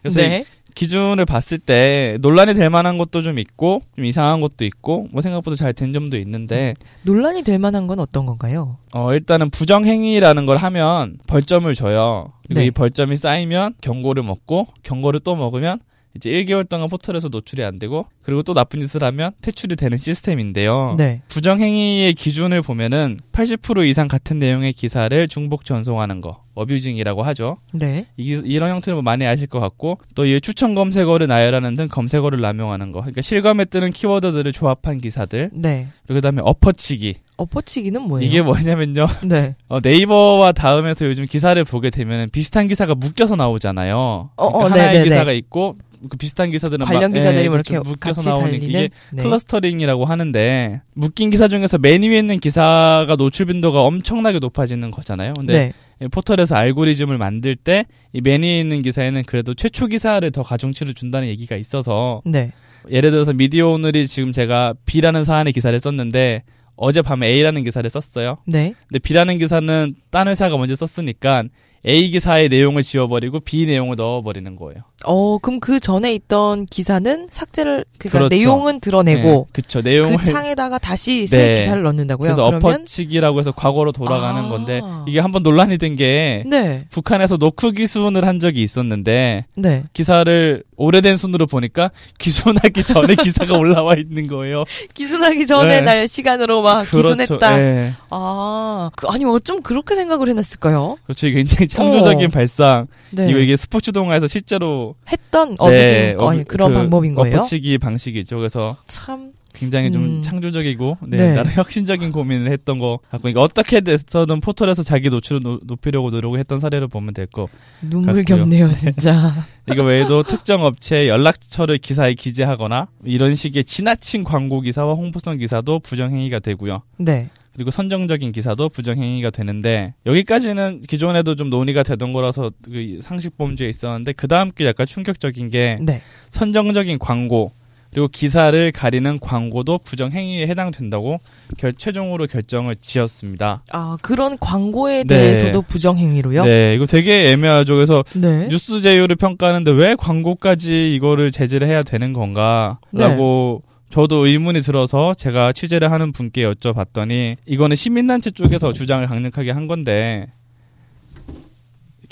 그래서 0.03 0.21
이 0.21 0.29
네. 0.29 0.45
기준을 0.75 1.25
봤을 1.25 1.59
때 1.59 2.17
논란이 2.21 2.55
될 2.55 2.69
만한 2.69 2.99
것도 2.99 3.23
좀 3.23 3.39
있고 3.39 3.83
좀 3.95 4.05
이상한 4.07 4.41
것도 4.41 4.65
있고 4.65 5.07
뭐 5.13 5.23
생각보다 5.23 5.57
잘 5.57 5.73
된 5.73 5.93
점도 5.93 6.17
있는데 6.19 6.75
논란이 7.03 7.43
될 7.43 7.59
만한 7.59 7.87
건 7.87 8.01
어떤 8.01 8.27
건가요? 8.27 8.79
어 8.93 9.13
일단은 9.13 9.51
부정 9.51 9.85
행위라는 9.85 10.47
걸 10.47 10.57
하면 10.57 11.19
벌점을 11.27 11.73
줘요. 11.75 12.33
그리고 12.47 12.61
네. 12.61 12.67
이 12.67 12.71
벌점이 12.71 13.17
쌓이면 13.17 13.75
경고를 13.83 14.23
먹고 14.25 14.67
경고를 14.83 15.21
또 15.21 15.37
먹으면 15.37 15.79
이제 16.17 16.31
1개월 16.31 16.69
동안 16.69 16.89
포털에서 16.89 17.29
노출이 17.29 17.65
안 17.65 17.79
되고 17.79 18.07
그리고 18.23 18.43
또 18.43 18.55
나쁜 18.55 18.81
짓을 18.81 19.03
하면 19.05 19.33
퇴출이 19.43 19.77
되는 19.77 19.97
시스템인데요. 19.99 20.95
네. 20.99 21.23
부정행위의 21.29 22.15
기준을 22.15 22.63
보면은 22.63 23.19
80% 23.33 23.89
이상 23.89 24.09
같은 24.09 24.39
내용의 24.39 24.73
기사를 24.73 25.29
중복 25.29 25.65
전송하는 25.65 26.21
거 26.21 26.43
어뷰징이라고 26.55 27.23
하죠. 27.25 27.57
네. 27.73 28.07
이, 28.17 28.41
이런 28.45 28.71
형태를 28.71 28.95
뭐 28.95 29.03
많이 29.03 29.27
아실 29.27 29.47
것 29.47 29.61
같고 29.61 29.99
또 30.15 30.25
이 30.25 30.41
추천 30.41 30.75
검색어를 30.75 31.27
나열하는 31.27 31.77
등 31.77 31.87
검색어를 31.89 32.41
남용하는 32.41 32.93
거 32.93 33.01
그러니까 33.01 33.21
실검에 33.21 33.67
뜨는 33.67 33.93
키워드들을 33.93 34.53
조합한 34.53 34.99
기사들 34.99 35.51
네. 35.53 35.89
그리고 36.07 36.19
그다음에 36.19 36.41
엎어치기 36.43 37.17
엎어치기는 37.37 38.01
뭐예요? 38.03 38.27
이게 38.27 38.41
뭐냐면요 38.41 39.07
네. 39.29 39.55
어, 39.69 39.81
네이버와 39.83 40.53
다음에서 40.53 41.07
요즘 41.07 41.27
기사를 41.27 41.63
보게 41.65 41.91
되면 41.91 42.31
비슷한 42.31 42.69
기사가 42.69 42.95
묶여서 42.95 43.37
나오잖아요 43.37 44.31
어, 44.37 44.49
그러니까 44.53 44.59
어, 44.59 44.65
하나의 44.71 44.87
네네네. 44.95 45.05
기사가 45.11 45.33
있고 45.33 45.77
그 46.09 46.17
비슷한 46.17 46.51
기사들은 46.51 46.85
관련 46.87 47.11
막, 47.13 47.19
기사들이 47.19 47.45
예, 47.45 47.49
뭐 47.49 47.53
그렇죠. 47.59 47.75
이렇게 47.75 47.89
묶여서 47.89 48.31
나오는 48.31 48.55
이게 48.63 48.91
네. 49.13 49.23
clustering이라고 49.23 50.05
하는데 50.05 50.83
묶인 50.95 51.31
기사 51.31 51.49
중에서 51.49 51.79
맨 51.79 52.03
위에 52.03 52.19
있는 52.19 52.39
기사가 52.41 53.17
노출 53.17 53.47
빈도가 53.47 53.83
엄청나게 53.83 54.39
높아지는 54.39 54.91
거잖아요 54.91 55.33
근데 55.39 55.53
네. 55.53 55.73
이 56.03 56.09
포털에서 56.09 56.57
알고리즘을 56.57 57.19
만들 57.19 57.57
때 57.57 57.85
이 58.13 58.21
맨 58.21 58.43
위에 58.43 58.61
있는 58.61 58.83
기사에는 58.83 59.23
그래도 59.27 59.55
최초 59.55 59.87
기사를 59.87 60.29
더 60.31 60.43
가중치를 60.43 60.95
준다는 60.95 61.29
얘기가 61.29 61.57
있어서 61.57 62.23
네. 62.25 62.53
예를 62.91 63.11
들어서 63.11 63.33
미디어 63.33 63.69
오늘이 63.69 64.07
지금 64.07 64.33
제가 64.33 64.75
B라는 64.87 65.25
사안의 65.25 65.53
기사를 65.53 65.79
썼는데 65.81 66.43
어젯밤에 66.77 67.29
A라는 67.29 67.65
기사를 67.65 67.89
썼어요. 67.89 68.39
네. 68.47 68.75
근데 68.89 68.99
B라는 68.99 69.39
기사는 69.39 69.95
딴 70.11 70.29
회사가 70.29 70.57
먼저 70.57 70.75
썼으니까 70.75 71.45
A 71.87 72.11
기사의 72.11 72.49
내용을 72.49 72.83
지워버리고 72.83 73.41
B 73.41 73.67
내용을 73.67 73.97
넣어버리는 73.97 74.57
거예요. 74.57 74.83
어, 75.05 75.39
그럼 75.39 75.61
그 75.61 75.81
전에 75.81 76.15
있던 76.15 76.65
기사는 76.67 77.27
삭제를 77.31 77.85
그러니까 77.99 78.19
그렇죠. 78.21 78.35
내용은 78.35 78.81
드러내고 78.81 79.49
그쵸 79.53 79.83
내용을 79.83 80.17
그 80.17 80.25
창에다가 80.25 80.79
다시 80.79 81.27
새 81.29 81.37
네. 81.37 81.61
기사를 81.61 81.83
넣는다고요? 81.83 82.29
그래서 82.29 82.47
그러면 82.47 82.65
엎어치기라고 82.65 83.39
해서 83.39 83.53
과거로 83.53 83.93
돌아가는 83.93 84.43
아. 84.43 84.49
건데 84.49 84.81
이게 85.07 85.21
한번 85.21 85.43
논란이 85.43 85.77
된게 85.77 86.45
네. 86.47 86.87
북한에서 86.91 87.37
노크 87.37 87.73
기순을 87.73 88.27
한 88.27 88.39
적이 88.39 88.63
있었는데 88.63 89.45
네. 89.55 89.83
기사를 89.93 90.63
오래된 90.77 91.17
순으로 91.17 91.47
보니까 91.47 91.91
귀순하기 92.19 92.83
전에 92.83 93.15
기사가 93.23 93.57
올라와 93.57 93.95
있는 93.95 94.27
거예요. 94.27 94.65
귀순하기 94.95 95.47
전에 95.47 95.77
네. 95.77 95.81
날 95.81 96.09
시간으로 96.09 96.63
막 96.63 96.89
그렇죠. 96.89 97.15
귀순했다. 97.15 97.61
예. 97.61 97.95
아, 98.11 98.91
그, 98.97 99.07
아니 99.09 99.25
어쩜 99.25 99.63
그렇게 99.63 99.95
생각을 99.95 100.29
해놨을까요? 100.29 100.97
그렇죠. 101.05 101.29
굉장히 101.29 101.69
창조적인 101.69 102.27
어. 102.27 102.31
발상. 102.31 102.87
네. 103.11 103.29
이거 103.31 103.39
이게 103.39 103.57
스포츠동아에서 103.57 104.27
실제로 104.27 104.97
했던 105.11 105.55
abusing 105.59 105.79
네, 105.79 106.17
어, 106.19 106.33
그런 106.49 106.73
그 106.73 106.79
방법인 106.79 107.15
거예요. 107.15 107.37
엎어치기 107.37 107.79
방식이죠. 107.79 108.37
그래서 108.39 108.77
참 108.89 109.34
굉장히 109.55 109.91
좀 109.93 110.05
음. 110.05 110.23
창조적이고 110.23 110.99
네, 111.07 111.17
네. 111.17 111.33
나름 111.33 111.51
혁신적인 111.53 112.13
고민을 112.13 112.51
했던 112.51 112.79
거 112.79 112.99
같고 113.11 113.29
이게 113.29 113.39
어떻게 113.39 113.81
됐든 113.81 114.41
포털에서 114.41 114.83
자기 114.83 115.09
노출을 115.09 115.41
노- 115.43 115.61
높이려고 115.65 116.11
노력을 116.11 116.39
했던 116.39 116.61
사례를 116.61 116.89
보면 116.89 117.15
될 117.15 117.27
거. 117.27 117.49
눈물 117.81 118.15
같고요. 118.25 118.25
겹네요, 118.39 118.73
진짜. 118.73 119.47
이거 119.73 119.83
외에도 119.85 120.23
특정 120.25 120.63
업체의 120.65 121.09
연락처를 121.09 121.79
기사에 121.79 122.15
기재하거나 122.15 122.89
이런 123.05 123.35
식의 123.35 123.65
지나친 123.65 124.25
광고 124.25 124.61
기사와 124.61 124.95
홍보성 124.95 125.39
기사도 125.39 125.79
부정행위가 125.79 126.41
되고요. 126.41 126.83
네. 126.99 127.31
그리고 127.55 127.71
선정적인 127.71 128.33
기사도 128.33 128.69
부정행위가 128.69 129.31
되는데 129.31 129.95
여기까지는 130.07 130.81
기존에도 130.89 131.37
좀 131.37 131.51
논의가 131.51 131.85
되던 131.85 132.13
거라서 132.13 132.51
그 132.65 132.99
상식 133.01 133.39
범죄에 133.39 133.69
있었는데 133.69 134.13
그 134.15 134.27
다음 134.27 134.51
게 134.51 134.67
약간 134.67 134.87
충격적인 134.89 135.51
게 135.51 135.77
네. 135.81 136.03
선정적인 136.31 136.99
광고 136.99 137.53
그리고 137.95 138.09
기사를 138.09 138.73
가리는 138.73 139.21
광고도 139.21 139.79
부정 139.85 140.11
행위에 140.11 140.49
해당된다고 140.49 141.21
결, 141.57 141.73
최종으로 141.73 142.27
결정을 142.27 142.75
지었습니다. 142.81 143.63
아, 143.71 143.97
그런 144.03 144.37
광고에 144.39 145.05
네. 145.05 145.17
대해서도 145.17 145.63
부정 145.63 145.97
행위로요? 145.97 146.45
네, 146.45 146.75
이거 146.75 146.87
되게 146.87 147.31
애매하죠. 147.31 147.77
그래서 147.77 148.03
네. 148.17 148.49
뉴스 148.49 148.81
제휴를 148.81 149.15
평가하는데 149.15 149.71
왜 149.71 149.95
광고까지 149.95 150.93
이거를 150.97 151.31
제재를 151.31 151.69
해야 151.69 151.85
되는 151.85 152.13
건가? 152.13 152.79
네. 152.91 153.05
라고 153.05 153.63
저도 153.91 154.27
의문이 154.27 154.63
들어서 154.63 155.15
제가 155.15 155.53
취재를 155.53 155.93
하는 155.93 156.11
분께 156.11 156.43
여쭤봤더니 156.43 157.37
이거는 157.47 157.77
시민단체 157.77 158.33
쪽에서 158.33 158.73
주장을 158.73 159.07
강력하게 159.07 159.53
한 159.53 159.69
건데 159.69 160.27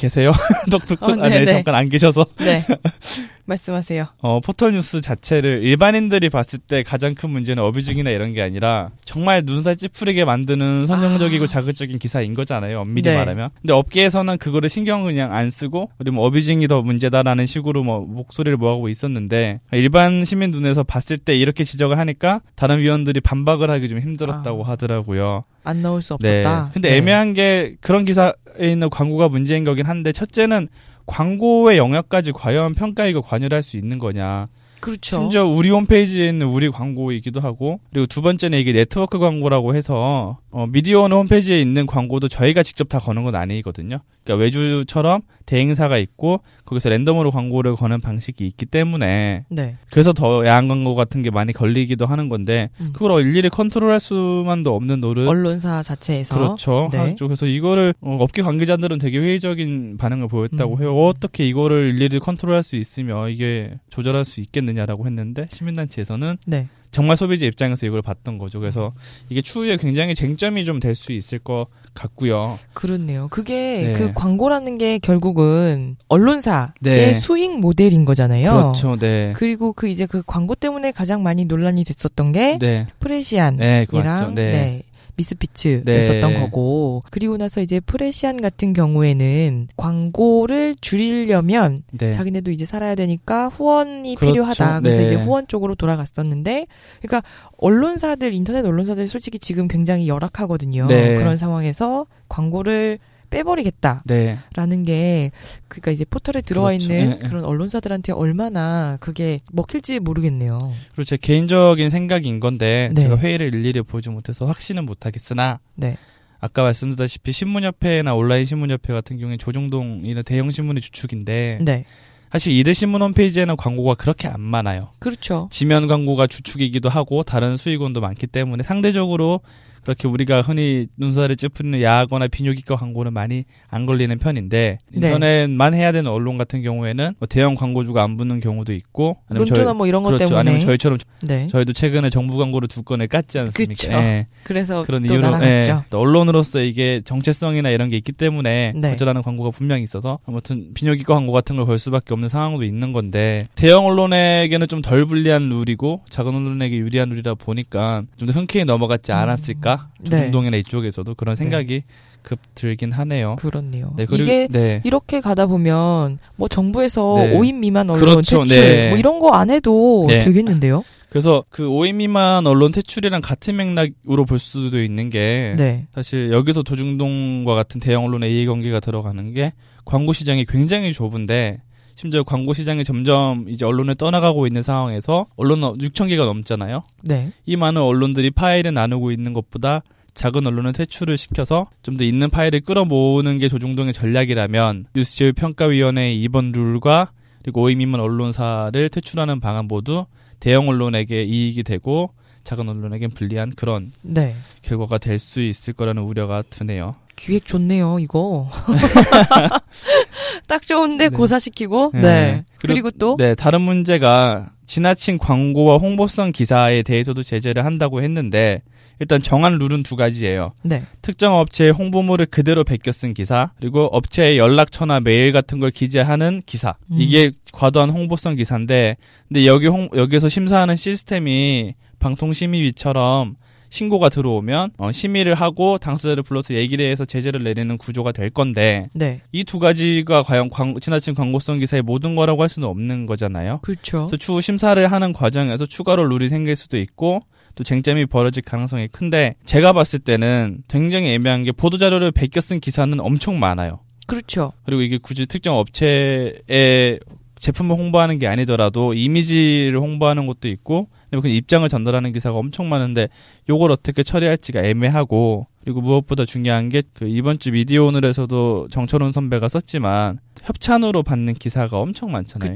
계세요? 0.03 0.33
똑똑똑. 0.71 1.03
어, 1.03 1.13
아, 1.13 1.29
네, 1.29 1.39
네, 1.39 1.45
네. 1.45 1.53
잠깐 1.53 1.77
안 1.77 1.89
계셔서. 1.89 2.27
네. 2.41 2.65
말씀하세요. 3.47 4.07
어, 4.21 4.41
포털 4.41 4.73
뉴스 4.73 5.01
자체를 5.01 5.63
일반인들이 5.63 6.29
봤을 6.29 6.59
때 6.59 6.83
가장 6.83 7.15
큰 7.15 7.31
문제는 7.31 7.63
어뷰징이나 7.63 8.11
이런 8.11 8.33
게 8.35 8.43
아니라 8.43 8.91
정말 9.05 9.43
눈살 9.45 9.77
찌푸리게 9.77 10.25
만드는 10.25 10.87
선정적이고 10.87 11.45
아. 11.45 11.47
자극적인 11.47 11.99
기사인 11.99 12.35
거잖아요. 12.35 12.81
엄밀히 12.81 13.11
네. 13.11 13.17
말하면. 13.17 13.51
근데 13.61 13.73
업계에서는 13.73 14.39
그거를 14.39 14.69
신경을 14.69 15.13
그냥 15.13 15.35
안 15.35 15.51
쓰고 15.51 15.91
우리 15.99 16.11
뭐 16.11 16.27
어뷰징이 16.27 16.67
더 16.69 16.83
문제다라는 16.83 17.47
식으로 17.47 17.83
뭐 17.83 18.01
목소리를 18.01 18.57
모아오고 18.57 18.89
있었는데 18.89 19.61
일반 19.73 20.25
시민 20.25 20.51
눈에서 20.51 20.83
봤을 20.83 21.19
때 21.19 21.37
이렇게 21.37 21.65
지적을 21.65 21.99
하니까 21.99 22.41
다른 22.55 22.79
위원들이 22.79 23.21
반박을 23.21 23.71
하기 23.71 23.89
좀 23.89 23.99
힘들었다고 23.99 24.65
아. 24.65 24.71
하더라고요. 24.71 25.45
안 25.65 25.83
나올 25.83 26.03
수 26.03 26.17
네. 26.21 26.41
없었다. 26.41 26.71
근데 26.73 26.91
네. 26.91 26.97
애매한 26.97 27.35
게 27.35 27.77
그런 27.81 28.05
기사에 28.05 28.33
있는 28.61 28.91
광고가 28.91 29.29
문제인 29.29 29.65
거긴 29.65 29.87
한데 29.87 30.13
첫째는 30.13 30.69
광고의 31.07 31.79
영역까지 31.79 32.33
과연 32.33 32.75
평가이고 32.75 33.23
관여를 33.23 33.57
할 33.57 33.63
수 33.63 33.77
있는 33.77 33.99
거냐. 33.99 34.49
그렇죠. 34.81 35.17
심지어 35.17 35.47
우리 35.47 35.71
홈페이지에 35.71 36.29
있는 36.29 36.49
우리 36.49 36.69
광고이기도 36.69 37.41
하고 37.41 37.79
그리고 37.91 38.07
두 38.07 38.21
번째는 38.21 38.59
이게 38.59 38.73
네트워크 38.73 39.19
광고라고 39.21 39.77
해서 39.77 40.39
어, 40.53 40.67
미디어오너 40.67 41.17
홈페이지에 41.17 41.61
있는 41.61 41.87
광고도 41.87 42.29
저희가 42.29 42.63
직접 42.63 42.89
다 42.89 42.99
거는 42.99 43.25
건 43.25 43.35
아니거든요. 43.35 44.01
그러니까 44.23 44.45
외주처럼 44.45 45.23
대행사가 45.47 45.97
있고 45.99 46.43
거기서 46.67 46.91
랜덤으로 46.91 47.31
광고를 47.31 47.75
거는 47.75 48.01
방식이 48.01 48.47
있기 48.47 48.67
때문에 48.67 49.45
네. 49.49 49.77
그래서 49.91 50.13
더 50.13 50.47
야한 50.47 50.69
광고 50.69 50.95
같은 50.95 51.23
게 51.23 51.31
많이 51.31 51.53
걸리기도 51.53 52.07
하는 52.07 52.29
건데 52.29 52.69
음. 52.81 52.93
그걸 52.93 53.27
일일이 53.27 53.49
컨트롤할 53.49 53.99
수만도 53.99 54.77
없는 54.77 55.01
노릇 55.01 55.27
언론사 55.27 55.83
자체에서 55.83 56.35
그렇죠. 56.35 56.91
네. 56.93 56.99
하죠. 56.99 57.27
그래서 57.27 57.47
이거를 57.47 57.95
어, 58.01 58.19
업계 58.21 58.43
관계자들은 58.43 58.99
되게 58.99 59.19
회의적인 59.19 59.97
반응을 59.97 60.29
보였다고 60.29 60.77
음. 60.77 60.83
해요. 60.83 60.95
어떻게 60.95 61.49
이거를 61.49 61.95
일일이 61.95 62.21
컨트롤할 62.21 62.63
수 62.63 62.77
있으며 62.77 63.29
이게 63.31 63.75
조절할 63.89 64.27
수 64.27 64.41
있겠느냐라고 64.41 65.07
했는데 65.07 65.49
시민단체에서는 65.51 66.37
네. 66.47 66.69
정말 66.93 67.17
소비자 67.17 67.47
입장에서 67.47 67.87
이걸 67.87 68.03
봤던 68.03 68.39
거죠. 68.39 68.61
그래서 68.61 68.93
이게 69.31 69.41
추후에 69.43 69.77
굉장히 69.79 70.15
쟁점이 70.15 70.65
좀 70.65 70.79
될 70.79 70.95
수 70.95 71.11
있을 71.13 71.39
것 71.39 71.67
같고요. 71.95 72.59
그렇네요. 72.75 73.29
그게 73.31 73.89
네. 73.89 73.93
그 73.95 74.13
광고라는 74.13 74.79
게 74.79 74.99
결국은 74.99 75.97
언론사의 76.09 76.69
네. 76.81 77.13
수익 77.15 77.59
모델인 77.59 78.05
거잖아요. 78.05 78.53
그렇죠. 78.53 78.97
네. 78.97 79.33
그리고 79.37 79.73
그 79.73 79.89
이제 79.89 80.07
그 80.07 80.23
광고 80.27 80.55
때문에 80.55 80.93
가장 80.93 81.23
많이 81.23 81.45
논란이 81.45 81.85
됐었던 81.85 82.33
게 82.33 82.59
네. 82.59 82.87
프레시안이랑 83.01 83.59
네, 83.59 83.87
맞죠. 83.91 84.35
네. 84.35 84.83
네. 85.13 85.17
미스피츠였었던 85.17 86.33
네. 86.33 86.41
거고 86.41 87.03
그리고 87.11 87.37
나서 87.37 87.61
이제 87.61 87.81
프레시안 87.81 88.41
같은 88.41 88.73
경우에는 88.73 89.69
광고를 89.77 90.77
줄이려면 90.81 91.83
네. 91.93 92.13
자기네도 92.13 92.51
이제 92.51 92.65
살아야 92.65 92.95
되니까 92.95 93.49
후원이 93.49 94.15
그렇죠. 94.15 94.33
필요하다. 94.33 94.81
그래서 94.81 94.99
네. 94.99 95.07
이제 95.07 95.15
후원 95.17 95.47
쪽으로 95.47 95.75
돌아갔었는데, 95.75 96.67
그러니까 97.01 97.23
언론사들 97.59 98.35
인터넷 98.35 98.65
언론사들 98.65 99.07
솔직히 99.07 99.39
지금 99.39 99.69
굉장히 99.69 100.09
열악하거든요. 100.09 100.87
네. 100.87 101.17
그런 101.17 101.37
상황에서 101.37 102.07
광고를 102.29 102.99
빼버리겠다라는 103.33 104.05
네. 104.05 104.85
게 104.85 105.31
그러니까 105.69 105.91
이제 105.91 106.05
포털에 106.05 106.43
들어와 106.43 106.71
그렇죠. 106.71 106.85
있는 106.85 107.09
네, 107.11 107.19
네. 107.19 107.29
그런 107.29 107.45
언론사들한테 107.45 108.13
얼마나 108.13 108.99
그게 109.01 109.41
먹힐지 109.53 109.99
모르겠네요. 110.01 110.73
그리고 110.93 111.05
제 111.05 111.17
개인적인 111.17 111.91
생각인 111.91 112.41
건데 112.41 112.91
네. 112.95 113.03
제가 113.03 113.19
회의를 113.19 113.55
일일이 113.55 113.83
보지 113.83 114.11
못해서 114.11 114.47
확신은 114.47 114.85
못하겠으나 114.87 115.59
네. 115.75 115.97
아까 116.41 116.63
말씀드렸다시피 116.65 117.33
신문협회나 117.33 118.15
온라인 118.15 118.45
신문협회 118.45 118.93
같은 118.93 119.19
경우에 119.19 119.37
조중동 119.37 120.03
이런 120.05 120.25
대형 120.25 120.51
신문의 120.51 120.83
주축인데 120.83 121.61
네. 121.63 121.85
사실 122.33 122.57
이들 122.57 122.75
신문 122.75 123.03
홈페이지에는 123.03 123.57
광고가 123.57 123.95
그렇게 123.95 124.27
안 124.27 124.41
많아요. 124.41 124.91
그렇죠. 124.99 125.49
지면 125.51 125.87
광고가 125.87 126.27
주축이기도 126.27 126.89
하고 126.89 127.23
다른 127.23 127.59
수익원도 127.59 128.01
많기 128.01 128.27
때문에 128.27 128.63
상대적으로 128.65 129.41
그렇게 129.85 130.07
우리가 130.09 130.43
흔히 130.43 130.87
눈살을 130.97 131.37
찌푸리는 131.37 131.81
야하거나 131.83 132.29
비뇨기과 132.29 132.77
광고는 132.77 133.13
많이 133.13 133.45
안 133.69 133.87
걸리는 133.87 134.17
편인데 134.19 134.79
네. 134.93 134.97
인터넷만 134.97 135.75
해야 135.75 135.91
되는 135.93 136.11
언론 136.11 136.37
같은 136.37 136.63
경우에는 136.63 137.15
뭐 137.19 137.27
대형 137.29 137.55
광고주가 137.55 138.03
안 138.03 138.17
붙는 138.17 138.41
경우도 138.41 138.73
있고 138.75 139.17
아니면 139.29 139.47
논조나 139.47 139.65
저희- 139.65 139.77
뭐 139.77 139.87
이런 139.87 140.03
것 140.03 140.11
그렇죠. 140.11 140.27
때문에 140.27 140.41
아니면 140.41 140.61
저희처럼 140.61 140.99
네. 141.25 141.47
저희도 141.49 141.73
최근에 141.73 142.11
정부 142.11 142.37
광고를 142.39 142.69
두 142.69 142.83
건을 142.83 143.09
깠지 143.09 143.41
않습니까? 143.41 143.93
예. 144.05 144.27
그래서 144.45 144.83
그런 144.85 145.03
또 145.07 145.15
이유로. 145.15 145.43
예, 145.45 145.63
또 145.91 145.99
언론으로서 146.01 146.63
이게 146.63 147.01
정체성이나 147.05 147.71
이런 147.71 147.91
게 147.91 147.97
있기 147.97 148.13
때문에 148.13 148.73
네. 148.77 148.91
거절하는 148.91 149.23
광고가 149.23 149.51
분명히 149.51 149.83
있어서 149.83 150.19
아무튼 150.27 150.73
비뇨기과 150.75 151.15
광고 151.15 151.33
같은 151.33 151.57
걸 151.57 151.63
걸 151.63 151.79
수밖에 151.79 152.13
없는 152.13 152.29
상황도 152.29 152.65
있는 152.65 152.93
건데 152.93 153.47
대형 153.55 153.87
언론에게는 153.87 154.67
좀 154.69 154.83
덜 154.83 155.07
불리한 155.07 155.49
룰이고 155.49 156.03
작은 156.11 156.35
언론에게 156.35 156.77
유리한 156.77 157.09
룰이다 157.11 157.35
보니까 157.35 158.03
좀 158.19 158.27
더 158.27 158.33
흔쾌히 158.33 158.65
넘어갔지 158.65 159.13
않았을까 159.13 159.72
네. 160.01 160.11
조중동이나 160.11 160.57
이쪽에서도 160.59 161.15
그런 161.15 161.35
생각이 161.35 161.83
급 162.23 162.39
들긴 162.55 162.93
하네요. 162.93 163.37
그렇네요. 163.37 163.95
네, 163.97 164.07
그리고 164.07 164.23
이게 164.23 164.49
네. 164.51 164.81
이렇게 164.85 165.21
가다 165.21 165.47
보면 165.47 166.19
뭐 166.37 166.49
정부에서 166.49 167.15
네. 167.19 167.33
5인 167.35 167.55
미만 167.57 167.91
언론 167.91 168.01
그렇죠. 168.01 168.45
퇴출 168.45 168.57
네. 168.57 168.89
뭐 168.91 168.99
이런 168.99 169.19
거 169.19 169.31
안 169.33 169.51
해도 169.51 170.07
네. 170.09 170.25
되겠는데요? 170.25 170.85
그래서 171.09 171.45
그 171.51 171.65
5인 171.69 171.97
미만 171.97 172.47
언론 172.47 172.71
퇴출이랑 172.73 173.21
같은 173.21 173.57
맥락으로 173.57 174.25
볼 174.25 174.39
수도 174.39 174.83
있는 174.83 175.11
게 175.11 175.55
네. 175.59 175.87
사실 175.95 176.31
여기서 176.33 176.63
조중동과 176.63 177.55
같은 177.55 177.81
대형 177.81 178.05
언론의 178.05 178.33
이해관계가 178.35 178.81
들어가는 178.81 179.35
게 179.35 179.53
광고 179.85 180.13
시장이 180.13 180.45
굉장히 180.47 180.93
좁은데 180.93 181.61
심지어 181.95 182.23
광고 182.23 182.55
시장이 182.55 182.85
점점 182.85 183.47
이제 183.49 183.65
언론을 183.65 183.95
떠나가고 183.97 184.47
있는 184.47 184.63
상황에서 184.63 185.27
언론 185.37 185.61
6천 185.61 186.09
개가 186.09 186.25
넘잖아요. 186.25 186.83
네. 187.03 187.33
이 187.47 187.57
많은 187.57 187.81
언론들이 187.81 188.31
파일을 188.31 188.75
나누고 188.75 189.13
있는 189.13 189.33
것보다 189.33 189.83
작은 190.15 190.47
언론을 190.47 190.73
퇴출을 190.73 191.17
시켜서 191.17 191.69
좀 191.83 191.97
더 191.97 192.05
있는 192.05 192.29
파일을 192.31 192.61
끌어모으는 192.61 193.39
게 193.39 193.49
조중동의 193.49 193.93
전략이라면 193.93 194.87
뉴스제휴 194.95 195.33
평가위원회의 195.33 196.21
이번 196.23 196.53
룰과 196.53 197.13
그리고 197.43 197.69
5인 197.69 197.77
미만 197.79 198.01
언론사를 198.01 198.89
퇴출하는 198.91 199.41
방안 199.41 199.67
모두 199.67 200.07
대형 200.41 200.69
언론에게 200.69 201.23
이익이 201.25 201.63
되고 201.63 202.11
작은 202.45 202.69
언론에겐 202.69 203.11
불리한 203.11 203.53
그런 203.57 203.93
네. 204.03 204.37
결과가 204.63 204.99
될 204.99 205.19
수 205.19 205.41
있을 205.41 205.73
거라는 205.73 206.03
우려가 206.03 206.43
드네요. 206.49 206.97
기획 207.17 207.45
좋네요, 207.47 207.99
이거. 208.01 208.49
딱 210.49 210.63
좋은데 210.63 211.09
네. 211.11 211.17
고사시키고. 211.17 211.93
네. 211.95 212.01
네. 212.01 212.45
그리고, 212.59 212.91
또 212.91 213.17
네, 213.17 213.35
다른 213.35 213.61
문제가 213.61 214.51
지나친 214.67 215.19
광고와 215.19 215.77
홍보성 215.77 216.33
기사에 216.33 216.83
대해서도 216.83 217.23
제재를 217.23 217.65
한다고 217.65 218.03
했는데 218.03 218.63
일단 219.01 219.21
정한 219.21 219.59
룰은 219.59 219.83
두 219.83 219.97
가지예요. 219.97 220.53
네. 220.63 220.85
특정 221.03 221.35
업체의 221.37 221.73
홍보물을 221.73 222.27
그대로 222.27 222.63
베껴 222.63 222.93
쓴 222.93 223.15
기사, 223.15 223.51
그리고 223.59 223.85
업체의 223.93 224.39
연락처나 224.39 225.01
메일 225.01 225.33
같은 225.33 225.59
걸 225.59 225.71
기재하는 225.71 226.43
기사. 226.47 226.75
음. 226.91 226.97
이게 227.01 227.33
과도한 227.53 227.91
홍보성 227.91 228.37
기사인데, 228.37 228.97
근데 229.29 229.47
여기 229.47 229.67
홍, 229.67 229.89
여기서 229.95 230.29
심사하는 230.29 230.77
시스템이 230.77 231.75
방통심의위처럼 232.03 233.37
신고가 233.71 234.11
들어오면 234.11 234.73
어, 234.77 234.93
심의를 234.93 235.35
하고 235.35 235.79
당사자를 235.79 236.23
불러서 236.23 236.53
얘기를 236.55 236.91
해서 236.91 237.07
제재를 237.07 237.43
내리는 237.43 237.79
구조가 237.79 238.13
될 238.13 238.29
건데 238.29 238.83
네. 238.93 239.23
이 239.33 239.45
두 239.45 239.59
가지가 239.59 240.23
과연 240.25 240.51
광, 240.51 240.79
지나친 240.79 241.15
광고성 241.15 241.59
기사의 241.61 241.83
모든 241.83 242.15
거라고 242.15 242.43
할 242.43 242.51
수는 242.51 242.69
없는 242.69 243.07
거잖아요. 243.07 243.61
그렇죠. 243.63 244.07
그래서 244.07 244.17
추후 244.19 244.43
심사를 244.43 244.87
하는 244.93 245.13
과정에서 245.15 245.65
추가로 245.65 246.07
룰이 246.07 246.29
생길 246.29 246.55
수도 246.55 246.79
있고 246.79 247.21
또 247.55 247.65
쟁점이 247.65 248.07
벌어질 248.07 248.43
가능성이 248.43 248.89
큰데 248.89 249.37
제가 249.47 249.73
봤을 249.73 249.99
때는 249.99 250.63
굉장히 250.69 251.09
애매한 251.15 251.45
게 251.45 251.53
보도 251.53 251.79
자료를 251.79 252.13
베껴 252.13 252.41
쓴 252.43 252.61
기사는 252.61 252.99
엄청 253.01 253.39
많아요. 253.41 253.81
그렇죠. 254.07 254.53
그리고 254.67 254.83
이게 254.83 254.99
굳이 254.99 255.25
특정 255.27 255.57
업체의 255.57 256.99
제품을 257.43 257.77
홍보하는 257.77 258.19
게 258.21 258.29
아니더라도 258.29 258.95
이미지를 258.95 259.79
홍보하는 259.79 260.27
것도 260.27 260.49
있고 260.49 260.87
그 261.11 261.29
입장을 261.29 261.69
전달하는 261.69 262.13
기사가 262.13 262.39
엄청 262.39 262.69
많은데 262.69 263.09
요걸 263.51 263.71
어떻게 263.73 264.03
처리할지가 264.03 264.63
애매하고 264.63 265.47
그리고 265.63 265.81
무엇보다 265.81 266.25
중요한 266.25 266.69
게 266.69 266.83
그 266.95 267.09
이번 267.09 267.39
주 267.39 267.51
미디어 267.51 267.85
오늘에서도 267.85 268.69
정철훈 268.71 269.13
선배가 269.13 269.49
썼지만 269.49 270.21
협찬으로 270.43 271.03
받는 271.03 271.35
기사가 271.35 271.79
엄청 271.79 272.13
많잖아요. 272.13 272.51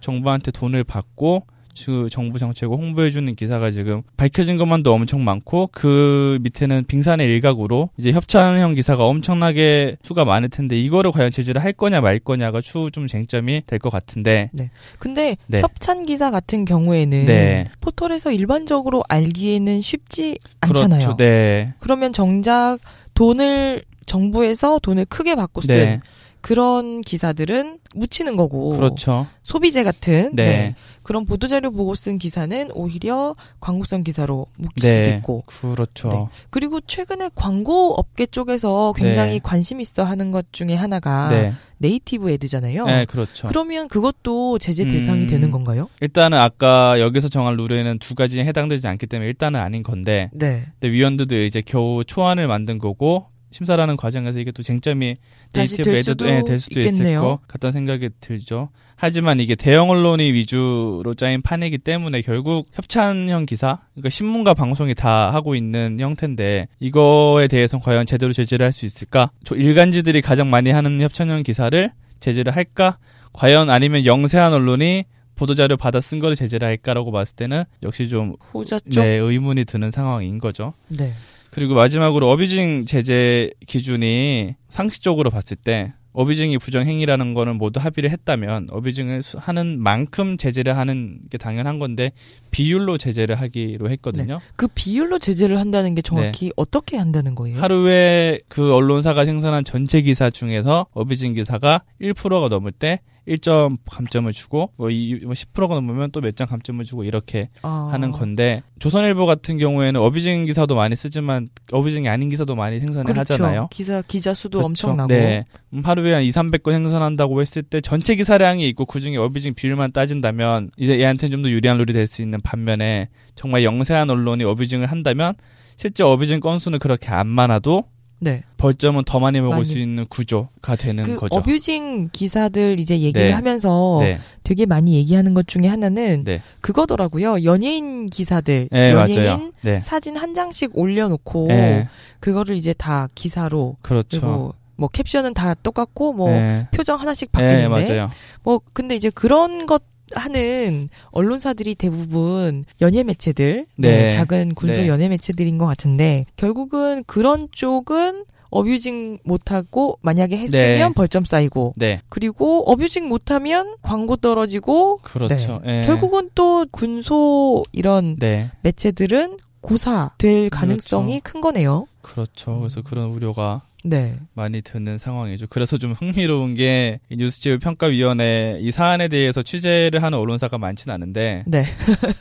정부한테 0.00 0.50
돈을 0.50 0.84
받고 0.84 1.46
그 1.84 2.08
정부 2.10 2.38
정책을 2.38 2.76
홍보해주는 2.76 3.34
기사가 3.34 3.70
지금 3.70 4.02
밝혀진 4.16 4.56
것만도 4.58 4.92
엄청 4.92 5.24
많고 5.24 5.70
그 5.72 6.38
밑에는 6.42 6.84
빙산의 6.86 7.26
일각으로 7.26 7.90
이제 7.96 8.12
협찬형 8.12 8.74
기사가 8.74 9.04
엄청나게 9.04 9.96
수가 10.02 10.24
많을 10.24 10.48
텐데 10.48 10.78
이거를 10.78 11.12
과연 11.12 11.30
제재를 11.30 11.62
할 11.62 11.72
거냐 11.72 12.00
말 12.00 12.18
거냐가 12.18 12.60
추후 12.60 12.90
좀 12.90 13.06
쟁점이 13.06 13.62
될 13.66 13.78
것 13.78 13.90
같은데 13.90 14.50
근데 14.98 15.36
네. 15.46 15.60
협찬 15.60 16.06
기사 16.06 16.30
같은 16.30 16.64
경우에는 16.64 17.24
네. 17.24 17.64
포털에서 17.80 18.30
일반적으로 18.30 19.02
알기에는 19.08 19.80
쉽지 19.80 20.38
않잖아요. 20.60 21.00
그렇죠. 21.00 21.16
네. 21.16 21.74
그러면 21.80 22.12
정작 22.12 22.78
돈을 23.14 23.82
정부에서 24.06 24.78
돈을 24.80 25.04
크게 25.06 25.34
받고 25.34 25.62
쓴 25.62 25.74
네. 25.74 26.00
그런 26.42 27.00
기사들은 27.00 27.78
묻히는 27.94 28.36
거고 28.36 28.76
그렇죠. 28.76 29.26
소비재 29.42 29.84
같은 29.84 30.34
네. 30.34 30.44
네. 30.44 30.74
그런 31.02 31.24
보도자료 31.24 31.70
보고 31.70 31.94
쓴 31.94 32.18
기사는 32.18 32.70
오히려 32.74 33.32
광고성 33.60 34.02
기사로 34.02 34.46
묶일 34.56 34.82
수도 34.82 34.88
네. 34.88 35.16
있고 35.16 35.44
그렇죠. 35.46 36.08
네. 36.08 36.26
그리고 36.50 36.80
최근에 36.80 37.30
광고 37.34 37.94
업계 37.94 38.26
쪽에서 38.26 38.92
굉장히 38.96 39.34
네. 39.34 39.40
관심 39.40 39.80
있어 39.80 40.02
하는 40.02 40.32
것 40.32 40.52
중에 40.52 40.74
하나가 40.74 41.28
네. 41.28 41.52
네이티브 41.78 42.30
애드잖아요. 42.30 42.86
네, 42.86 43.04
그렇죠. 43.04 43.46
그러면 43.48 43.88
그것도 43.88 44.58
제재 44.58 44.84
대상이 44.84 45.22
음. 45.22 45.26
되는 45.28 45.50
건가요? 45.50 45.88
일단은 46.00 46.38
아까 46.38 47.00
여기서 47.00 47.28
정한 47.28 47.56
룰에는 47.56 47.98
두 48.00 48.14
가지에 48.14 48.44
해당되지 48.44 48.86
않기 48.88 49.06
때문에 49.06 49.28
일단은 49.28 49.60
아닌 49.60 49.82
건데 49.82 50.28
네. 50.32 50.66
근데 50.80 50.92
위원들도 50.92 51.36
이제 51.42 51.62
겨우 51.64 52.04
초안을 52.04 52.48
만든 52.48 52.78
거고 52.78 53.26
심사라는 53.52 53.96
과정에서 53.96 54.38
이게 54.38 54.50
또 54.50 54.62
쟁점이 54.62 55.16
네이티브 55.52 56.02
수도 56.02 56.26
예, 56.28 56.42
될 56.42 56.58
수도 56.58 56.80
있을 56.80 56.92
있겠네요. 56.92 57.20
것 57.20 57.38
같다는 57.46 57.72
생각이 57.72 58.08
들죠. 58.20 58.70
하지만 58.96 59.40
이게 59.40 59.54
대형 59.54 59.90
언론이 59.90 60.32
위주로 60.32 61.14
짜인 61.16 61.42
판이기 61.42 61.78
때문에 61.78 62.22
결국 62.22 62.68
협찬형 62.72 63.46
기사, 63.46 63.80
그러니까 63.94 64.10
신문과 64.10 64.54
방송이 64.54 64.94
다 64.94 65.32
하고 65.32 65.54
있는 65.54 65.98
형태인데 66.00 66.68
이거에 66.80 67.48
대해서는 67.48 67.82
과연 67.82 68.06
제대로 68.06 68.32
제재를 68.32 68.64
할 68.64 68.72
수 68.72 68.86
있을까? 68.86 69.30
저 69.44 69.54
일간지들이 69.54 70.22
가장 70.22 70.48
많이 70.50 70.70
하는 70.70 71.00
협찬형 71.00 71.42
기사를 71.42 71.90
제재를 72.20 72.56
할까? 72.56 72.98
과연 73.34 73.68
아니면 73.70 74.06
영세한 74.06 74.52
언론이 74.52 75.04
보도자료 75.34 75.76
받아 75.76 76.00
쓴 76.00 76.18
거를 76.20 76.36
제재를 76.36 76.66
할까라고 76.68 77.10
봤을 77.10 77.34
때는 77.36 77.64
역시 77.82 78.08
좀 78.08 78.34
후자 78.40 78.78
쪽. 78.78 79.00
네, 79.02 79.16
의문이 79.16 79.64
드는 79.64 79.90
상황인 79.90 80.38
거죠. 80.38 80.74
네. 80.88 81.14
그리고 81.52 81.74
마지막으로 81.74 82.30
어뷰징 82.30 82.86
제재 82.86 83.50
기준이 83.66 84.54
상식적으로 84.70 85.28
봤을 85.30 85.54
때 85.56 85.92
어뷰징이 86.14 86.56
부정행위라는 86.58 87.34
거는 87.34 87.56
모두 87.56 87.78
합의를 87.78 88.10
했다면 88.10 88.68
어뷰징을 88.70 89.22
수- 89.22 89.38
하는 89.38 89.78
만큼 89.78 90.36
제재를 90.38 90.76
하는 90.76 91.20
게 91.30 91.36
당연한 91.38 91.78
건데 91.78 92.12
비율로 92.50 92.96
제재를 92.98 93.36
하기로 93.40 93.90
했거든요. 93.90 94.40
그 94.56 94.66
비율로 94.74 95.18
제재를 95.18 95.58
한다는 95.60 95.94
게 95.94 96.00
정확히 96.02 96.50
어떻게 96.56 96.96
한다는 96.96 97.34
거예요? 97.34 97.56
네. 97.56 97.60
하루에 97.62 98.40
그 98.48 98.74
언론사가 98.74 99.24
생산한 99.26 99.64
전체 99.64 100.00
기사 100.02 100.28
중에서 100.30 100.86
어뷰징 100.92 101.34
기사가 101.34 101.82
1%가 102.00 102.48
넘을 102.48 102.72
때 102.72 103.00
1점 103.28 103.78
감점을 103.90 104.32
주고 104.32 104.72
뭐, 104.76 104.90
이, 104.90 105.20
뭐 105.22 105.32
10%가 105.32 105.74
넘으면 105.74 106.10
또몇점 106.10 106.48
감점을 106.48 106.84
주고 106.84 107.04
이렇게 107.04 107.48
아. 107.62 107.88
하는 107.92 108.10
건데 108.10 108.62
조선일보 108.80 109.26
같은 109.26 109.58
경우에는 109.58 110.00
어뷰징 110.00 110.46
기사도 110.46 110.74
많이 110.74 110.96
쓰지만 110.96 111.48
어뷰징이 111.70 112.08
아닌 112.08 112.30
기사도 112.30 112.54
많이 112.56 112.80
생산을 112.80 113.04
그렇죠. 113.12 113.34
하잖아요. 113.34 113.68
기사 113.70 114.02
기자 114.02 114.34
수도 114.34 114.58
그렇죠. 114.58 114.66
엄청나고. 114.88 115.08
네. 115.08 115.44
음, 115.72 115.82
하루에 115.84 116.12
한 116.14 116.22
2, 116.24 116.30
300건 116.30 116.72
생산한다고 116.72 117.40
했을 117.40 117.62
때 117.62 117.80
전체 117.80 118.14
기사량이 118.16 118.68
있고 118.70 118.84
그중에 118.86 119.16
어뷰징 119.18 119.54
비율만 119.54 119.92
따진다면 119.92 120.70
이제 120.76 120.98
얘한테는 120.98 121.30
좀 121.36 121.42
더 121.42 121.50
유리한 121.50 121.78
룰이 121.78 121.92
될 121.92 122.06
수 122.06 122.22
있는 122.22 122.40
반면에 122.42 123.08
정말 123.36 123.62
영세한 123.64 124.10
언론이 124.10 124.44
어뷰징을 124.44 124.86
한다면 124.86 125.34
실제 125.76 126.04
어뷰징 126.04 126.40
건수는 126.40 126.78
그렇게 126.78 127.08
안 127.08 127.26
많아도 127.28 127.84
네. 128.22 128.44
벌점은 128.56 129.02
더 129.04 129.18
많이 129.18 129.40
먹을 129.40 129.56
많이. 129.56 129.64
수 129.64 129.78
있는 129.78 130.06
구조가 130.06 130.76
되는 130.76 131.02
그 131.02 131.16
거죠. 131.16 131.34
어뷰징 131.34 132.10
기사들 132.12 132.78
이제 132.78 133.00
얘기를 133.00 133.26
네. 133.28 133.32
하면서 133.32 133.98
네. 134.00 134.20
되게 134.44 134.64
많이 134.64 134.94
얘기하는 134.94 135.34
것 135.34 135.48
중에 135.48 135.66
하나는 135.66 136.22
네. 136.22 136.40
그거더라고요. 136.60 137.42
연예인 137.42 138.06
기사들, 138.06 138.68
네, 138.70 138.92
연예인. 138.92 139.52
네. 139.62 139.80
사진 139.80 140.16
한 140.16 140.34
장씩 140.34 140.78
올려놓고 140.78 141.48
네. 141.48 141.88
그거를 142.20 142.54
이제 142.54 142.72
다 142.72 143.08
기사로 143.16 143.76
그렇죠. 143.82 144.20
그리고 144.20 144.54
뭐 144.76 144.88
캡션은 144.88 145.34
다 145.34 145.54
똑같고 145.54 146.12
뭐 146.12 146.30
네. 146.30 146.68
표정 146.72 147.00
하나씩 147.00 147.32
네, 147.32 147.66
바뀌는데 147.66 147.94
맞아요. 147.94 148.10
뭐 148.44 148.60
근데 148.72 148.94
이제 148.94 149.10
그런 149.10 149.66
것 149.66 149.82
하는 150.14 150.88
언론사들이 151.10 151.74
대부분 151.74 152.64
연예 152.80 153.02
매체들, 153.02 153.66
네, 153.76 153.88
네. 154.04 154.10
작은 154.10 154.54
군소 154.54 154.76
네. 154.76 154.88
연예 154.88 155.08
매체들인 155.08 155.58
것 155.58 155.66
같은데 155.66 156.26
결국은 156.36 157.04
그런 157.06 157.48
쪽은 157.52 158.24
어뷰징 158.50 159.18
못하고 159.24 159.98
만약에 160.02 160.36
했으면 160.36 160.88
네. 160.90 160.94
벌점 160.94 161.24
쌓이고 161.24 161.72
네. 161.76 162.02
그리고 162.10 162.62
어뷰징 162.70 163.08
못하면 163.08 163.76
광고 163.80 164.16
떨어지고 164.16 164.98
그렇죠. 164.98 165.62
예. 165.66 165.82
결국은 165.86 166.28
또 166.34 166.66
군소 166.70 167.62
이런 167.72 168.16
네. 168.18 168.50
매체들은 168.60 169.38
고사 169.62 170.12
될 170.18 170.50
가능성이 170.50 171.20
그렇죠. 171.20 171.32
큰 171.32 171.40
거네요. 171.40 171.86
그렇죠. 172.02 172.58
그래서 172.58 172.82
그런 172.82 173.10
우려가 173.10 173.62
네. 173.84 174.16
많이 174.34 174.62
드는 174.62 174.98
상황이죠. 174.98 175.46
그래서 175.48 175.78
좀 175.78 175.92
흥미로운 175.92 176.54
게이 176.54 176.98
뉴스지우 177.10 177.58
평가위원회 177.58 178.58
이 178.60 178.70
사안에 178.70 179.08
대해서 179.08 179.42
취재를 179.42 180.02
하는 180.02 180.18
언론사가 180.18 180.58
많지는 180.58 180.94
않은데 180.94 181.44
네. 181.46 181.64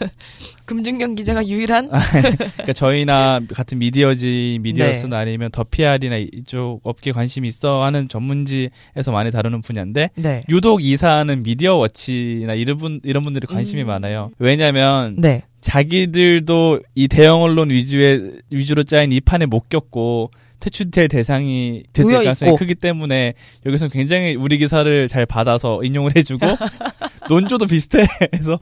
금준경 0.66 1.16
기자가 1.16 1.45
유일한 1.47 1.89
그러니까 1.89 2.74
저희나 2.74 3.41
같은 3.53 3.80
미디어지 3.80 4.59
미디어스나 4.62 5.18
네. 5.18 5.22
아니면 5.22 5.51
더 5.51 5.64
PR이나 5.64 6.18
이쪽 6.18 6.80
업계 6.84 7.12
관심 7.12 7.45
있어 7.45 7.84
하는 7.84 8.07
전문지에서 8.07 9.12
많이 9.12 9.32
다루는 9.32 9.62
분야인데 9.62 10.09
네. 10.16 10.43
유독 10.49 10.84
이 10.84 10.97
사안은 10.97 11.43
미디어 11.43 11.76
워치나 11.76 12.53
이런 12.53 12.78
분 12.78 13.01
이런 13.03 13.24
분들이 13.24 13.47
관심이 13.47 13.84
음. 13.84 13.88
많아요. 13.88 14.32
왜냐면 14.39 15.16
네. 15.20 15.43
자기들도 15.62 16.80
이 16.95 17.07
대형 17.07 17.43
언론 17.43 17.70
위주의 17.70 18.39
위주로 18.49 18.84
짜인 18.84 19.12
이 19.12 19.22
판에 19.22 19.45
못 19.45 19.70
겪고 19.70 20.32
퇴출될 20.62 21.07
대상이 21.07 21.84
될 21.93 22.05
가능성이. 22.05 22.55
크기 22.57 22.76
때문에 22.76 23.34
여기서 23.66 23.88
굉장히 23.88 24.36
우리 24.36 24.57
기사를 24.57 25.07
잘 25.07 25.26
받아서 25.26 25.84
인용을 25.84 26.14
해주고 26.16 26.45
논조도 27.30 27.68
비슷해서 27.68 28.59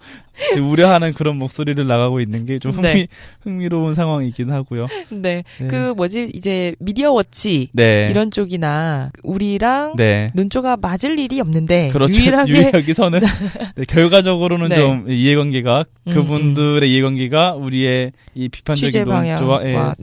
우려하는 0.61 1.13
그런 1.13 1.37
목소리를 1.37 1.85
나가고 1.87 2.19
있는 2.21 2.45
게 2.45 2.59
좀 2.59 2.71
흥미 2.71 2.87
네. 2.93 3.07
흥미로운 3.41 3.93
상황이긴 3.93 4.51
하고요. 4.51 4.87
네. 5.09 5.43
네. 5.59 5.67
그 5.67 5.93
뭐지 5.95 6.31
이제 6.33 6.75
미디어 6.79 7.11
워치 7.11 7.69
네. 7.73 8.07
이런 8.11 8.31
쪽이나 8.31 9.11
우리랑 9.23 9.95
네. 9.95 10.29
논조가 10.33 10.77
맞을 10.77 11.17
일이 11.19 11.39
없는데 11.39 11.89
그렇죠. 11.91 12.13
유일하게 12.13 12.71
여기서는 12.75 13.21
네, 13.75 13.83
결과적으로는 13.87 14.69
네. 14.69 14.75
좀 14.75 15.09
이해관계가 15.09 15.85
음, 16.07 16.13
그분들의 16.13 16.91
이해관계가 16.91 17.55
우리의 17.55 18.11
이 18.35 18.49
비판적인 18.49 19.03
논조와 19.03 19.61
예, 19.65 19.73
방 19.73 19.95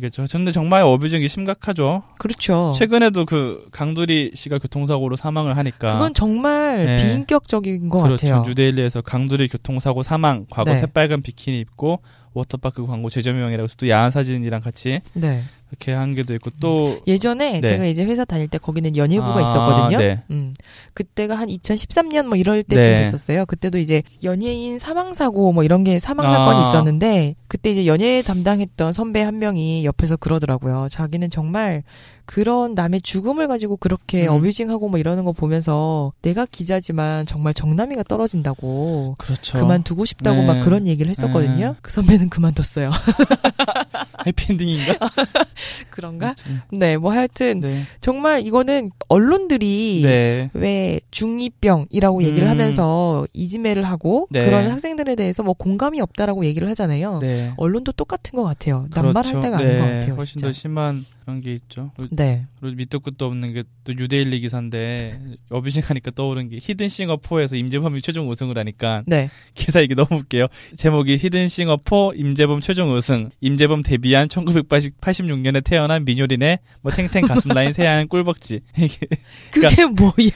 게 0.00 0.10
저. 0.10 0.24
근데 0.30 0.52
정말 0.52 0.82
어뷰징이 0.82 1.28
심각하죠. 1.28 2.02
그렇죠. 2.18 2.72
최근에도 2.76 3.24
그 3.24 3.68
강두리 3.72 4.32
씨가 4.34 4.58
교통사고로 4.58 5.16
사망을 5.16 5.56
하니까. 5.56 5.94
그건 5.94 6.14
정말 6.14 6.86
네. 6.86 6.96
비인격적인 7.02 7.88
것 7.88 8.02
그렇죠. 8.02 8.26
같아요. 8.26 8.42
뉴데일리에서 8.46 9.02
강두리 9.02 9.48
교통사고 9.48 10.02
사망, 10.02 10.46
과거 10.50 10.72
네. 10.72 10.76
새빨간 10.76 11.22
비키니 11.22 11.60
입고 11.60 12.00
워터파크 12.34 12.86
광고 12.86 13.08
재조명이라고 13.08 13.64
해서 13.64 13.76
또 13.78 13.88
야한 13.88 14.10
사진이랑 14.10 14.60
같이 14.60 15.00
네. 15.14 15.44
이렇게 15.70 15.92
한 15.92 16.14
게도 16.14 16.34
있고 16.34 16.50
또 16.60 17.00
예전에 17.06 17.60
네. 17.60 17.68
제가 17.68 17.84
이제 17.86 18.04
회사 18.04 18.24
다닐 18.24 18.46
때 18.48 18.56
거기는 18.58 18.96
연예부가 18.96 19.36
아, 19.36 19.40
있었거든요. 19.40 19.98
네. 19.98 20.22
음. 20.30 20.54
그때가 20.94 21.34
한 21.34 21.48
2013년 21.48 22.26
뭐 22.26 22.36
이럴 22.36 22.62
때쯤 22.62 22.82
네. 22.82 23.02
됐었어요. 23.02 23.46
그때도 23.46 23.78
이제 23.78 24.02
연예인 24.22 24.78
사망 24.78 25.14
사고 25.14 25.52
뭐 25.52 25.64
이런 25.64 25.82
게 25.82 25.98
사망 25.98 26.26
아. 26.26 26.32
사건이 26.32 26.60
있었는데 26.68 27.34
그때 27.48 27.72
이제 27.72 27.86
연예 27.86 28.22
담당했던 28.22 28.92
선배 28.92 29.22
한 29.22 29.38
명이 29.38 29.84
옆에서 29.84 30.16
그러더라고요. 30.16 30.86
자기는 30.90 31.30
정말 31.30 31.82
그런 32.26 32.74
남의 32.74 33.00
죽음을 33.02 33.46
가지고 33.46 33.76
그렇게 33.76 34.26
음. 34.26 34.32
어뷰징하고 34.32 34.88
뭐 34.88 34.98
이러는 34.98 35.24
거 35.24 35.32
보면서 35.32 36.12
내가 36.22 36.44
기자지만 36.44 37.24
정말 37.24 37.54
정남이가 37.54 38.02
떨어진다고 38.02 39.14
그렇죠. 39.18 39.58
그만두고 39.58 40.04
싶다고 40.04 40.40
네. 40.40 40.46
막 40.46 40.64
그런 40.64 40.86
얘기를 40.88 41.08
했었거든요. 41.08 41.68
네. 41.68 41.74
그 41.80 41.92
선배는 41.92 42.28
그만뒀어요. 42.28 42.90
해피엔딩인가? 44.26 44.98
그런가? 45.90 46.34
네, 46.72 46.96
뭐 46.96 47.12
하여튼 47.12 47.60
네. 47.60 47.84
정말 48.00 48.44
이거는 48.44 48.90
언론들이 49.08 50.02
네. 50.04 50.50
왜 50.52 51.00
중2병이라고 51.12 52.24
얘기를 52.24 52.48
음. 52.48 52.50
하면서 52.50 53.24
이지매를 53.32 53.84
하고 53.84 54.26
네. 54.30 54.44
그런 54.44 54.68
학생들에 54.70 55.14
대해서 55.14 55.44
뭐 55.44 55.54
공감이 55.54 56.00
없다라고 56.00 56.44
얘기를 56.44 56.68
하잖아요. 56.70 57.20
네. 57.20 57.52
언론도 57.56 57.92
똑같은 57.92 58.36
것 58.36 58.42
같아요. 58.42 58.88
남발할 58.92 59.32
그렇죠. 59.32 59.40
때가 59.40 59.58
네. 59.58 59.64
아닌 59.64 59.78
것 59.78 59.84
같아요. 59.84 60.14
훨씬 60.16 60.32
진짜. 60.32 60.48
더 60.48 60.52
심한 60.52 61.06
그런 61.26 61.40
게 61.40 61.54
있죠. 61.54 61.90
네. 62.12 62.46
그리고 62.60 62.76
밑도 62.76 63.00
끝도 63.00 63.26
없는 63.26 63.52
게또 63.52 63.98
뉴데일리 63.98 64.38
기사인데 64.38 65.18
abusing 65.50 65.82
하니까 65.84 66.12
떠오른 66.12 66.48
게 66.48 66.60
히든싱어 66.62 67.16
4에서 67.16 67.58
임재범이 67.58 68.00
최종 68.00 68.30
우승을 68.30 68.56
하니까 68.56 69.02
네. 69.08 69.28
기사 69.54 69.80
이게 69.80 69.96
너무 69.96 70.20
웃겨요. 70.20 70.46
제목이 70.76 71.16
히든싱어 71.18 71.80
4 71.84 71.96
임재범 72.14 72.60
최종 72.60 72.94
우승. 72.94 73.30
임재범 73.40 73.82
데뷔한 73.82 74.28
1986년에 74.28 75.64
태어난 75.64 76.04
민효린의 76.04 76.60
뭐 76.82 76.92
탱탱 76.92 77.26
가슴 77.26 77.50
라인 77.50 77.72
새하얀 77.72 78.06
꿀벅지. 78.06 78.60
이게 78.78 79.06
그게 79.50 79.84
뭐야? 79.84 80.30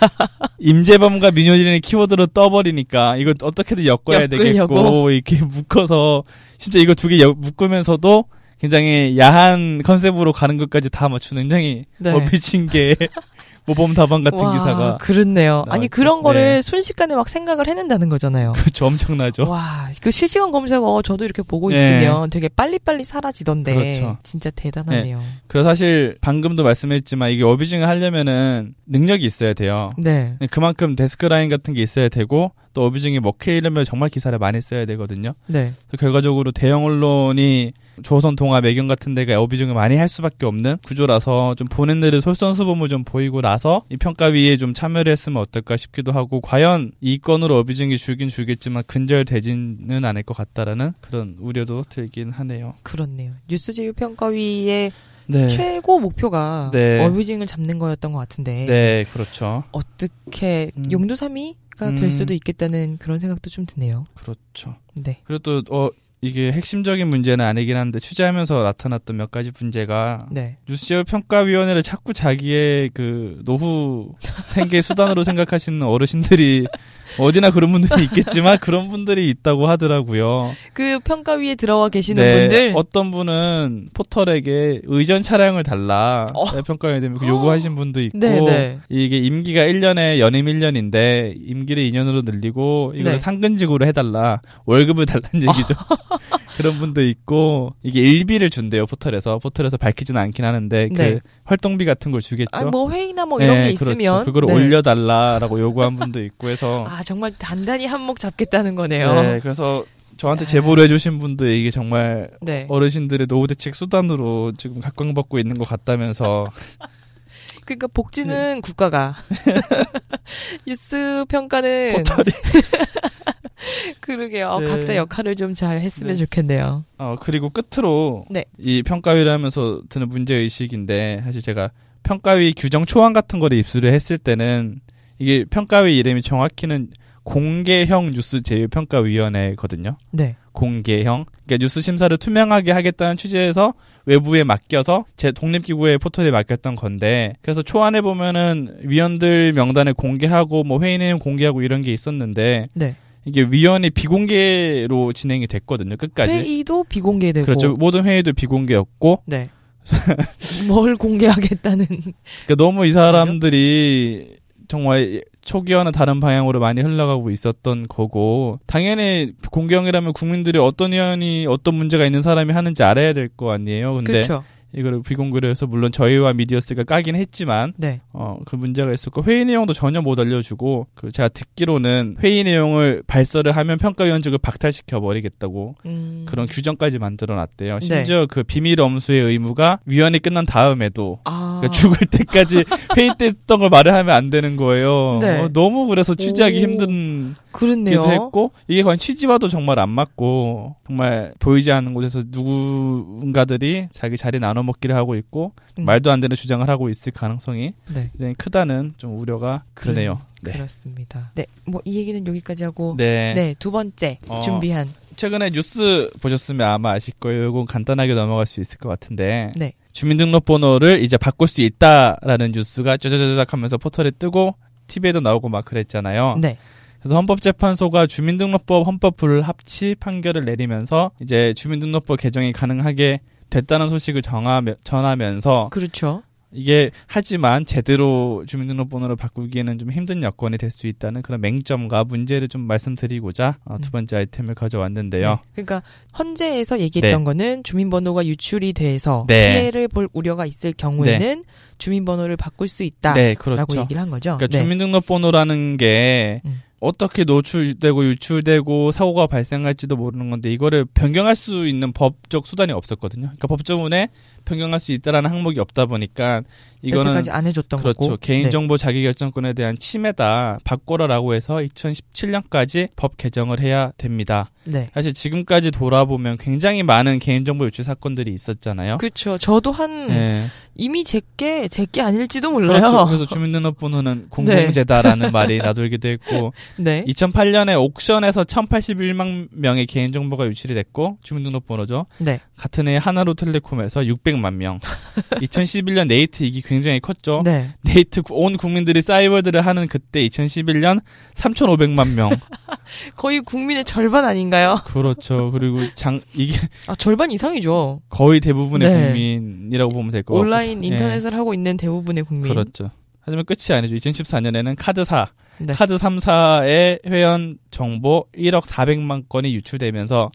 임재범과 0.58 1.30
민효린의 1.30 1.82
키워드로 1.82 2.26
떠버리니까 2.26 3.16
이거 3.18 3.32
어떻게든 3.40 3.86
엮어야 3.86 4.22
엮으려고? 4.22 4.74
되겠고 4.74 5.10
이렇게 5.12 5.36
묶어서 5.44 6.24
진짜 6.58 6.80
이거 6.80 6.94
두 6.94 7.06
개 7.08 7.24
묶으면서도 7.24 8.24
굉장히 8.60 9.18
야한 9.18 9.82
컨셉으로 9.82 10.32
가는 10.32 10.56
것까지 10.58 10.90
다 10.90 11.08
맞추는 11.08 11.44
굉장히 11.44 11.86
네. 11.98 12.12
어뷰징 12.12 12.66
게 12.66 12.94
모범 13.66 13.94
답안 13.94 14.24
같은 14.24 14.38
와, 14.38 14.52
기사가 14.52 14.96
그렇네요. 14.98 15.64
아니. 15.68 15.86
그런 15.86 16.22
거를 16.22 16.54
네. 16.54 16.60
순식간에 16.60 17.14
막 17.14 17.28
생각을 17.28 17.68
해낸다는 17.68 18.08
거잖아요. 18.08 18.52
그렇죠 18.54 18.86
엄청나죠. 18.86 19.48
와, 19.48 19.88
그 20.02 20.10
실시간 20.10 20.50
검색어 20.50 21.02
저도 21.02 21.24
이렇게 21.24 21.42
보고 21.42 21.70
네. 21.70 21.98
있으면 21.98 22.30
되게 22.30 22.48
빨리빨리 22.48 23.04
사라지던데 23.04 23.74
그렇죠. 23.74 24.18
진짜 24.22 24.50
대단하네요. 24.50 25.20
그래서 25.46 25.68
사실 25.68 26.16
방금도 26.20 26.64
말씀했지만 26.64 27.30
이게 27.30 27.44
어뷰징을 27.44 27.86
하려면은 27.86 28.74
능력이 28.86 29.24
있어야 29.24 29.52
돼요. 29.52 29.90
네. 29.98 30.36
그만큼 30.50 30.96
데스크 30.96 31.26
라인 31.26 31.48
같은 31.48 31.74
게 31.74 31.82
있어야 31.82 32.08
되고 32.08 32.52
또 32.72 32.84
어뷰징이 32.86 33.20
먹히려면 33.20 33.84
정말 33.84 34.08
기사를 34.08 34.36
많이 34.38 34.60
써야 34.60 34.84
되거든요. 34.86 35.32
네. 35.46 35.74
결과적으로 35.98 36.52
대형 36.52 36.84
언론이 36.84 37.72
조선 38.02 38.36
동아 38.36 38.60
매경 38.60 38.86
같은 38.86 39.14
데가 39.14 39.40
어뷰징을 39.40 39.74
많이 39.74 39.96
할 39.96 40.08
수밖에 40.08 40.46
없는 40.46 40.78
구조라서 40.84 41.54
좀 41.54 41.66
본인들의 41.68 42.20
솔선수범을 42.20 42.88
좀 42.88 43.04
보이고 43.04 43.40
나서 43.40 43.84
이 43.90 43.96
평가위에 43.96 44.56
좀 44.56 44.74
참여를 44.74 45.10
했으면 45.12 45.40
어떨까 45.40 45.76
싶기도 45.76 46.12
하고 46.12 46.40
과연 46.40 46.92
이 47.00 47.18
건으로 47.18 47.58
어뷰징이 47.58 47.98
줄긴 47.98 48.28
줄겠지만 48.28 48.84
근절되지는 48.86 50.04
않을 50.04 50.22
것 50.22 50.36
같다라는 50.36 50.92
그런 51.00 51.36
우려도 51.38 51.84
들긴 51.88 52.30
하네요. 52.30 52.74
그렇네요. 52.82 53.32
뉴스 53.48 53.72
제휴 53.72 53.92
평가위의 53.92 54.92
네. 55.26 55.48
최고 55.48 56.00
목표가 56.00 56.70
네. 56.72 57.04
어뷰징을 57.04 57.46
잡는 57.46 57.78
거였던 57.78 58.12
것 58.12 58.18
같은데 58.18 58.66
네, 58.66 59.04
그렇죠. 59.12 59.62
어떻게 59.70 60.72
음. 60.76 60.90
용두삼이가 60.90 61.94
될 61.94 62.04
음. 62.04 62.10
수도 62.10 62.34
있겠다는 62.34 62.98
그런 62.98 63.20
생각도 63.20 63.48
좀 63.48 63.64
드네요. 63.64 64.06
그렇죠. 64.14 64.74
네. 64.94 65.20
그리고 65.24 65.38
또, 65.38 65.62
어, 65.70 65.90
이게 66.22 66.52
핵심적인 66.52 67.08
문제는 67.08 67.44
아니긴 67.44 67.76
한데, 67.76 67.98
취재하면서 67.98 68.62
나타났던 68.62 69.16
몇 69.16 69.30
가지 69.30 69.50
문제가, 69.58 70.26
네. 70.30 70.58
뉴스제휴 70.68 71.04
평가위원회를 71.04 71.82
자꾸 71.82 72.12
자기의 72.12 72.90
그, 72.92 73.40
노후 73.44 74.14
생계 74.44 74.82
수단으로 74.82 75.24
생각하시는 75.24 75.82
어르신들이, 75.82 76.66
어디나 77.18 77.50
그런 77.50 77.72
분들이 77.72 78.04
있겠지만, 78.04 78.58
그런 78.60 78.88
분들이 78.88 79.28
있다고 79.30 79.66
하더라고요. 79.68 80.54
그 80.72 80.98
평가위에 81.00 81.54
들어와 81.54 81.88
계시는 81.88 82.22
네, 82.22 82.40
분들 82.40 82.72
어떤 82.76 83.10
분은 83.10 83.90
포털에게 83.94 84.82
의전 84.84 85.22
차량을 85.22 85.62
달라, 85.62 86.26
어. 86.34 86.44
평가위원회 86.62 87.08
그 87.18 87.26
요구하신 87.26 87.74
분도 87.74 88.00
있고, 88.00 88.18
네, 88.18 88.40
네. 88.40 88.78
이게 88.88 89.18
임기가 89.18 89.62
1년에 89.62 90.18
연임 90.18 90.46
1년인데 90.46 91.34
임기를 91.36 91.82
2년으로 91.90 92.24
늘리고 92.24 92.92
이걸 92.94 93.12
네. 93.12 93.18
상근직으로 93.18 93.86
해달라 93.86 94.40
월급을 94.66 95.06
달라는 95.06 95.48
얘기죠. 95.48 95.74
그런 96.56 96.78
분도 96.78 97.02
있고 97.02 97.74
이게 97.82 98.00
일비를 98.00 98.50
준대요 98.50 98.86
포털에서 98.86 99.38
포털에서 99.38 99.76
밝히지는 99.76 100.20
않긴 100.20 100.44
하는데 100.44 100.88
그 100.88 101.02
네. 101.02 101.20
활동비 101.44 101.84
같은 101.84 102.10
걸 102.10 102.20
주겠죠. 102.20 102.48
아, 102.52 102.64
뭐 102.64 102.90
회의나 102.90 103.26
뭐 103.26 103.40
이런 103.40 103.62
게 103.62 103.74
그렇죠. 103.74 103.92
있으면 103.92 104.24
그걸 104.24 104.46
네. 104.46 104.52
올려달라라고 104.54 105.60
요구한 105.60 105.96
분도 105.96 106.22
있고 106.22 106.48
해서 106.48 106.84
아 106.88 106.99
정말 107.02 107.32
단단히 107.38 107.86
한몫 107.86 108.18
잡겠다는 108.18 108.74
거네요. 108.74 109.14
네, 109.22 109.40
그래서 109.40 109.84
저한테 110.16 110.44
네. 110.44 110.50
제보를 110.50 110.84
해주신 110.84 111.18
분도 111.18 111.46
이게 111.48 111.70
정말 111.70 112.30
네. 112.42 112.66
어르신들의 112.68 113.26
노후 113.26 113.46
대책 113.46 113.74
수단으로 113.74 114.52
지금 114.58 114.80
각광받고 114.80 115.38
있는 115.38 115.56
것 115.56 115.66
같다면서 115.66 116.46
그러니까 117.64 117.86
복지는 117.86 118.60
국가가 118.62 119.14
뉴스 120.66 121.24
평가는 121.28 122.04
그러게요. 124.00 124.48
어, 124.48 124.60
네. 124.60 124.66
각자 124.66 124.96
역할을 124.96 125.36
좀 125.36 125.52
잘 125.52 125.80
했으면 125.80 126.14
네. 126.14 126.18
좋겠네요. 126.20 126.84
어, 126.98 127.16
그리고 127.20 127.50
끝으로 127.50 128.24
네. 128.30 128.44
이 128.58 128.82
평가위를 128.82 129.30
하면서 129.30 129.82
드는 129.88 130.08
문제 130.08 130.34
의식인데 130.36 131.22
사실 131.24 131.42
제가 131.42 131.70
평가위 132.02 132.54
규정 132.56 132.86
초안 132.86 133.12
같은 133.12 133.40
거를 133.40 133.58
입수를 133.58 133.92
했을 133.92 134.16
때는 134.16 134.80
이게 135.20 135.44
평가위 135.44 135.96
이름이 135.98 136.22
정확히는 136.22 136.88
공개형 137.22 138.10
뉴스 138.12 138.42
제휴 138.42 138.66
평가위원회거든요. 138.68 139.96
네. 140.10 140.36
공개형. 140.52 141.26
그러니까 141.44 141.58
뉴스 141.62 141.80
심사를 141.82 142.16
투명하게 142.16 142.72
하겠다는 142.72 143.16
취지에서 143.18 143.74
외부에 144.06 144.42
맡겨서 144.42 145.04
제 145.16 145.30
독립기구의 145.30 145.98
포털에 145.98 146.30
맡겼던 146.30 146.74
건데 146.74 147.34
그래서 147.42 147.62
초안에 147.62 148.00
보면은 148.00 148.78
위원들 148.82 149.52
명단을 149.52 149.94
공개하고 149.94 150.64
뭐 150.64 150.80
회의 150.82 150.98
내용 150.98 151.18
공개하고 151.18 151.62
이런 151.62 151.82
게 151.82 151.92
있었는데 151.92 152.68
네. 152.72 152.96
이게 153.26 153.46
위원회 153.48 153.90
비공개로 153.90 155.12
진행이 155.12 155.46
됐거든요. 155.46 155.98
끝까지. 155.98 156.32
회의도 156.32 156.84
비공개되고 156.84 157.44
그렇죠. 157.44 157.74
모든 157.74 158.06
회의도 158.06 158.32
비공개였고, 158.32 159.24
네. 159.26 159.50
뭘 160.68 160.96
공개하겠다는 160.96 161.86
그러니까 161.86 162.54
너무 162.56 162.86
이 162.86 162.92
사람들이 162.92 164.39
정말 164.70 165.22
초기와는 165.42 165.90
다른 165.90 166.20
방향으로 166.20 166.60
많이 166.60 166.80
흘러가고 166.80 167.30
있었던 167.30 167.88
거고, 167.88 168.60
당연히 168.66 169.32
공개형이라면 169.50 170.12
국민들이 170.12 170.58
어떤 170.60 170.92
의원이 170.92 171.46
어떤 171.48 171.74
문제가 171.74 172.06
있는 172.06 172.22
사람이 172.22 172.52
하는지 172.52 172.82
알아야 172.84 173.12
될 173.12 173.28
거 173.36 173.50
아니에요. 173.52 173.94
근데 173.96 174.12
그렇죠. 174.12 174.44
이거를 174.74 175.02
비공개로 175.02 175.48
해서 175.48 175.66
물론 175.66 175.92
저희와 175.92 176.32
미디어스가 176.32 176.84
까긴 176.84 177.16
했지만, 177.16 177.72
네. 177.76 178.00
어, 178.12 178.38
그 178.44 178.56
문제가 178.56 178.92
있었고, 178.92 179.22
회의 179.24 179.44
내용도 179.44 179.72
전혀 179.72 180.00
못 180.00 180.18
알려주고, 180.18 180.86
그 180.94 181.10
제가 181.12 181.28
듣기로는 181.28 182.16
회의 182.22 182.44
내용을 182.44 183.02
발설을 183.06 183.56
하면 183.56 183.78
평가위원직을 183.78 184.38
박탈시켜 184.38 185.00
버리겠다고 185.00 185.74
음. 185.86 186.26
그런 186.28 186.46
규정까지 186.46 186.98
만들어 186.98 187.34
놨대요. 187.36 187.78
네. 187.78 187.86
심지어 187.86 188.26
그 188.26 188.42
비밀 188.42 188.80
엄수의 188.80 189.22
의무가 189.22 189.80
위원회 189.86 190.18
끝난 190.18 190.46
다음에도 190.46 191.18
아. 191.24 191.60
그러니까 191.60 191.70
죽을 191.72 192.06
때까지 192.06 192.64
회의 192.96 193.10
때 193.18 193.26
했던 193.26 193.60
걸 193.60 193.70
말을 193.70 193.92
하면 193.92 194.14
안 194.14 194.30
되는 194.30 194.56
거예요. 194.56 195.18
네. 195.20 195.40
어, 195.40 195.48
너무 195.52 195.86
그래서 195.86 196.14
취재하기 196.14 196.58
오. 196.58 196.60
힘든 196.60 197.34
그렇네요. 197.52 198.02
기도 198.02 198.12
했고 198.12 198.52
이게 198.68 198.82
과연 198.82 198.98
취지와도 198.98 199.48
정말 199.48 199.78
안 199.78 199.88
맞고 199.88 200.76
정말 200.86 201.32
보이지 201.38 201.72
않는 201.72 201.94
곳에서 201.94 202.22
누군가들이 202.26 203.88
자기 203.90 204.16
자리 204.16 204.38
나눠 204.38 204.59
나눠 204.60 204.62
먹기를 204.62 204.94
하고 204.94 205.14
있고 205.16 205.52
음. 205.78 205.84
말도 205.84 206.10
안 206.10 206.20
되는 206.20 206.36
주장을 206.36 206.66
하고 206.68 206.88
있을 206.88 207.12
가능성이 207.12 207.72
네. 207.92 208.10
굉장히 208.12 208.34
크다는 208.34 208.94
좀 208.98 209.18
우려가 209.18 209.64
드네요. 209.74 210.18
네. 210.42 210.52
그렇습니다. 210.52 211.32
네, 211.34 211.46
뭐 211.66 211.80
이 211.84 211.96
얘기는 211.96 212.26
여기까지 212.26 212.64
하고 212.64 212.94
네, 212.96 213.32
네. 213.34 213.54
두 213.58 213.70
번째 213.70 214.18
어. 214.28 214.40
준비한 214.42 214.88
최근에 215.16 215.50
뉴스 215.50 216.10
보셨으면 216.20 216.66
아마 216.68 216.92
아실 216.92 217.14
거예요. 217.14 217.48
이건 217.48 217.64
간단하게 217.64 218.14
넘어갈 218.14 218.46
수 218.46 218.60
있을 218.60 218.78
것 218.78 218.88
같은데 218.88 219.50
네. 219.56 219.72
주민등록번호를 219.92 221.02
이제 221.02 221.16
바꿀 221.16 221.48
수 221.48 221.62
있다라는 221.62 222.52
뉴스가 222.52 222.96
짜자자작 222.98 223.52
하면서 223.52 223.76
포털에 223.76 224.10
뜨고 224.10 224.54
TV에도 224.86 225.20
나오고 225.20 225.48
막 225.48 225.64
그랬잖아요. 225.64 226.36
네. 226.40 226.58
그래서 227.00 227.16
헌법재판소가 227.16 228.06
주민등록법 228.06 228.86
헌법 228.86 229.16
불합치 229.16 229.96
판결을 229.98 230.44
내리면서 230.44 231.12
이제 231.20 231.54
주민등록법 231.54 232.20
개정이 232.20 232.52
가능하게 232.52 233.20
됐다는 233.50 233.88
소식을 233.88 234.22
정하며, 234.22 234.74
전하면서 234.84 235.68
그렇죠. 235.70 236.22
이게 236.52 236.90
하지만 237.06 237.64
제대로 237.64 238.42
주민등록번호를 238.46 239.14
바꾸기에는 239.14 239.78
좀 239.78 239.92
힘든 239.92 240.22
여건이 240.24 240.58
될 240.58 240.70
수 240.70 240.86
있다는 240.86 241.22
그런 241.22 241.40
맹점과 241.40 242.04
문제를 242.04 242.48
좀 242.48 242.62
말씀드리고자 242.62 243.58
어, 243.64 243.78
두 243.78 243.88
음. 243.88 243.92
번째 243.92 244.16
아이템을 244.16 244.54
가져왔는데요. 244.54 245.28
네. 245.30 245.36
그러니까 245.52 245.82
헌재에서 246.18 246.80
얘기했던 246.80 247.20
네. 247.20 247.24
거는 247.24 247.62
주민번호가 247.64 248.26
유출이 248.26 248.72
돼서 248.72 249.26
네. 249.28 249.50
피해를 249.50 249.88
볼 249.88 250.08
우려가 250.12 250.46
있을 250.46 250.72
경우에는 250.72 251.44
주민번호를 251.78 252.36
바꿀 252.36 252.68
수 252.68 252.82
있다라고 252.82 253.20
네, 253.20 253.34
그렇죠. 253.34 253.80
얘기를 253.80 254.00
한 254.00 254.10
거죠. 254.10 254.36
그러니까 254.36 254.58
네. 254.58 254.62
주민등록번호라는 254.62 255.76
게 255.76 256.42
음. 256.44 256.62
어떻게 256.80 257.24
노출되고 257.24 258.04
유출되고 258.06 258.92
사고가 258.92 259.26
발생할지도 259.26 259.96
모르는 259.96 260.30
건데 260.30 260.50
이거를 260.50 260.86
변경할 260.86 261.36
수 261.36 261.68
있는 261.68 261.92
법적 261.92 262.46
수단이 262.46 262.72
없었거든요. 262.72 263.26
그러니까 263.26 263.46
법조문에 263.48 264.08
변경할 264.46 264.80
수 264.80 264.92
있다라는 264.92 265.30
항목이 265.30 265.60
없다 265.60 265.86
보니까 265.86 266.42
이거는 266.82 267.28
안 267.28 267.46
해줬던 267.46 267.80
그렇죠. 267.80 267.98
거고. 268.00 268.16
개인정보 268.16 268.76
자기결정권에 268.76 269.52
대한 269.52 269.78
침해다 269.78 270.58
바꿔라라고 270.64 271.34
해서 271.34 271.56
2017년까지 271.56 272.88
법 272.96 273.16
개정을 273.16 273.60
해야 273.60 273.92
됩니다. 273.96 274.50
네. 274.64 274.80
네. 274.80 274.90
사실 274.94 275.14
지금까지 275.14 275.70
돌아보면 275.70 276.36
굉장히 276.38 276.82
많은 276.82 277.18
개인정보 277.18 277.66
유출 277.66 277.84
사건들이 277.84 278.32
있었잖아요. 278.32 278.98
그렇죠. 278.98 279.38
저도 279.38 279.72
한 279.72 280.08
네. 280.08 280.46
이미 280.74 281.04
제게 281.04 281.68
제게 281.68 282.00
아닐지도 282.00 282.52
몰라요. 282.52 282.80
그렇죠. 282.80 283.06
그래서 283.06 283.26
주민등록번호는 283.26 284.26
공공재다라는 284.30 285.32
말이 285.32 285.58
나돌기도 285.58 286.08
했고 286.08 286.52
네. 286.78 287.04
2008년에 287.06 287.78
옥션에서 287.78 288.44
1081만 288.44 289.48
명의 289.52 289.86
개인정보가 289.86 290.46
유출이 290.46 290.74
됐고 290.74 291.18
주민등록번호죠. 291.22 292.06
네. 292.18 292.40
같은 292.60 292.88
해 292.88 292.98
하나로텔레콤에서 292.98 294.02
600만 294.02 294.52
명. 294.56 294.80
2011년 295.40 296.08
네이트 296.08 296.42
이기 296.44 296.60
굉장히 296.60 297.00
컸죠. 297.00 297.40
네. 297.42 297.72
네이트 297.82 298.20
구- 298.20 298.34
온 298.34 298.58
국민들이 298.58 299.00
사이버드를 299.00 299.64
하는 299.64 299.88
그때 299.88 300.28
2011년 300.28 301.00
3,500만 301.34 302.08
명. 302.08 302.30
거의 303.16 303.40
국민의 303.40 303.84
절반 303.84 304.26
아닌가요? 304.26 304.82
그렇죠. 304.84 305.50
그리고 305.52 305.80
장 305.94 306.20
이게 306.34 306.58
아, 306.86 306.94
절반 306.94 307.32
이상이죠. 307.32 308.02
거의 308.10 308.40
대부분의 308.40 308.88
네. 308.92 309.04
국민이라고 309.06 309.92
보면 309.94 310.10
될 310.10 310.22
것 310.22 310.34
같고. 310.34 310.40
온라인 310.44 310.84
예. 310.84 310.88
인터넷을 310.88 311.34
하고 311.34 311.54
있는 311.54 311.78
대부분의 311.78 312.24
국민. 312.24 312.52
그렇죠. 312.52 312.90
하지만 313.22 313.46
끝이 313.46 313.74
아니죠. 313.76 313.96
2014년에는 313.96 314.74
카드사, 314.78 315.28
네. 315.58 315.72
카드 315.72 315.96
3사의 315.96 317.06
회원 317.06 317.56
정보 317.70 318.26
1억 318.36 318.64
400만 318.66 319.24
건이 319.30 319.54
유출되면서 319.54 320.30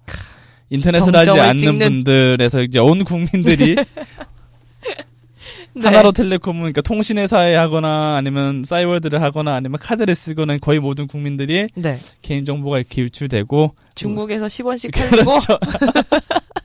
인터넷을 0.69 1.15
하지 1.15 1.31
않는 1.31 1.55
찍는- 1.57 1.79
분들에서 2.03 2.63
이제 2.63 2.79
온 2.79 3.03
국민들이 3.03 3.75
네. 5.77 5.83
하나로 5.83 6.11
텔레콤은 6.13 6.59
그러니까 6.61 6.81
통신회사에 6.81 7.53
하거나 7.55 8.15
아니면 8.17 8.63
싸이월드를 8.63 9.21
하거나 9.21 9.55
아니면 9.55 9.77
카드를 9.79 10.15
쓰거나 10.15 10.57
거의 10.57 10.79
모든 10.79 11.05
국민들이 11.07 11.67
네. 11.75 11.97
개인정보가 12.21 12.77
이렇게 12.79 13.01
유출되고 13.01 13.75
중국에서 13.93 14.45
10원씩 14.47 14.93
팔고 14.93 15.15
그렇죠. 15.25 15.59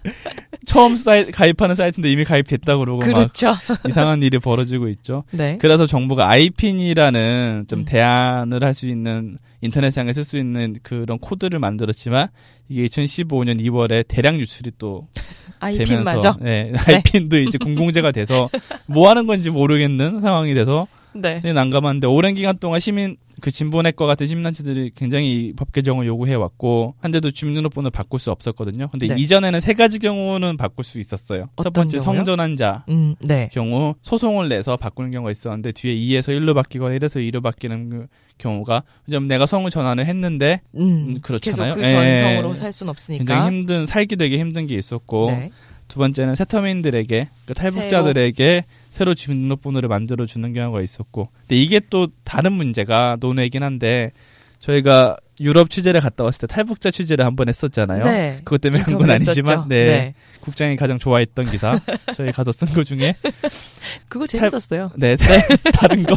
처음 0.66 0.94
사이, 0.96 1.30
가입하는 1.30 1.74
사이트인데 1.74 2.10
이미 2.10 2.24
가입됐다고 2.24 2.80
그러고 2.80 2.98
막 3.00 3.06
그렇죠. 3.06 3.52
이상한 3.88 4.22
일이 4.22 4.38
벌어지고 4.38 4.88
있죠. 4.88 5.24
네. 5.30 5.58
그래서 5.60 5.86
정부가 5.86 6.28
아이핀이라는 6.30 7.66
좀 7.68 7.80
음. 7.80 7.84
대안을 7.84 8.64
할 8.64 8.74
수 8.74 8.86
있는 8.88 9.38
인터넷상에 9.62 10.12
쓸 10.12 10.24
수 10.24 10.38
있는 10.38 10.76
그런 10.82 11.18
코드를 11.18 11.58
만들었지만 11.58 12.28
이게 12.68 12.86
2015년 12.86 13.60
2월에 13.60 14.04
대량 14.08 14.38
유출이 14.38 14.72
또 14.78 15.08
아이핀 15.60 15.84
되면서 15.84 16.12
맞아. 16.12 16.36
네, 16.40 16.72
아이핀도 16.86 17.38
이제 17.40 17.58
공공재가 17.58 18.12
돼서 18.12 18.48
뭐 18.86 19.10
하는 19.10 19.26
건지 19.26 19.50
모르겠는 19.50 20.20
상황이 20.22 20.54
돼서 20.54 20.86
네. 21.12 21.40
난감한데 21.40 22.06
오랜 22.06 22.34
기간 22.34 22.56
동안 22.58 22.80
시민 22.80 23.16
그 23.40 23.50
진보넷과 23.50 24.06
같은 24.06 24.26
시민단체들이 24.26 24.92
굉장히 24.94 25.46
이법 25.48 25.72
개정을 25.72 26.06
요구해 26.06 26.34
왔고 26.34 26.94
한데도 27.00 27.30
주민등록번호를 27.30 27.90
바꿀 27.90 28.20
수 28.20 28.30
없었거든요. 28.30 28.88
근데 28.88 29.08
네. 29.08 29.14
이전에는 29.18 29.60
세 29.60 29.74
가지 29.74 29.98
경우는 29.98 30.49
바꿀 30.56 30.84
수 30.84 31.00
있었어요. 31.00 31.48
첫 31.62 31.72
번째 31.72 31.98
경우요? 31.98 32.18
성전환 32.18 32.56
자 32.56 32.84
음, 32.88 33.14
네. 33.20 33.48
경우 33.52 33.94
소송을 34.02 34.48
내서 34.48 34.76
바꾸는 34.76 35.10
경우가 35.10 35.30
있었는데 35.30 35.72
뒤에 35.72 35.94
2에서 35.94 36.28
1로 36.28 36.54
바뀌거나 36.54 36.94
1에서 36.96 37.16
2로 37.30 37.42
바뀌는 37.42 37.90
그 37.90 38.06
경우가 38.38 38.82
왜냐면 39.06 39.28
내가 39.28 39.46
성을 39.46 39.70
전환을 39.70 40.06
했는데 40.06 40.60
음, 40.74 40.80
음, 40.80 41.20
그렇잖아요. 41.20 41.74
계속 41.74 41.86
그 41.86 41.92
예. 41.92 42.18
전성으로 42.20 42.54
살순 42.54 42.88
없으니까. 42.88 43.24
굉장히 43.24 43.56
힘든 43.56 43.86
살기 43.86 44.16
되게 44.16 44.38
힘든 44.38 44.66
게 44.66 44.74
있었고 44.76 45.30
네. 45.30 45.50
두 45.88 45.98
번째는 45.98 46.36
세터민들에게 46.36 47.28
그 47.46 47.54
탈북자들에게 47.54 48.64
새로 48.90 49.14
주민등록번호를 49.14 49.88
만들어 49.88 50.24
주는 50.24 50.52
경우가 50.52 50.80
있었고 50.82 51.28
근데 51.40 51.56
이게 51.56 51.80
또 51.90 52.08
다른 52.24 52.52
문제가 52.52 53.16
논외이긴 53.20 53.62
한데 53.62 54.12
저희가 54.60 55.16
유럽 55.40 55.70
취재를 55.70 56.00
갔다 56.00 56.22
왔을 56.24 56.40
때 56.40 56.46
탈북자 56.46 56.90
취재를 56.90 57.24
한 57.24 57.34
번 57.34 57.48
했었잖아요. 57.48 58.04
네. 58.04 58.40
그것 58.44 58.60
때문에 58.60 58.82
한 58.82 58.98
건. 58.98 59.10
아니지만 59.10 59.68
네. 59.68 60.14
국장이 60.40 60.76
가장 60.76 60.98
좋아했던 60.98 61.50
기사 61.50 61.80
저희 62.14 62.30
가서 62.32 62.52
쓴 62.52 62.68
거 62.68 62.84
중에 62.84 63.14
그거 64.08 64.26
재밌었어요. 64.26 64.90
네, 64.96 65.16
다른 65.72 66.02
거 66.04 66.14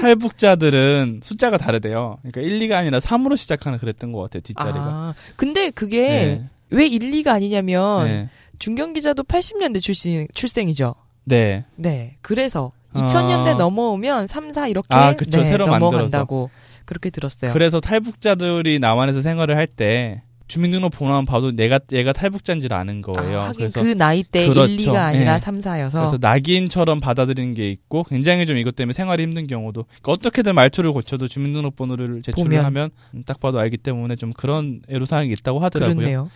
탈북자들은 0.00 1.20
숫자가 1.22 1.58
다르대요. 1.58 2.18
그러니까 2.22 2.40
1, 2.40 2.58
2가 2.68 2.72
아니라 2.78 2.98
3으로 2.98 3.36
시작하는 3.36 3.78
그랬던 3.78 4.12
것 4.12 4.20
같아요. 4.22 4.42
뒷자리가. 4.42 4.78
아, 4.80 5.14
근데 5.36 5.70
그게 5.70 6.06
네. 6.08 6.44
왜 6.70 6.86
1, 6.86 7.10
2가 7.10 7.28
아니냐면 7.28 8.04
네. 8.06 8.28
중경 8.58 8.92
기자도 8.92 9.24
80년대 9.24 9.80
출신 9.80 10.26
출생이죠. 10.34 10.94
네. 11.24 11.64
네. 11.76 12.16
그래서 12.22 12.72
아. 12.92 13.00
2000년대 13.06 13.56
넘어오면 13.56 14.26
3, 14.26 14.52
4 14.52 14.66
이렇게 14.68 14.88
아, 14.90 15.14
그쵸. 15.14 15.38
네, 15.42 15.44
새로 15.44 15.66
넘어간다고 15.66 16.50
그렇게 16.90 17.08
들었어요. 17.10 17.52
그래서 17.52 17.78
탈북자들이 17.80 18.80
남한에서 18.80 19.22
생활을 19.22 19.56
할 19.56 19.68
때 19.68 20.22
주민등록 20.48 20.90
번호만 20.90 21.26
봐도 21.26 21.52
내가 21.52 21.78
얘가 21.92 22.12
탈북자인 22.12 22.60
줄 22.60 22.72
아는 22.72 23.02
거예요. 23.02 23.40
아, 23.40 23.52
그래서 23.56 23.80
그 23.80 23.94
나이 23.96 24.24
때 24.24 24.48
그렇죠. 24.48 24.66
1, 24.66 24.78
2가 24.78 24.96
아니라 24.96 25.34
네. 25.34 25.38
3, 25.38 25.60
4여서 25.60 25.92
그래서 25.92 26.18
낙인처럼 26.20 26.98
받아들이는 26.98 27.54
게 27.54 27.70
있고 27.70 28.02
굉장히 28.02 28.46
좀 28.46 28.56
이것 28.56 28.74
때문에 28.74 28.92
생활이 28.92 29.22
힘든 29.22 29.46
경우도 29.46 29.84
그러니까 29.84 30.10
어떻게든 30.12 30.56
말투를 30.56 30.90
고쳐도 30.90 31.28
주민등록번호를 31.28 32.22
제출을 32.22 32.48
보면. 32.50 32.64
하면 32.64 32.90
딱 33.26 33.38
봐도 33.38 33.60
알기 33.60 33.76
때문에 33.76 34.16
좀 34.16 34.32
그런 34.32 34.82
애로사항이 34.88 35.30
있다고 35.30 35.60
하더라고요. 35.60 35.94
그렇네요. 35.94 36.30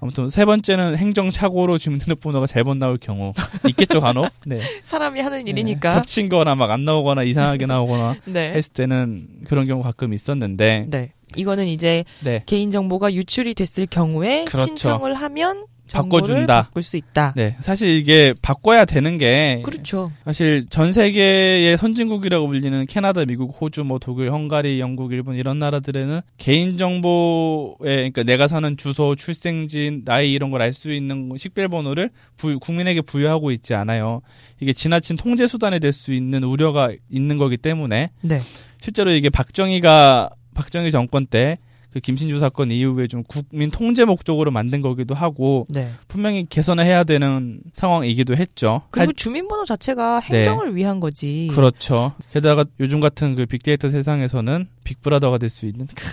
아무튼 0.00 0.28
세 0.30 0.44
번째는 0.44 0.96
행정착오로 0.96 1.78
주민등록번호가 1.78 2.46
잘못 2.46 2.76
나올 2.76 2.96
경우 2.98 3.32
있겠죠 3.68 4.00
간혹. 4.00 4.30
네. 4.46 4.58
사람이 4.82 5.20
하는 5.20 5.44
네. 5.44 5.50
일이니까. 5.50 5.94
겹친거나 5.94 6.54
막 6.54 6.70
안 6.70 6.84
나오거나 6.84 7.22
이상하게 7.24 7.66
나오거나 7.66 8.16
네. 8.24 8.52
했을 8.52 8.72
때는 8.72 9.28
그런 9.44 9.66
경우 9.66 9.82
가끔 9.82 10.12
있었는데 10.14 10.86
네. 10.88 11.12
이거는 11.36 11.66
이제 11.66 12.04
네. 12.24 12.42
개인 12.46 12.70
정보가 12.70 13.12
유출이 13.14 13.54
됐을 13.54 13.86
경우에 13.86 14.44
그렇죠. 14.46 14.66
신청을 14.66 15.14
하면 15.14 15.66
바꿔준다. 15.92 16.62
바꿀 16.64 16.82
수 16.82 16.96
있다. 16.96 17.32
네. 17.36 17.56
사실 17.60 17.88
이게 17.90 18.32
바꿔야 18.42 18.84
되는 18.84 19.18
게 19.18 19.60
그렇죠. 19.64 20.10
사실 20.24 20.64
전 20.70 20.92
세계의 20.92 21.76
선진국이라고 21.78 22.46
불리는 22.46 22.86
캐나다, 22.86 23.24
미국, 23.24 23.56
호주, 23.60 23.84
뭐 23.84 23.98
독일, 23.98 24.30
헝가리, 24.32 24.80
영국, 24.80 25.12
일본 25.12 25.36
이런 25.36 25.58
나라들에는 25.58 26.20
개인 26.38 26.76
정보에 26.78 27.76
그러니까 27.82 28.22
내가 28.22 28.48
사는 28.48 28.76
주소, 28.76 29.14
출생지, 29.14 30.02
나이 30.04 30.32
이런 30.32 30.50
걸 30.50 30.60
알 30.62 30.72
수 30.72 30.92
있는 30.92 31.30
식별번호를 31.36 32.10
부- 32.36 32.58
국민에게 32.58 33.00
부여하고 33.00 33.50
있지 33.50 33.74
않아요. 33.74 34.20
이게 34.60 34.72
지나친 34.72 35.16
통제 35.16 35.46
수단이 35.46 35.80
될 35.80 35.92
수 35.92 36.12
있는 36.14 36.44
우려가 36.44 36.90
있는 37.10 37.36
거기 37.38 37.56
때문에 37.56 38.10
네. 38.20 38.38
실제로 38.80 39.10
이게 39.10 39.28
박정희가 39.28 40.30
박정희 40.54 40.90
정권 40.90 41.26
때 41.26 41.58
그 41.92 42.00
김신주 42.00 42.38
사건 42.38 42.70
이후에 42.70 43.06
좀 43.08 43.22
국민 43.24 43.70
통제 43.70 44.04
목적으로 44.04 44.50
만든 44.50 44.80
거기도 44.80 45.14
하고 45.14 45.66
네. 45.68 45.90
분명히 46.08 46.46
개선을 46.48 46.84
해야 46.84 47.04
되는 47.04 47.60
상황이기도 47.72 48.36
했죠. 48.36 48.82
그리고 48.90 49.12
주민번호 49.12 49.64
자체가 49.64 50.20
네. 50.30 50.38
행정을 50.38 50.76
위한 50.76 51.00
거지. 51.00 51.48
그렇죠. 51.52 52.12
게다가 52.32 52.64
요즘 52.78 53.00
같은 53.00 53.34
그 53.34 53.46
빅데이터 53.46 53.90
세상에서는 53.90 54.68
빅브라더가 54.84 55.38
될 55.38 55.50
수 55.50 55.66
있는 55.66 55.86
크, 55.94 56.04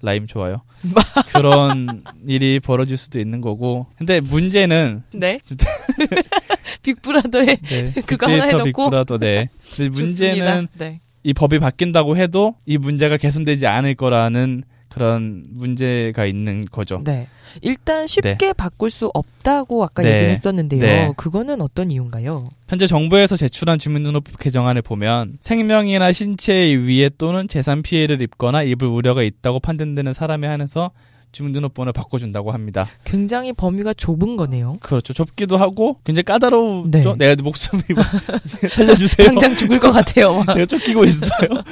라임 0.00 0.26
좋아요. 0.28 0.62
그런 1.34 2.02
일이 2.26 2.60
벌어질 2.60 2.96
수도 2.96 3.18
있는 3.20 3.40
거고. 3.40 3.86
근데 3.98 4.20
문제는 4.20 5.02
네. 5.12 5.40
빅브라더의 6.82 7.58
네. 7.62 7.92
그거 8.06 8.26
하나 8.26 8.44
해놓고? 8.44 8.64
빅브라더 8.64 9.18
네. 9.18 9.48
근데 9.76 9.90
문제는. 9.90 10.68
네. 10.78 11.00
이 11.22 11.34
법이 11.34 11.58
바뀐다고 11.58 12.16
해도 12.16 12.54
이 12.64 12.78
문제가 12.78 13.18
개선되지 13.18 13.66
않을 13.66 13.94
거라는 13.94 14.62
그런 14.90 15.44
문제가 15.50 16.26
있는 16.26 16.66
거죠. 16.66 17.00
네. 17.04 17.28
일단 17.62 18.06
쉽게 18.06 18.52
바꿀 18.52 18.90
수 18.90 19.10
없다고 19.14 19.82
아까 19.84 20.02
네. 20.02 20.10
얘기를 20.10 20.30
했었는데요. 20.30 20.80
네. 20.80 21.12
그거는 21.16 21.60
어떤 21.60 21.90
이유인가요? 21.90 22.48
현재 22.68 22.86
정부에서 22.86 23.36
제출한 23.36 23.78
주민등록법 23.78 24.38
개정안을 24.38 24.82
보면 24.82 25.38
생명이나 25.40 26.12
신체의 26.12 26.86
위해 26.86 27.10
또는 27.16 27.48
재산 27.48 27.82
피해를 27.82 28.20
입거나 28.20 28.62
입을 28.62 28.86
우려가 28.86 29.22
있다고 29.22 29.60
판단되는 29.60 30.12
사람에 30.12 30.46
한해서 30.46 30.90
주민등록번호를 31.32 31.92
바꿔준다고 31.92 32.50
합니다. 32.50 32.88
굉장히 33.04 33.52
범위가 33.52 33.94
좁은 33.94 34.36
거네요. 34.36 34.78
그렇죠. 34.80 35.12
좁기도 35.12 35.56
하고 35.56 35.98
굉장히 36.04 36.24
까다롭죠. 36.24 36.90
네. 36.90 37.16
내가 37.16 37.40
목숨 37.42 37.80
이거 37.88 38.02
살려주세요. 38.70 39.28
당장 39.28 39.54
죽을 39.54 39.78
것 39.78 39.92
같아요. 39.92 40.42
막. 40.42 40.54
내가 40.54 40.66
쫓기고 40.66 41.04
있어요. 41.04 41.62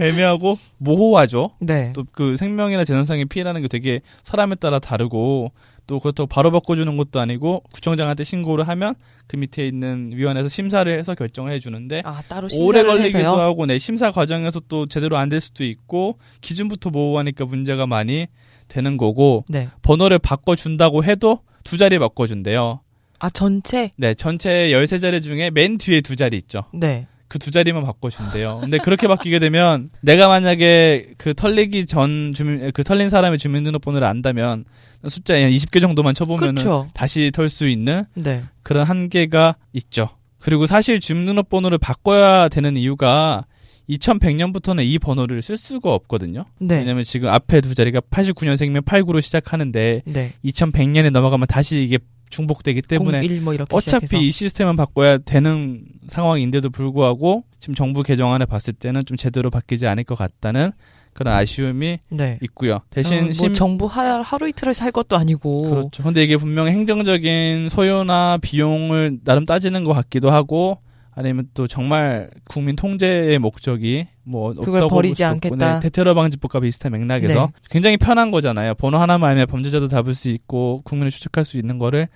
애매하고 0.00 0.58
모호하죠. 0.78 1.50
네. 1.60 1.92
또 1.94 2.04
그 2.12 2.36
생명이나 2.36 2.84
재산상의 2.84 3.26
피해라는 3.26 3.62
게 3.62 3.68
되게 3.68 4.00
사람에 4.22 4.54
따라 4.56 4.78
다르고 4.78 5.52
또 5.86 6.00
그렇다고 6.00 6.26
바로 6.26 6.50
바꿔주는 6.50 6.96
것도 6.96 7.18
아니고 7.20 7.62
구청장한테 7.72 8.22
신고를 8.24 8.68
하면 8.68 8.94
그 9.26 9.36
밑에 9.36 9.66
있는 9.66 10.10
위원회에서 10.14 10.48
심사를 10.48 10.90
해서 10.98 11.14
결정을 11.14 11.52
해주는데 11.52 12.02
아 12.04 12.20
따로 12.28 12.48
오래 12.58 12.78
심사를 12.80 12.86
걸리기도 12.86 13.18
해서요. 13.18 13.40
하고 13.40 13.66
네 13.66 13.78
심사 13.78 14.10
과정에서 14.10 14.60
또 14.68 14.86
제대로 14.86 15.16
안 15.16 15.28
될 15.28 15.40
수도 15.40 15.64
있고 15.64 16.18
기준부터 16.40 16.90
모호하니까 16.90 17.44
문제가 17.46 17.86
많이 17.86 18.26
되는 18.68 18.96
거고 18.98 19.44
네. 19.48 19.68
번호를 19.82 20.18
바꿔준다고 20.18 21.04
해도 21.04 21.40
두 21.64 21.76
자리 21.78 21.98
바꿔준대요. 21.98 22.80
아 23.18 23.30
전체. 23.30 23.90
네 23.96 24.14
전체 24.14 24.68
13자리 24.70 25.22
중에 25.22 25.50
맨 25.50 25.78
뒤에 25.78 26.00
두 26.02 26.16
자리 26.16 26.36
있죠. 26.36 26.64
네. 26.74 27.06
그 27.28 27.38
두 27.38 27.50
자리만 27.50 27.84
바꿔준대요. 27.84 28.58
근데 28.60 28.78
그렇게 28.78 29.06
바뀌게 29.06 29.38
되면 29.38 29.90
내가 30.00 30.28
만약에 30.28 31.12
그 31.18 31.34
털리기 31.34 31.86
전 31.86 32.32
주민 32.34 32.70
그 32.72 32.82
털린 32.82 33.10
사람의 33.10 33.38
주민등록번호를 33.38 34.06
안다면 34.06 34.64
숫자 35.08 35.34
한 35.34 35.42
20개 35.50 35.80
정도만 35.80 36.14
쳐보면은 36.14 36.54
그렇죠. 36.54 36.88
다시 36.94 37.30
털 37.32 37.50
수 37.50 37.68
있는 37.68 38.04
네. 38.14 38.44
그런 38.62 38.84
한계가 38.84 39.56
있죠. 39.74 40.08
그리고 40.38 40.66
사실 40.66 41.00
주민등록번호를 41.00 41.78
바꿔야 41.78 42.48
되는 42.48 42.76
이유가 42.76 43.44
2100년부터는 43.90 44.84
이 44.84 44.98
번호를 44.98 45.42
쓸 45.42 45.56
수가 45.56 45.92
없거든요. 45.92 46.44
네. 46.58 46.78
왜냐면 46.78 47.04
지금 47.04 47.28
앞에 47.28 47.60
두 47.60 47.74
자리가 47.74 48.00
89년생이면 48.00 48.84
89로 48.84 49.20
시작하는데 49.20 50.02
네. 50.04 50.32
2100년에 50.44 51.10
넘어가면 51.10 51.46
다시 51.46 51.82
이게 51.82 51.98
중복되기 52.30 52.82
때문에 52.82 53.20
01뭐 53.20 53.54
어차피 53.72 53.82
시작해서. 54.06 54.16
이 54.16 54.30
시스템은 54.30 54.76
바꿔야 54.76 55.18
되는 55.18 55.84
상황인데도 56.08 56.70
불구하고 56.70 57.44
지금 57.58 57.74
정부 57.74 58.02
개정안을 58.02 58.46
봤을 58.46 58.72
때는 58.74 59.04
좀 59.04 59.16
제대로 59.16 59.50
바뀌지 59.50 59.86
않을 59.86 60.04
것 60.04 60.16
같다는 60.16 60.72
그런 61.14 61.34
아쉬움이 61.34 61.98
네. 62.10 62.38
있고요. 62.42 62.80
대신 62.90 63.18
어, 63.18 63.22
뭐 63.22 63.32
심 63.32 63.52
정부 63.54 63.86
하, 63.86 64.20
하루 64.22 64.48
이틀을 64.48 64.72
살 64.72 64.92
것도 64.92 65.16
아니고. 65.16 65.70
그렇죠. 65.70 66.02
근데 66.04 66.22
이게 66.22 66.36
분명히 66.36 66.70
행정적인 66.72 67.68
소요나 67.70 68.38
비용을 68.40 69.18
나름 69.24 69.44
따지는 69.44 69.82
것 69.84 69.94
같기도 69.94 70.30
하고 70.30 70.78
아니면 71.12 71.48
또 71.54 71.66
정말 71.66 72.30
국민 72.48 72.76
통제의 72.76 73.40
목적이 73.40 74.06
뭐 74.28 74.52
그걸 74.52 74.86
버리지 74.88 75.24
않겠다. 75.24 75.74
네, 75.74 75.80
대테러 75.80 76.14
방지법과 76.14 76.60
비슷한 76.60 76.92
맥락에서 76.92 77.46
네. 77.46 77.52
굉장히 77.70 77.96
편한 77.96 78.30
거잖아요. 78.30 78.74
번호 78.74 78.98
하나만 78.98 79.30
알면 79.30 79.46
범죄자도 79.46 79.88
잡을 79.88 80.14
수 80.14 80.28
있고 80.28 80.82
국민을 80.84 81.10
추적할 81.10 81.44
수 81.44 81.58
있는 81.58 81.78
거를 81.78 82.08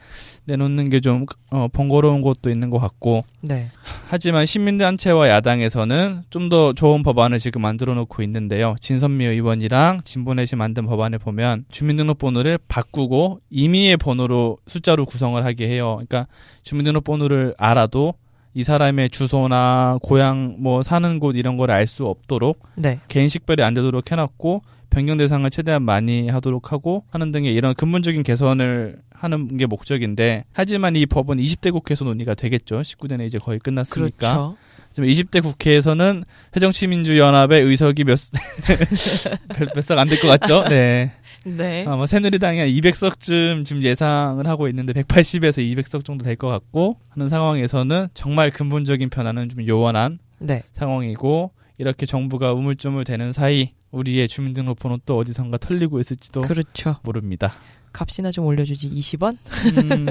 내놓는 0.44 0.90
게좀 0.90 1.26
어, 1.50 1.68
번거로운 1.72 2.20
것도 2.20 2.50
있는 2.50 2.70
것 2.70 2.78
같고 2.78 3.22
네. 3.40 3.70
하지만 4.08 4.46
시민단체와 4.46 5.28
야당에서는 5.28 6.22
좀 6.30 6.52
더 6.52 6.74
좋은 6.74 7.02
법안을 7.02 7.38
지금 7.38 7.62
만들어 7.62 7.94
놓고 7.94 8.22
있는데요. 8.24 8.76
진선미 8.80 9.24
의원이랑 9.24 10.02
진보넷이 10.04 10.58
만든 10.58 10.84
법안을 10.84 11.18
보면 11.18 11.64
주민등록번호를 11.70 12.58
바꾸고 12.68 13.40
임의의 13.48 13.96
번호로 13.96 14.58
숫자로 14.66 15.06
구성을 15.06 15.42
하게 15.42 15.68
해요. 15.68 15.94
그러니까 16.06 16.26
주민등록번호를 16.62 17.54
알아도 17.56 18.14
이 18.54 18.62
사람의 18.62 19.10
주소나 19.10 19.98
고향 20.02 20.56
뭐 20.58 20.82
사는 20.82 21.18
곳 21.18 21.36
이런 21.36 21.56
걸 21.56 21.70
알 21.70 21.86
수 21.86 22.06
없도록 22.06 22.62
네. 22.76 23.00
개인 23.08 23.28
식별이 23.28 23.62
안 23.62 23.72
되도록 23.74 24.10
해놨고 24.10 24.62
변경 24.90 25.16
대상을 25.16 25.48
최대한 25.50 25.82
많이 25.82 26.28
하도록 26.28 26.70
하고 26.70 27.04
하는 27.10 27.32
등의 27.32 27.54
이런 27.54 27.74
근본적인 27.74 28.22
개선을 28.22 28.98
하는 29.14 29.56
게 29.56 29.64
목적인데 29.66 30.44
하지만 30.52 30.96
이 30.96 31.06
법은 31.06 31.38
20대 31.38 31.72
국회에서 31.72 32.04
논의가 32.04 32.34
되겠죠. 32.34 32.80
19대는 32.82 33.26
이제 33.26 33.38
거의 33.38 33.58
끝났으니까. 33.58 34.18
그렇죠. 34.18 34.56
지금 34.92 35.08
20대 35.08 35.42
국회에서는 35.42 36.24
새정치민주연합의 36.52 37.62
의석이 37.62 38.04
몇, 38.04 38.18
몇 39.74 39.80
석 39.82 39.98
안 39.98 40.08
될 40.08 40.20
것 40.20 40.28
같죠? 40.28 40.64
네. 40.68 41.12
네. 41.44 41.84
아마 41.86 42.06
새누리당이 42.06 42.58
한 42.60 42.68
200석쯤 42.68 43.64
지금 43.64 43.82
예상을 43.82 44.46
하고 44.46 44.68
있는데 44.68 44.92
180에서 44.92 45.58
200석 45.58 46.04
정도 46.04 46.24
될 46.24 46.36
것 46.36 46.48
같고 46.48 46.96
하는 47.10 47.28
상황에서는 47.28 48.08
정말 48.14 48.50
근본적인 48.50 49.10
변화는 49.10 49.48
좀 49.48 49.66
요원한 49.66 50.18
네. 50.38 50.62
상황이고 50.72 51.50
이렇게 51.78 52.06
정부가 52.06 52.52
우물쭈물 52.52 53.04
되는 53.04 53.32
사이 53.32 53.72
우리의 53.90 54.28
주민등록번호 54.28 54.98
또 55.04 55.18
어디선가 55.18 55.58
털리고 55.58 56.00
있을지도 56.00 56.42
그렇죠. 56.42 56.96
모릅니다. 57.02 57.52
값이나 57.92 58.30
좀 58.30 58.46
올려주지 58.46 58.88
20원? 58.90 59.36
음, 59.82 60.06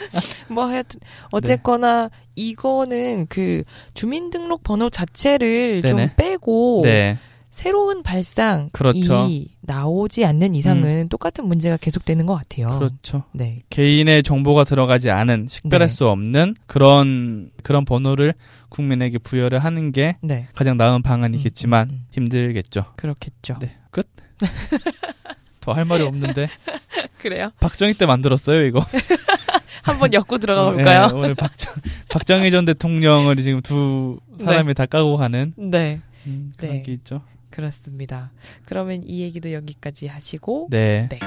뭐 0.48 0.66
하여튼 0.66 1.00
어쨌거나 1.32 2.08
이거는 2.36 3.26
그 3.28 3.64
주민등록 3.94 4.62
번호 4.62 4.88
자체를 4.90 5.82
좀 5.82 5.96
네네. 5.96 6.14
빼고 6.16 6.82
네. 6.84 7.18
새로운 7.56 8.02
발상이 8.02 8.68
그렇죠. 8.70 9.28
나오지 9.62 10.26
않는 10.26 10.54
이상은 10.54 11.08
똑같은 11.08 11.46
문제가 11.46 11.78
계속되는 11.78 12.26
것 12.26 12.34
같아요. 12.34 12.78
그렇죠. 12.78 13.24
네. 13.32 13.62
개인의 13.70 14.24
정보가 14.24 14.64
들어가지 14.64 15.08
않은 15.08 15.46
식별할 15.48 15.88
네. 15.88 15.94
수 15.94 16.06
없는 16.06 16.54
그런 16.66 17.50
그런 17.62 17.86
번호를 17.86 18.34
국민에게 18.68 19.16
부여를 19.16 19.60
하는 19.60 19.90
게 19.90 20.18
네. 20.20 20.48
가장 20.54 20.76
나은 20.76 21.00
방안이겠지만 21.00 21.88
음, 21.88 21.94
음, 21.94 21.96
음. 21.96 22.06
힘들겠죠. 22.10 22.92
그렇겠죠. 22.96 23.56
네. 23.58 23.74
끝. 23.90 24.06
더 25.60 25.72
할 25.72 25.86
말이 25.86 26.02
없는데 26.04 26.48
그래요? 27.22 27.52
박정희 27.60 27.94
때 27.94 28.04
만들었어요 28.04 28.66
이거. 28.66 28.84
한번 29.82 30.12
엮고 30.12 30.36
들어가 30.36 30.70
네, 30.72 30.76
볼까요? 30.76 31.10
오늘 31.14 31.34
박정 31.34 31.72
박정희 32.10 32.50
전 32.50 32.66
대통령을 32.66 33.34
지금 33.36 33.62
두 33.62 34.20
사람이 34.44 34.74
다 34.74 34.84
까고 34.84 35.16
가는 35.16 35.54
네. 35.56 36.02
음, 36.26 36.52
그런 36.58 36.74
네. 36.74 36.82
게 36.82 36.92
있죠. 36.92 37.22
그렇습니다. 37.56 38.32
그러면 38.66 39.02
이 39.02 39.22
얘기도 39.22 39.50
여기까지 39.54 40.08
하시고 40.08 40.68
네. 40.70 41.08
네. 41.10 41.18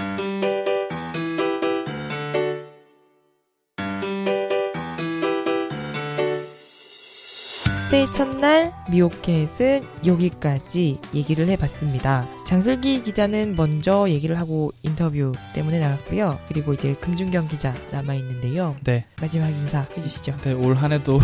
새해 7.90 8.06
첫날 8.06 8.72
미오캣은 8.92 9.84
여기까지 10.06 11.00
얘기를 11.16 11.48
해봤습니다. 11.48 12.28
장슬기 12.46 13.02
기자는 13.02 13.56
먼저 13.56 14.08
얘기를 14.08 14.40
하고 14.40 14.72
인터뷰 14.84 15.32
때문에 15.56 15.80
나갔고요. 15.80 16.40
그리고 16.48 16.74
이제 16.76 16.94
금준경 16.94 17.48
기자 17.48 17.74
남아있는데요. 17.92 18.76
네. 18.84 19.06
마지막 19.20 19.48
인사 19.50 19.88
해주시죠. 19.98 20.38
네, 20.44 20.54
올 20.54 20.76
한 20.76 20.92
해도 20.92 21.20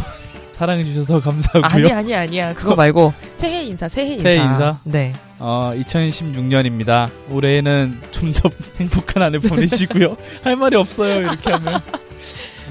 사랑해 0.55 0.83
주셔서 0.85 1.19
감사하고요. 1.19 1.63
아니 1.65 1.91
아니 1.91 2.15
아니야 2.15 2.53
그거 2.53 2.75
말고 2.75 3.13
새해 3.35 3.63
인사 3.65 3.89
새해 3.89 4.13
인사. 4.13 4.23
새해 4.23 4.35
인사? 4.37 4.77
네. 4.85 5.11
어, 5.37 5.73
2016년입니다. 5.75 7.09
올해는 7.29 7.99
좀 8.11 8.31
더 8.33 8.49
행복한 8.79 9.23
한해 9.23 9.39
보내시고요. 9.39 10.15
할 10.43 10.55
말이 10.55 10.75
없어요. 10.77 11.19
이렇게 11.21 11.51
하면. 11.51 11.81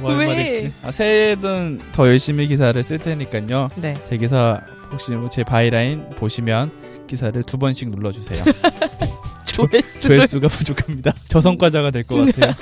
뭐할 0.01 0.19
왜? 0.19 0.71
아, 0.83 0.91
새해에는 0.91 1.81
더 1.93 2.07
열심히 2.09 2.47
기사를 2.49 2.83
쓸 2.83 2.99
테니까요. 2.99 3.71
네. 3.77 3.95
제 4.09 4.17
기사 4.17 4.61
혹시 4.91 5.13
뭐제 5.13 5.45
byline 5.45 6.09
보시면 6.17 6.71
기사를 7.07 7.41
두 7.43 7.59
번씩 7.59 7.91
눌러주세요. 7.91 8.43
조회수. 9.45 10.09
조회수가 10.09 10.49
부족합니다. 10.49 11.13
저성과자가 11.29 11.91
될 11.91 12.03
것 12.05 12.17
같아요. 12.35 12.55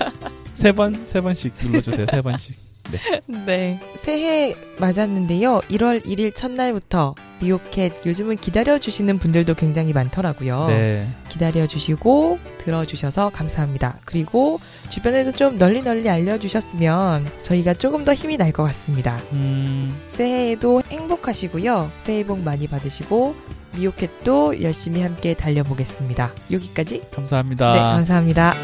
세 0.54 0.72
번, 0.72 0.94
세 1.06 1.20
번씩 1.20 1.52
눌러주세요. 1.62 2.06
세 2.10 2.20
번씩. 2.22 2.56
네. 3.46 3.80
새해 3.96 4.54
맞았는데요. 4.78 5.60
1월 5.70 6.04
1일 6.04 6.34
첫날부터 6.34 7.14
미오캣 7.40 8.06
요즘은 8.06 8.36
기다려주시는 8.36 9.18
분들도 9.18 9.54
굉장히 9.54 9.92
많더라고요. 9.92 10.66
네. 10.68 11.08
기다려주시고 11.28 12.38
들어주셔서 12.58 13.30
감사합니다. 13.30 13.98
그리고 14.04 14.60
주변에서 14.90 15.32
좀 15.32 15.56
널리 15.58 15.82
널리 15.82 16.08
알려주셨으면 16.08 17.26
저희가 17.42 17.74
조금 17.74 18.04
더 18.04 18.14
힘이 18.14 18.36
날 18.36 18.52
것 18.52 18.62
같습니다. 18.64 19.16
음, 19.32 19.96
새해에도 20.12 20.82
행복하시고요. 20.90 21.90
새해 22.00 22.24
복 22.24 22.40
많이 22.40 22.66
받으시고 22.68 23.34
미오캣도 23.76 24.60
열심히 24.62 25.00
함께 25.02 25.32
달려보겠습니다. 25.34 26.32
여기까지. 26.52 27.02
감사합니다. 27.10 27.72
네, 27.72 27.80
감사합니다. 27.80 28.54